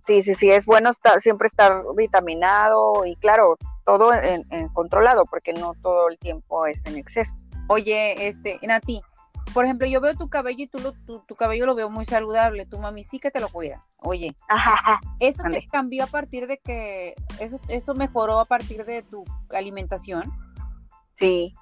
sí, 0.06 0.22
sí, 0.22 0.34
sí, 0.34 0.50
es 0.50 0.66
bueno 0.66 0.90
estar, 0.90 1.20
siempre 1.20 1.48
estar 1.48 1.82
vitaminado 1.96 3.06
y 3.06 3.16
claro, 3.16 3.56
todo 3.84 4.12
en, 4.12 4.44
en 4.50 4.68
controlado, 4.68 5.24
porque 5.24 5.52
no 5.52 5.72
todo 5.82 6.08
el 6.08 6.18
tiempo 6.18 6.66
es 6.66 6.82
en 6.84 6.96
exceso. 6.98 7.34
Oye, 7.68 8.28
este, 8.28 8.58
Nati, 8.62 9.00
por 9.54 9.64
ejemplo, 9.64 9.86
yo 9.86 10.00
veo 10.02 10.14
tu 10.14 10.28
cabello 10.28 10.64
y 10.64 10.66
tú 10.66 10.80
lo, 10.80 10.92
tu, 10.92 11.20
tu 11.20 11.34
cabello 11.36 11.64
lo 11.64 11.74
veo 11.74 11.88
muy 11.88 12.04
saludable. 12.04 12.66
Tu 12.66 12.76
mami 12.78 13.04
sí 13.04 13.18
que 13.20 13.30
te 13.30 13.40
lo 13.40 13.48
cuida. 13.48 13.80
Oye, 13.96 14.34
Ajá, 14.48 15.00
¿eso 15.20 15.42
te 15.50 15.66
cambió 15.68 16.04
a 16.04 16.08
partir 16.08 16.46
de 16.46 16.58
que, 16.58 17.14
eso, 17.40 17.58
eso 17.68 17.94
mejoró 17.94 18.40
a 18.40 18.44
partir 18.44 18.84
de 18.84 19.02
tu 19.02 19.24
alimentación? 19.50 20.30
sí. 21.14 21.54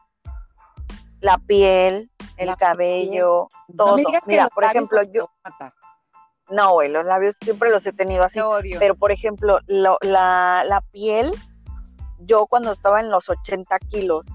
La 1.21 1.39
piel, 1.39 2.11
el 2.37 2.47
La 2.49 2.57
cabello, 2.57 3.47
No 3.69 3.77
todo. 3.77 3.95
me 3.97 4.03
digas 4.05 4.25
que 4.25 4.31
Mira, 4.33 4.43
los 4.45 4.51
por 4.53 4.65
ejemplo, 4.65 5.03
yo, 5.05 5.31
matar. 5.45 5.73
no, 6.51 6.73
güey, 6.73 6.91
los 6.91 7.07
labios 7.07 7.37
siempre 7.41 7.71
los 7.71 7.87
he 7.87 7.93
tenido 7.93 8.25
así. 8.25 8.41
Te 8.41 8.43
odio. 8.43 8.79
Pero, 8.81 8.97
por 8.97 9.13
ejemplo, 9.13 9.61
lo- 9.69 9.99
la, 10.01 10.65
la 10.67 10.81
piel, 10.81 11.31
yo 12.19 12.47
cuando 12.49 12.73
estaba 12.73 13.01
en 13.01 13.09
los 13.11 13.29
80 13.29 13.79
kilos, 13.79 14.27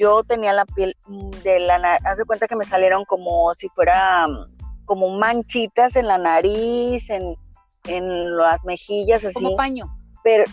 yo 0.00 0.24
tenía 0.24 0.52
la 0.54 0.64
piel 0.64 0.96
de 1.44 1.60
la 1.60 1.78
nariz, 1.78 2.06
haz 2.06 2.16
de 2.16 2.24
cuenta 2.24 2.48
que 2.48 2.56
me 2.56 2.64
salieron 2.64 3.04
como 3.04 3.54
si 3.54 3.68
fuera 3.68 4.26
mm, 4.26 4.84
como 4.86 5.10
manchitas 5.18 5.94
en 5.94 6.06
la 6.08 6.16
nariz, 6.16 7.10
en, 7.10 7.36
en 7.84 8.36
las 8.36 8.64
mejillas, 8.64 9.24
así, 9.24 9.34
Como 9.34 9.56
paño. 9.56 9.86
pero 10.24 10.44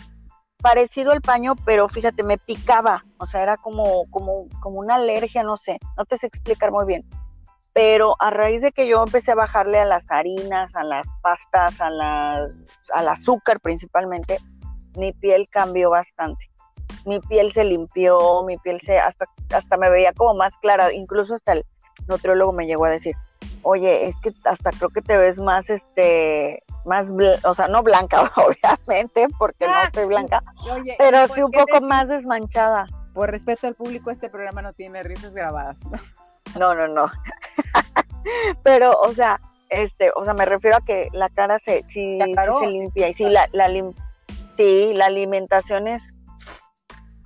parecido 0.58 1.12
al 1.12 1.22
paño, 1.22 1.54
pero 1.64 1.88
fíjate, 1.88 2.22
me 2.22 2.36
picaba, 2.36 3.04
o 3.18 3.26
sea, 3.26 3.42
era 3.42 3.56
como, 3.56 4.04
como, 4.10 4.46
como 4.60 4.80
una 4.80 4.96
alergia, 4.96 5.42
no 5.42 5.56
sé, 5.56 5.78
no 5.96 6.04
te 6.04 6.18
sé 6.18 6.26
explicar 6.26 6.70
muy 6.70 6.84
bien. 6.84 7.08
Pero 7.72 8.16
a 8.18 8.30
raíz 8.30 8.62
de 8.62 8.72
que 8.72 8.88
yo 8.88 9.02
empecé 9.02 9.32
a 9.32 9.36
bajarle 9.36 9.78
a 9.78 9.84
las 9.84 10.10
harinas, 10.10 10.74
a 10.74 10.82
las 10.82 11.06
pastas, 11.22 11.80
a 11.80 11.90
la, 11.90 12.48
al 12.92 13.08
azúcar 13.08 13.60
principalmente, 13.60 14.38
mi 14.96 15.12
piel 15.12 15.48
cambió 15.48 15.90
bastante. 15.90 16.50
Mi 17.08 17.20
piel 17.20 17.50
se 17.52 17.64
limpió, 17.64 18.42
mi 18.44 18.58
piel 18.58 18.80
se, 18.80 18.98
hasta, 18.98 19.24
hasta 19.54 19.76
me 19.78 19.88
veía 19.90 20.12
como 20.12 20.34
más 20.34 20.56
clara, 20.58 20.92
incluso 20.92 21.34
hasta 21.34 21.52
el 21.52 21.64
nutriólogo 22.06 22.52
me 22.52 22.66
llegó 22.66 22.84
a 22.84 22.90
decir, 22.90 23.14
oye, 23.62 24.06
es 24.06 24.20
que 24.20 24.32
hasta 24.44 24.70
creo 24.72 24.90
que 24.90 25.00
te 25.02 25.16
ves 25.16 25.38
más, 25.38 25.70
este, 25.70 26.62
más, 26.84 27.10
o 27.44 27.54
sea, 27.54 27.66
no 27.68 27.82
blanca, 27.82 28.22
obviamente, 28.36 29.26
porque 29.38 29.66
no 29.66 29.72
Ah, 29.74 29.84
estoy 29.84 30.04
blanca, 30.04 30.42
Oye, 30.70 30.94
pero 30.98 31.26
¿por 31.26 31.36
sí 31.36 31.42
un 31.42 31.50
poco 31.50 31.80
más 31.80 32.08
desmanchada. 32.08 32.86
Por 33.14 33.30
respeto 33.30 33.66
al 33.66 33.74
público, 33.74 34.10
este 34.10 34.28
programa 34.28 34.62
no 34.62 34.72
tiene 34.74 35.02
risas 35.02 35.32
grabadas. 35.34 35.78
No, 36.58 36.74
no, 36.74 36.86
no. 36.88 37.06
Pero, 38.62 38.98
o 39.00 39.12
sea, 39.12 39.40
este, 39.70 40.10
o 40.14 40.24
sea, 40.24 40.34
me 40.34 40.44
refiero 40.44 40.76
a 40.76 40.80
que 40.80 41.08
la 41.12 41.28
cara 41.28 41.58
se, 41.58 41.82
sí, 41.88 42.18
Se 42.20 42.26
sí 42.26 42.34
se 42.60 42.66
limpia 42.66 43.08
y 43.08 43.14
sí, 43.14 43.24
la, 43.28 43.48
la 43.52 43.68
lim- 43.68 43.94
sí, 44.56 44.92
la 44.94 45.06
alimentación 45.06 45.88
es, 45.88 46.14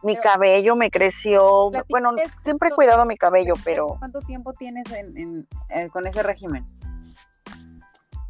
mi 0.03 0.17
cabello 0.17 0.75
me 0.77 0.91
creció, 0.91 1.71
bueno, 1.89 2.13
siempre 2.43 2.69
he 2.71 2.73
cuidado 2.73 3.05
mi 3.05 3.17
cabello, 3.17 3.55
pero 3.65 3.97
¿Cuánto 3.99 4.21
tiempo 4.21 4.53
tienes 4.53 4.91
en, 4.93 5.17
en- 5.17 5.49
eh, 5.71 5.89
con 5.91 6.07
ese 6.07 6.23
régimen? 6.23 6.65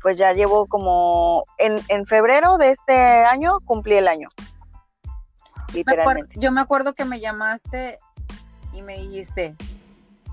pues 0.02 0.18
ya 0.18 0.32
llevo 0.32 0.66
como, 0.66 1.44
en, 1.58 1.76
en 1.88 2.06
febrero 2.06 2.58
de 2.58 2.70
este 2.72 3.24
año 3.24 3.58
cumplí 3.64 3.94
el 3.94 4.08
año, 4.08 4.28
Me 5.72 5.80
acuerdo- 5.82 5.94
literalmente. 5.94 6.40
yo 6.40 6.50
me 6.52 6.60
acuerdo 6.60 6.92
que 6.94 7.04
me 7.04 7.20
llamaste 7.20 7.98
y 8.72 8.82
me 8.82 8.96
dijiste, 8.98 9.54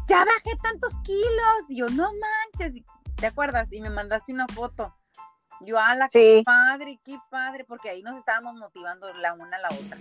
ya 0.08 0.26
bajé 0.26 0.58
tantos 0.64 0.92
kilos. 1.04 1.70
Y 1.70 1.76
yo, 1.78 1.88
no 1.90 2.10
manches. 2.14 2.82
¿Te 3.16 3.28
acuerdas? 3.28 3.72
Y 3.72 3.80
me 3.82 3.90
mandaste 3.92 4.34
una 4.34 4.48
foto. 4.48 4.96
Yo, 5.62 5.78
ala, 5.78 6.08
qué 6.10 6.38
Sí. 6.40 6.44
padre, 6.44 7.00
qué 7.04 7.20
padre, 7.30 7.64
porque 7.66 7.90
ahí 7.90 8.02
nos 8.02 8.18
estábamos 8.18 8.56
motivando 8.56 9.14
la 9.14 9.34
una 9.34 9.58
a 9.58 9.60
la 9.60 9.70
otra. 9.70 9.98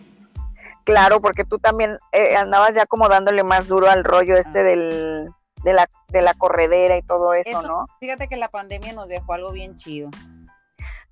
Claro, 0.84 1.20
porque 1.20 1.44
tú 1.44 1.58
también 1.58 1.98
eh, 2.12 2.36
andabas 2.36 2.74
ya 2.74 2.86
como 2.86 3.08
dándole 3.08 3.42
más 3.44 3.68
duro 3.68 3.88
al 3.90 4.04
rollo 4.04 4.36
este 4.36 4.60
Ah. 4.60 4.62
del, 4.62 5.28
de 5.64 5.72
la, 5.72 5.88
de 6.08 6.22
la 6.22 6.34
corredera 6.34 6.96
y 6.96 7.02
todo 7.02 7.34
eso, 7.34 7.50
Eso- 7.50 7.62
¿no? 7.62 7.86
Fíjate 8.00 8.28
que 8.28 8.36
la 8.36 8.48
pandemia 8.48 8.92
nos 8.92 9.08
dejó 9.08 9.32
algo 9.32 9.52
bien 9.52 9.76
chido. 9.76 10.10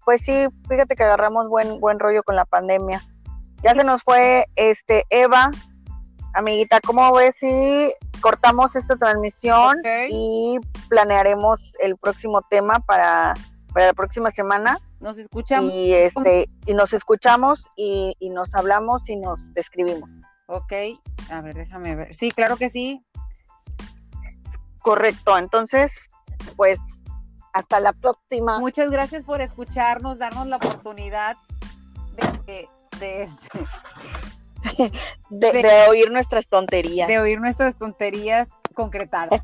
Pues 0.05 0.23
sí, 0.23 0.47
fíjate 0.69 0.95
que 0.95 1.03
agarramos 1.03 1.49
buen 1.49 1.81
buen 1.81 1.99
rollo 1.99 2.23
con 2.23 2.37
la 2.37 2.45
pandemia. 2.45 3.03
Ya 3.63 3.75
se 3.75 3.83
nos 3.83 4.03
fue 4.05 4.47
este 4.55 5.05
Eva, 5.11 5.51
amiguita, 6.35 6.81
¿cómo 6.81 7.13
ves 7.13 7.37
si 7.37 7.93
cortamos 8.21 8.77
esta 8.77 8.97
transmisión 8.97 9.79
y 10.09 10.59
planearemos 10.89 11.75
el 11.81 11.97
próximo 11.97 12.43
tema 12.43 12.79
para, 12.81 13.35
para 13.73 13.87
la 13.87 13.93
próxima 13.95 14.31
semana? 14.31 14.79
Nos 15.01 15.19
escuchamos. 15.19 15.73
Y 15.73 15.93
este 15.93 16.49
y 16.67 16.75
nos 16.75 16.93
escuchamos 16.93 17.67
y, 17.77 18.17
y 18.19 18.31
nos 18.31 18.55
hablamos 18.55 19.09
y 19.09 19.17
nos 19.17 19.53
describimos. 19.55 20.09
Ok. 20.47 20.73
A 21.31 21.41
ver, 21.41 21.57
déjame 21.57 21.95
ver. 21.97 22.15
Sí, 22.15 22.31
claro 22.31 22.57
que 22.57 22.71
sí. 22.71 23.05
Correcto, 24.81 25.37
entonces, 25.37 25.93
pues 26.57 27.03
hasta 27.53 27.81
la 27.81 27.93
próxima. 27.93 28.59
Muchas 28.61 28.91
gracias 28.91 29.25
por 29.25 29.41
escucharnos, 29.41 30.19
darnos 30.19 30.47
la 30.47 30.57
oportunidad 30.57 31.37
de, 32.15 32.29
de, 32.47 32.69
De, 33.01 33.29
de- 35.53 35.63
de 35.63 35.89
oír 35.89 36.11
nuestras 36.11 36.49
tonterías. 36.49 37.09
de 37.09 37.19
oír 37.19 37.41
nuestras 37.41 37.79
tonterías 37.79 38.49
concretadas, 38.75 39.41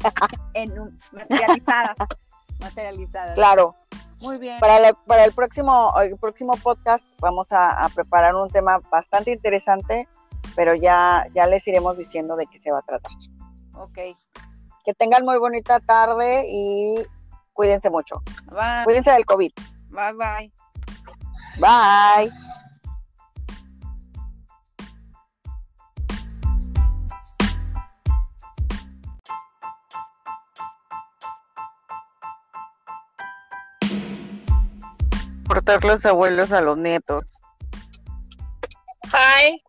en 0.55 0.79
un- 0.79 0.99
materializadas. 1.13 1.97
Materializadas. 2.61 3.35
Claro. 3.35 3.75
Muy 4.23 4.39
bien. 4.39 4.59
Para, 4.61 4.79
la- 4.79 4.95
para 4.95 5.25
el 5.25 5.33
próximo 5.33 5.93
el 6.01 6.17
próximo 6.19 6.53
podcast 6.63 7.07
vamos 7.19 7.53
a, 7.53 7.85
a 7.85 7.89
preparar 7.89 8.35
un 8.35 8.49
tema 8.49 8.79
bastante 8.91 9.33
interesante, 9.33 10.09
pero 10.57 10.75
ya, 10.75 11.27
ya 11.35 11.47
les 11.47 11.67
iremos 11.69 11.97
diciendo 11.97 12.37
de 12.37 12.47
qué 12.47 12.59
se 12.59 12.71
va 12.71 12.79
a 12.79 12.83
tratar. 12.83 13.13
Ok. 13.77 13.99
Que 14.85 14.95
tengan 14.95 15.25
muy 15.25 15.39
bonita 15.39 15.81
tarde 15.81 16.45
y 16.49 16.95
cuídense 17.53 17.91
mucho. 17.91 18.23
Bye. 18.51 18.85
Cuídense 18.85 19.13
del 19.13 19.25
COVID. 19.25 19.51
Bye 19.91 20.13
bye. 20.15 20.53
Bye. 21.59 22.52
Portar 35.53 35.85
los 35.85 36.07
abuelos 36.07 36.51
a 36.51 36.63
los 36.63 36.79
nietos. 36.79 37.27
Hi, 39.05 39.63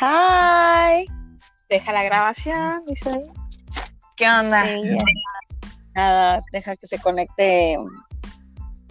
Hi. 0.00 1.06
deja 1.68 1.92
la 1.92 2.02
grabación, 2.02 2.84
dice 2.88 3.10
ahí. 3.10 3.32
¿Qué 4.16 4.28
onda? 4.28 4.64
Sí. 4.64 4.98
Nada, 5.94 6.42
deja 6.50 6.74
que 6.74 6.88
se 6.88 6.98
conecte. 6.98 7.76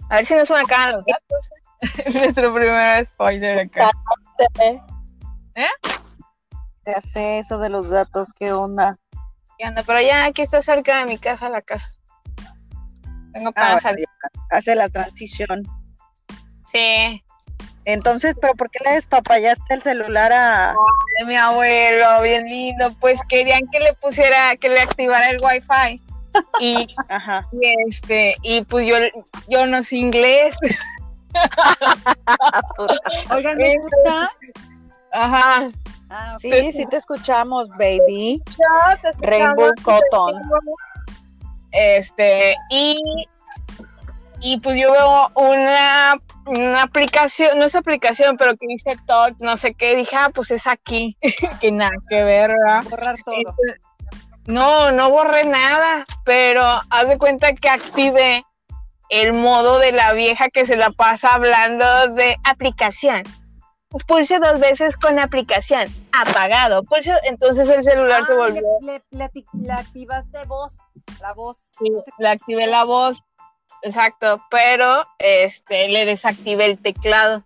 A 0.08 0.14
ver 0.14 0.24
si 0.24 0.34
no 0.34 0.42
me 0.54 0.60
acaban 0.60 0.92
los 0.92 1.04
datos. 1.04 2.14
Nuestro 2.14 2.54
primer 2.54 3.06
spoiler 3.08 3.58
acá. 3.58 3.90
¿Eh? 4.58 4.80
Ya 6.86 7.00
sé 7.02 7.40
eso 7.40 7.58
de 7.58 7.68
los 7.68 7.90
datos, 7.90 8.32
¿qué 8.32 8.54
onda? 8.54 8.96
¿Qué 9.58 9.68
onda? 9.68 9.82
Pero 9.82 10.00
ya 10.00 10.24
aquí 10.24 10.40
está 10.40 10.62
cerca 10.62 11.00
de 11.00 11.04
mi 11.04 11.18
casa 11.18 11.50
la 11.50 11.60
casa. 11.60 11.97
Tengo 13.38 13.52
para 13.52 13.74
Ah, 13.74 13.78
salir. 13.80 14.06
bueno, 14.06 14.46
ya 14.50 14.56
hace 14.58 14.74
la 14.74 14.88
transición. 14.88 15.62
Sí, 16.70 17.24
Entonces, 17.84 18.34
¿pero 18.38 18.52
por 18.54 18.70
qué 18.70 18.80
le 18.84 18.92
despapallaste 18.92 19.72
el 19.74 19.80
celular 19.82 20.30
a...? 20.32 20.74
mi 21.26 21.34
abuelo, 21.36 22.20
bien 22.22 22.44
lindo. 22.46 22.92
Pues 23.00 23.20
querían 23.28 23.60
que 23.72 23.80
le 23.80 23.94
pusiera, 23.94 24.54
que 24.56 24.68
le 24.68 24.80
activara 24.80 25.30
el 25.30 25.38
wifi. 25.42 26.02
Y, 26.60 26.86
Ajá. 27.08 27.48
y 27.52 27.74
este, 27.88 28.36
y 28.42 28.62
pues 28.64 28.86
yo, 28.86 28.96
yo 29.48 29.66
no 29.66 29.82
sé 29.82 29.96
inglés. 29.96 30.54
Oigan, 33.30 33.56
¿me 33.56 33.68
escuchan? 33.72 34.28
Ajá. 35.12 35.70
Ah. 36.10 36.36
Sí, 36.40 36.72
sí 36.72 36.86
te 36.86 36.96
escuchamos, 36.98 37.68
baby. 37.70 38.42
Rainbow 39.20 39.72
Cotton. 39.82 40.42
Este, 41.80 42.56
y, 42.70 42.98
y 44.40 44.58
pues 44.60 44.76
yo 44.80 44.90
veo 44.92 45.30
una, 45.34 46.16
una 46.46 46.82
aplicación, 46.82 47.58
no 47.58 47.64
es 47.64 47.76
aplicación, 47.76 48.36
pero 48.36 48.56
que 48.56 48.66
dice 48.66 48.96
Talk, 49.06 49.36
no 49.40 49.56
sé 49.56 49.74
qué, 49.74 49.94
dije, 49.96 50.16
ah, 50.16 50.30
pues 50.34 50.50
es 50.50 50.66
aquí, 50.66 51.16
que 51.60 51.70
nada 51.72 51.92
que 52.08 52.24
ver, 52.24 52.50
¿verdad? 52.50 52.82
Borrar 52.90 53.16
todo. 53.24 53.34
Entonces, 53.36 53.80
no, 54.46 54.90
no 54.92 55.10
borré 55.10 55.44
nada, 55.44 56.04
pero 56.24 56.62
haz 56.90 57.08
de 57.08 57.18
cuenta 57.18 57.52
que 57.52 57.68
activé 57.68 58.44
el 59.10 59.32
modo 59.34 59.78
de 59.78 59.92
la 59.92 60.12
vieja 60.14 60.48
que 60.48 60.66
se 60.66 60.76
la 60.76 60.90
pasa 60.90 61.34
hablando 61.34 62.08
de 62.08 62.36
aplicación. 62.44 63.22
Pulse 64.06 64.38
dos 64.38 64.60
veces 64.60 64.96
con 64.98 65.18
aplicación, 65.18 65.88
apagado. 66.12 66.82
Pulse, 66.84 67.12
entonces 67.24 67.68
el 67.70 67.82
celular 67.82 68.22
se 68.24 68.32
Ah, 68.34 68.36
volvió. 68.36 68.62
Le, 68.82 69.02
le- 69.10 69.30
le 69.62 69.72
activaste 69.72 70.44
voz, 70.46 70.72
la 71.20 71.32
voz. 71.32 71.56
Sí, 71.78 71.90
le 72.18 72.28
activé 72.28 72.66
la 72.66 72.84
voz, 72.84 73.22
exacto, 73.82 74.40
pero 74.50 75.06
este 75.18 75.88
le 75.88 76.04
desactivé 76.04 76.64
el 76.66 76.78
teclado. 76.78 77.42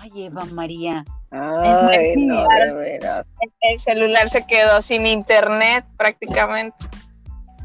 Ay, 0.00 0.26
Eva 0.26 0.44
María. 0.46 1.04
Ay, 1.30 2.14
no, 2.16 2.46
de 2.48 2.72
veras. 2.74 3.26
El 3.60 3.78
celular 3.78 4.28
se 4.28 4.46
quedó 4.46 4.80
sin 4.80 5.06
internet 5.06 5.84
prácticamente 5.98 6.76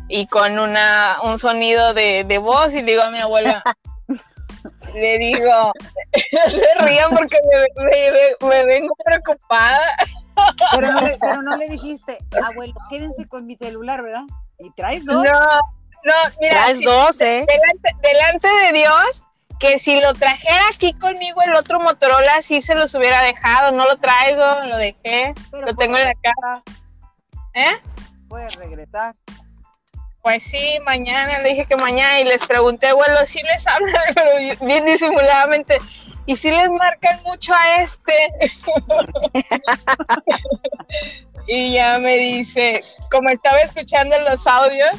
y 0.09 0.27
con 0.27 0.59
una 0.59 1.19
un 1.23 1.37
sonido 1.37 1.93
de, 1.93 2.25
de 2.27 2.37
voz 2.39 2.73
y 2.75 2.81
le 2.81 2.91
digo 2.91 3.03
a 3.03 3.09
mi 3.11 3.19
abuela, 3.19 3.63
le 4.93 5.17
digo, 5.17 5.71
no 6.33 6.41
se 6.51 6.83
rían 6.85 7.09
porque 7.11 7.37
me, 7.49 7.85
me- 7.85 8.47
me 8.49 8.65
vengo 8.65 8.93
preocupada. 9.05 9.95
Pero 10.71 10.91
no, 10.91 11.01
le, 11.01 11.17
pero 11.19 11.41
no 11.43 11.55
le 11.55 11.69
dijiste, 11.69 12.17
abuelo, 12.43 12.73
quédense 12.89 13.27
con 13.27 13.45
mi 13.45 13.55
celular, 13.55 14.01
¿verdad? 14.03 14.23
Y 14.63 14.71
traes 14.71 15.03
dos. 15.03 15.25
No, 15.25 15.29
no, 15.29 16.13
mira, 16.39 16.53
Traes 16.63 16.79
si- 16.79 16.85
dos, 16.85 17.19
¿eh? 17.21 17.45
delante, 17.45 17.89
delante 18.01 18.47
de 18.47 18.71
Dios, 18.79 19.23
que 19.59 19.77
si 19.77 19.99
lo 19.99 20.13
trajera 20.13 20.63
aquí 20.73 20.93
conmigo 20.93 21.41
el 21.41 21.53
otro 21.55 21.81
Motorola, 21.81 22.41
sí 22.41 22.61
se 22.61 22.73
los 22.75 22.95
hubiera 22.95 23.21
dejado. 23.23 23.71
No 23.71 23.85
lo 23.85 23.97
traigo, 23.97 24.61
lo 24.65 24.77
dejé. 24.77 25.33
pero 25.51 25.65
lo 25.67 25.75
tengo 25.75 25.97
en 25.97 26.05
la 26.05 26.13
casa. 26.15 26.63
¿Eh? 27.53 27.73
Puedes 28.29 28.55
regresar. 28.55 29.13
Pues 30.21 30.43
sí, 30.45 30.79
mañana, 30.85 31.39
le 31.39 31.49
dije 31.49 31.65
que 31.65 31.75
mañana 31.75 32.21
y 32.21 32.23
les 32.23 32.47
pregunté, 32.47 32.93
bueno, 32.93 33.25
si 33.25 33.43
les 33.43 33.67
hablan, 33.67 34.01
pero 34.15 34.29
bien 34.65 34.85
disimuladamente, 34.85 35.77
y 36.25 36.37
si 36.37 36.51
les 36.51 36.69
marcan 36.69 37.21
mucho 37.23 37.53
a 37.53 37.81
este. 37.81 38.15
y 41.47 41.73
ya 41.73 41.99
me 41.99 42.17
dice, 42.17 42.83
como 43.11 43.29
estaba 43.29 43.59
escuchando 43.59 44.17
los 44.21 44.45
audios, 44.47 44.91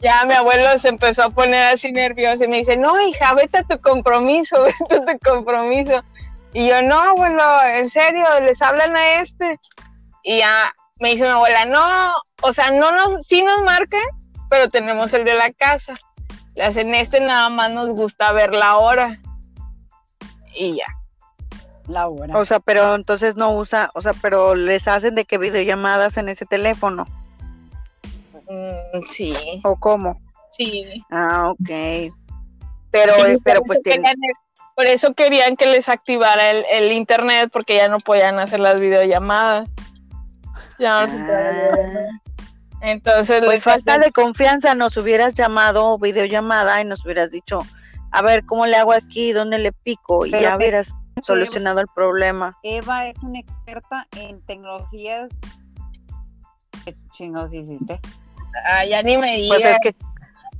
ya 0.00 0.24
mi 0.26 0.34
abuelo 0.34 0.76
se 0.78 0.88
empezó 0.88 1.24
a 1.24 1.30
poner 1.30 1.74
así 1.74 1.92
nervioso 1.92 2.44
y 2.44 2.48
me 2.48 2.58
dice, 2.58 2.76
no, 2.76 3.00
hija, 3.00 3.34
vete 3.34 3.58
a 3.58 3.62
tu 3.62 3.80
compromiso, 3.80 4.62
vete 4.88 4.96
a 4.96 5.12
tu 5.14 5.18
compromiso. 5.18 6.02
Y 6.52 6.68
yo, 6.68 6.82
no, 6.82 7.00
abuelo, 7.00 7.62
en 7.64 7.88
serio, 7.88 8.26
les 8.42 8.62
hablan 8.62 8.96
a 8.96 9.20
este. 9.20 9.58
Y 10.22 10.38
ya 10.38 10.72
me 11.00 11.10
dice 11.10 11.24
mi 11.24 11.30
abuela, 11.30 11.64
no, 11.64 12.14
o 12.42 12.52
sea, 12.52 12.70
no 12.70 12.92
nos, 12.92 13.26
sí 13.26 13.42
nos 13.42 13.62
marcan, 13.62 14.04
pero 14.50 14.68
tenemos 14.68 15.12
el 15.14 15.24
de 15.24 15.34
la 15.34 15.50
casa. 15.50 15.94
Las 16.54 16.76
en 16.76 16.94
este 16.94 17.20
nada 17.20 17.48
más 17.48 17.70
nos 17.70 17.88
gusta 17.90 18.30
ver 18.32 18.52
la 18.52 18.76
hora. 18.76 19.20
Y 20.54 20.76
ya. 20.76 20.86
La 21.88 22.08
hora. 22.08 22.36
O 22.38 22.44
sea, 22.44 22.60
pero 22.60 22.94
entonces 22.94 23.36
no 23.36 23.52
usa, 23.54 23.90
o 23.94 24.00
sea, 24.00 24.12
pero 24.22 24.54
les 24.54 24.88
hacen 24.88 25.14
de 25.14 25.24
que 25.24 25.38
videollamadas 25.38 26.16
en 26.16 26.28
ese 26.28 26.46
teléfono, 26.46 27.06
Mm, 28.48 29.00
sí, 29.08 29.34
¿o 29.64 29.76
cómo? 29.76 30.20
sí. 30.50 31.02
Ah, 31.10 31.50
ok. 31.50 32.12
Pero, 32.90 33.14
Sí, 33.14 33.22
eh, 33.22 33.38
pero 33.42 33.60
por 33.60 33.66
pues 33.68 33.78
eso 33.78 33.82
tiene, 33.84 34.02
querían- 34.04 34.32
Por 34.76 34.86
eso 34.86 35.14
querían 35.14 35.56
que 35.56 35.66
les 35.66 35.88
activara 35.88 36.50
el, 36.50 36.64
el 36.70 36.90
internet 36.92 37.48
porque 37.52 37.76
ya 37.76 37.88
no 37.88 38.00
podían 38.00 38.38
hacer 38.40 38.58
las 38.60 38.78
videollamadas. 38.80 39.68
Ya 40.78 41.06
no 41.06 41.12
se. 41.12 41.32
Ah, 41.32 42.20
Entonces, 42.80 43.40
pues 43.44 43.62
falta 43.62 43.94
hacen- 43.94 44.04
de 44.06 44.12
confianza, 44.12 44.74
nos 44.74 44.96
hubieras 44.96 45.32
llamado 45.34 45.96
videollamada 45.98 46.80
y 46.80 46.84
nos 46.84 47.04
hubieras 47.04 47.30
dicho, 47.30 47.62
a 48.10 48.20
ver, 48.22 48.44
¿cómo 48.44 48.66
le 48.66 48.76
hago 48.76 48.92
aquí? 48.92 49.32
¿Dónde 49.32 49.58
le 49.58 49.70
pico? 49.72 50.26
Y 50.26 50.32
Pero 50.32 50.42
ya 50.42 50.50
te- 50.50 50.56
hubieras 50.56 50.94
solucionado 51.22 51.80
el 51.80 51.86
problema. 51.94 52.56
Eva 52.62 53.06
es 53.06 53.18
una 53.22 53.38
experta 53.38 54.06
en 54.16 54.40
tecnologías. 54.42 55.28
¿Qué 56.84 56.94
chingados 57.12 57.52
hiciste? 57.52 58.00
Ah, 58.66 58.84
ya 58.84 59.02
ni 59.02 59.16
me 59.16 59.36
digas. 59.36 59.60
Pues 59.60 59.64
es 59.64 59.78
que, 59.80 59.96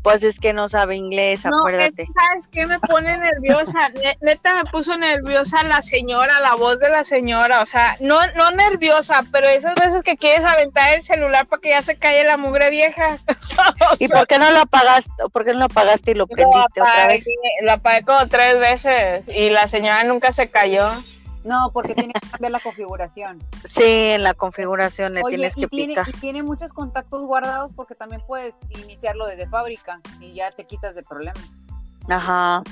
pues 0.04 0.22
es 0.22 0.38
que 0.38 0.52
no 0.52 0.68
sabe 0.68 0.94
inglés, 0.96 1.44
No, 1.46 1.58
acuérdate. 1.58 2.06
¿sabes 2.06 2.46
qué 2.52 2.66
me 2.66 2.78
pone 2.78 3.16
nerviosa? 3.18 3.88
Ne- 4.02 4.16
Neta 4.20 4.54
me 4.62 4.70
puso 4.70 4.96
nerviosa 4.98 5.64
la 5.64 5.80
señora, 5.82 6.38
la 6.40 6.54
voz 6.54 6.78
de 6.78 6.90
la 6.90 7.02
señora. 7.02 7.62
O 7.62 7.66
sea, 7.66 7.96
no, 8.00 8.20
no 8.36 8.50
nerviosa, 8.52 9.24
pero 9.32 9.48
esas 9.48 9.74
veces 9.74 10.02
que 10.04 10.16
quieres 10.16 10.44
aventar 10.44 10.92
el 10.94 11.02
celular 11.02 11.46
para 11.46 11.60
que 11.62 11.70
ya 11.70 11.82
se 11.82 11.96
calle 11.96 12.22
la 12.24 12.36
mugre 12.36 12.70
vieja. 12.70 13.18
O 13.90 13.96
¿Y 13.98 14.06
sea, 14.08 14.18
por 14.18 14.26
qué 14.26 14.38
no 14.38 14.50
lo 14.50 14.60
apagaste? 14.60 15.10
¿Por 15.32 15.44
qué 15.44 15.52
no 15.52 15.60
lo 15.60 15.64
apagaste 15.66 16.10
y 16.10 16.14
lo 16.14 16.20
lo 16.24 16.26
prendiste 16.28 16.80
otra 16.80 16.92
apagué, 16.92 17.14
vez? 17.18 17.24
lo 17.62 17.72
apagué 17.72 18.02
como 18.02 18.28
tres 18.28 18.58
veces 18.58 19.28
y 19.28 19.50
la 19.50 19.68
señora 19.68 20.04
nunca 20.04 20.32
se 20.32 20.50
cayó. 20.50 20.86
No, 21.44 21.70
porque 21.72 21.94
tiene 21.94 22.12
que 22.14 22.28
cambiar 22.28 22.52
la 22.52 22.60
configuración. 22.60 23.42
Sí, 23.64 23.82
en 24.12 24.22
la 24.22 24.34
configuración 24.34 25.14
le 25.14 25.22
Oye, 25.22 25.36
tienes 25.36 25.56
y 25.56 25.60
que 25.62 25.66
tiene, 25.68 25.94
picar. 25.94 26.08
y 26.08 26.12
tiene 26.12 26.42
muchos 26.42 26.72
contactos 26.72 27.22
guardados 27.22 27.72
porque 27.74 27.94
también 27.94 28.22
puedes 28.26 28.54
iniciarlo 28.82 29.26
desde 29.26 29.48
fábrica 29.48 30.00
y 30.20 30.32
ya 30.34 30.50
te 30.50 30.64
quitas 30.64 30.94
de 30.94 31.02
problemas. 31.02 31.42
Ajá. 32.08 32.62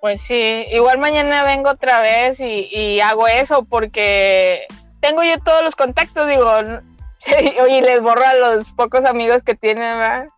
Pues 0.00 0.20
sí, 0.20 0.66
igual 0.70 0.98
mañana 0.98 1.42
vengo 1.42 1.70
otra 1.70 2.00
vez 2.00 2.40
y, 2.40 2.68
y 2.70 3.00
hago 3.00 3.26
eso 3.28 3.64
porque 3.64 4.66
tengo 5.00 5.22
yo 5.22 5.38
todos 5.38 5.62
los 5.62 5.76
contactos, 5.76 6.28
digo, 6.28 6.46
oye, 7.62 7.82
les 7.82 8.00
borro 8.00 8.24
a 8.24 8.34
los 8.34 8.72
pocos 8.72 9.04
amigos 9.04 9.42
que 9.42 9.54
tienen, 9.54 9.98
¿verdad? 9.98 10.28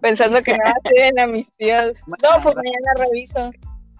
Pensando 0.00 0.42
que 0.42 0.52
nada 0.56 0.74
tienen 0.84 1.18
a 1.20 1.26
mis 1.26 1.50
tíos. 1.56 2.02
No, 2.22 2.42
pues 2.42 2.54
mañana 2.56 2.92
reviso. 2.96 3.50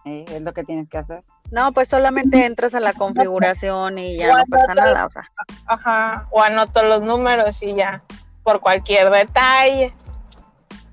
Eh, 0.05 0.25
es 0.29 0.43
lo 0.43 0.53
que 0.53 0.65
tienes 0.65 0.89
que 0.89 0.99
hacer. 0.99 1.23
No, 1.51 1.73
pues 1.73 1.89
solamente 1.89 2.47
entras 2.47 2.75
a 2.75 2.81
la 2.81 2.93
configuración 2.93 3.99
y 3.99 4.17
ya 4.17 4.35
no 4.35 4.45
pasa 4.49 4.75
nada, 4.75 5.07
o 5.07 5.11
sea. 5.11 5.31
Ajá, 5.67 6.29
o 6.31 6.43
anoto 6.43 6.83
los 6.85 7.03
números 7.03 7.63
y 7.63 7.75
ya, 7.75 8.03
por 8.43 8.61
cualquier 8.61 9.11
detalle. 9.11 9.93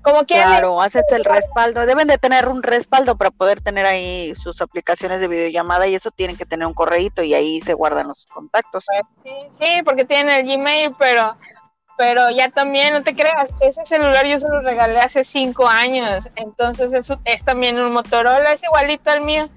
Como 0.02 0.24
quieran. 0.24 0.48
Claro, 0.50 0.80
haces 0.80 1.04
el 1.10 1.24
respaldo. 1.24 1.84
Deben 1.84 2.08
de 2.08 2.18
tener 2.18 2.48
un 2.48 2.62
respaldo 2.62 3.16
para 3.16 3.30
poder 3.30 3.60
tener 3.60 3.84
ahí 3.84 4.32
sus 4.34 4.60
aplicaciones 4.60 5.20
de 5.20 5.28
videollamada 5.28 5.86
y 5.86 5.94
eso 5.94 6.10
tienen 6.10 6.36
que 6.36 6.46
tener 6.46 6.66
un 6.66 6.74
correíto 6.74 7.22
y 7.22 7.34
ahí 7.34 7.60
se 7.60 7.74
guardan 7.74 8.08
los 8.08 8.26
contactos. 8.26 8.84
Sí, 9.22 9.30
sí, 9.52 9.82
porque 9.84 10.04
tienen 10.04 10.28
el 10.34 10.46
Gmail, 10.46 10.94
pero, 10.98 11.36
pero 11.98 12.30
ya 12.30 12.48
también, 12.48 12.94
no 12.94 13.02
te 13.02 13.14
creas, 13.14 13.52
ese 13.60 13.84
celular 13.84 14.24
yo 14.24 14.38
se 14.38 14.48
lo 14.48 14.60
regalé 14.60 15.00
hace 15.00 15.24
cinco 15.24 15.66
años, 15.66 16.30
entonces 16.36 16.92
eso 16.92 17.20
es 17.24 17.44
también 17.44 17.78
un 17.78 17.92
Motorola, 17.92 18.52
es 18.52 18.62
igualito 18.62 19.10
al 19.10 19.22
mío, 19.22 19.50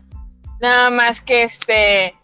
nada 0.59 0.89
más 0.89 1.21
que 1.21 1.43
este, 1.43 2.15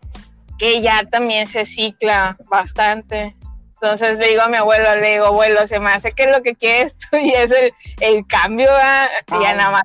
que 0.58 0.82
ya 0.82 1.04
también 1.04 1.46
se 1.46 1.66
cicla 1.66 2.36
bastante. 2.50 3.36
Entonces 3.76 4.18
le 4.18 4.30
digo 4.30 4.42
a 4.42 4.48
mi 4.48 4.58
abuelo, 4.58 4.96
le 4.96 5.14
digo, 5.14 5.28
abuelo, 5.28 5.68
se 5.68 5.80
me 5.80 5.92
hace 5.92 6.12
que 6.12 6.26
lo 6.26 6.42
que 6.42 6.56
quieres 6.56 6.96
tú 7.12 7.18
y 7.18 7.30
es 7.32 7.52
el, 7.52 7.72
el 8.00 8.26
cambio, 8.26 8.72
¿verdad? 8.72 9.08
y 9.28 9.44
ya 9.44 9.52
Ay. 9.52 9.58
nada 9.58 9.72
más. 9.72 9.84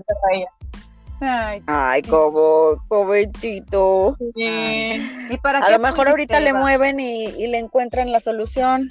Ay, 1.21 1.63
Ay, 1.67 2.03
como, 2.03 2.83
pobrecito. 2.89 4.17
Sí. 4.35 5.29
¿Y 5.31 5.37
para 5.39 5.59
A 5.59 5.71
lo 5.71 5.79
mejor 5.79 6.09
ahorita 6.09 6.41
le 6.41 6.53
mueven 6.53 6.99
y, 6.99 7.27
y 7.27 7.47
le 7.49 7.59
encuentran 7.59 8.11
la 8.11 8.19
solución. 8.19 8.91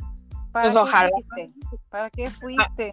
¿Para 0.52 0.64
Pues 0.66 0.74
qué 0.74 0.80
ojalá. 0.80 1.10
fuiste? 1.12 1.52
¿Para 1.90 2.10
qué 2.10 2.30
fuiste? 2.30 2.92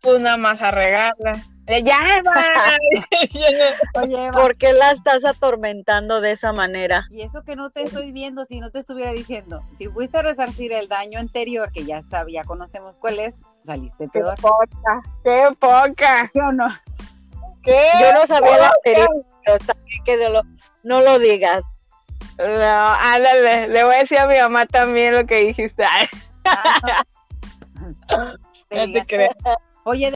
Pues 0.00 0.20
nada 0.22 0.36
más 0.36 0.62
a 0.62 0.70
regarla. 0.70 1.32
Eh, 1.66 1.82
Ya. 1.82 1.98
Oye, 3.94 4.24
Eva, 4.26 4.30
¿Por 4.32 4.56
qué 4.56 4.72
la 4.72 4.90
estás 4.92 5.24
atormentando 5.24 6.20
de 6.20 6.32
esa 6.32 6.52
manera? 6.52 7.04
y 7.10 7.22
eso 7.22 7.42
que 7.42 7.56
no 7.56 7.70
te 7.70 7.82
estoy 7.82 8.12
viendo, 8.12 8.44
si 8.44 8.60
no 8.60 8.70
te 8.70 8.78
estuviera 8.78 9.12
diciendo, 9.12 9.62
si 9.72 9.88
fuiste 9.88 10.18
a 10.18 10.22
resarcir 10.22 10.72
el 10.72 10.88
daño 10.88 11.18
anterior, 11.18 11.70
que 11.72 11.84
ya 11.84 11.98
sab- 12.00 12.32
ya 12.32 12.44
conocemos 12.44 12.96
cuál 12.98 13.18
es, 13.18 13.34
saliste 13.64 14.06
Qué 14.12 14.20
peor. 14.20 14.34
poca, 14.40 15.02
qué 15.24 15.48
poca. 15.58 16.30
¿Sí 16.32 16.40
o 16.40 16.52
no? 16.52 16.68
¿Qué? 17.62 17.82
Yo 18.00 18.12
no 18.14 18.26
sabía 18.26 18.50
poca. 18.56 18.72
anterior, 18.76 19.26
pero 19.44 19.56
está 19.56 19.74
bien 19.84 20.04
que 20.04 20.16
no 20.16 20.28
lo, 20.30 20.42
no 20.84 21.00
lo 21.02 21.18
digas. 21.18 21.62
No, 22.38 22.44
ándale, 22.94 23.68
le 23.68 23.84
voy 23.84 23.94
a 23.96 23.98
decir 23.98 24.18
a 24.18 24.26
mi 24.28 24.38
mamá 24.38 24.64
también 24.66 25.14
lo 25.14 25.26
que 25.26 25.36
dijiste. 25.46 25.84
No. 28.10 28.34
Te 28.68 29.06
creas. 29.06 29.36
Oye, 29.84 30.06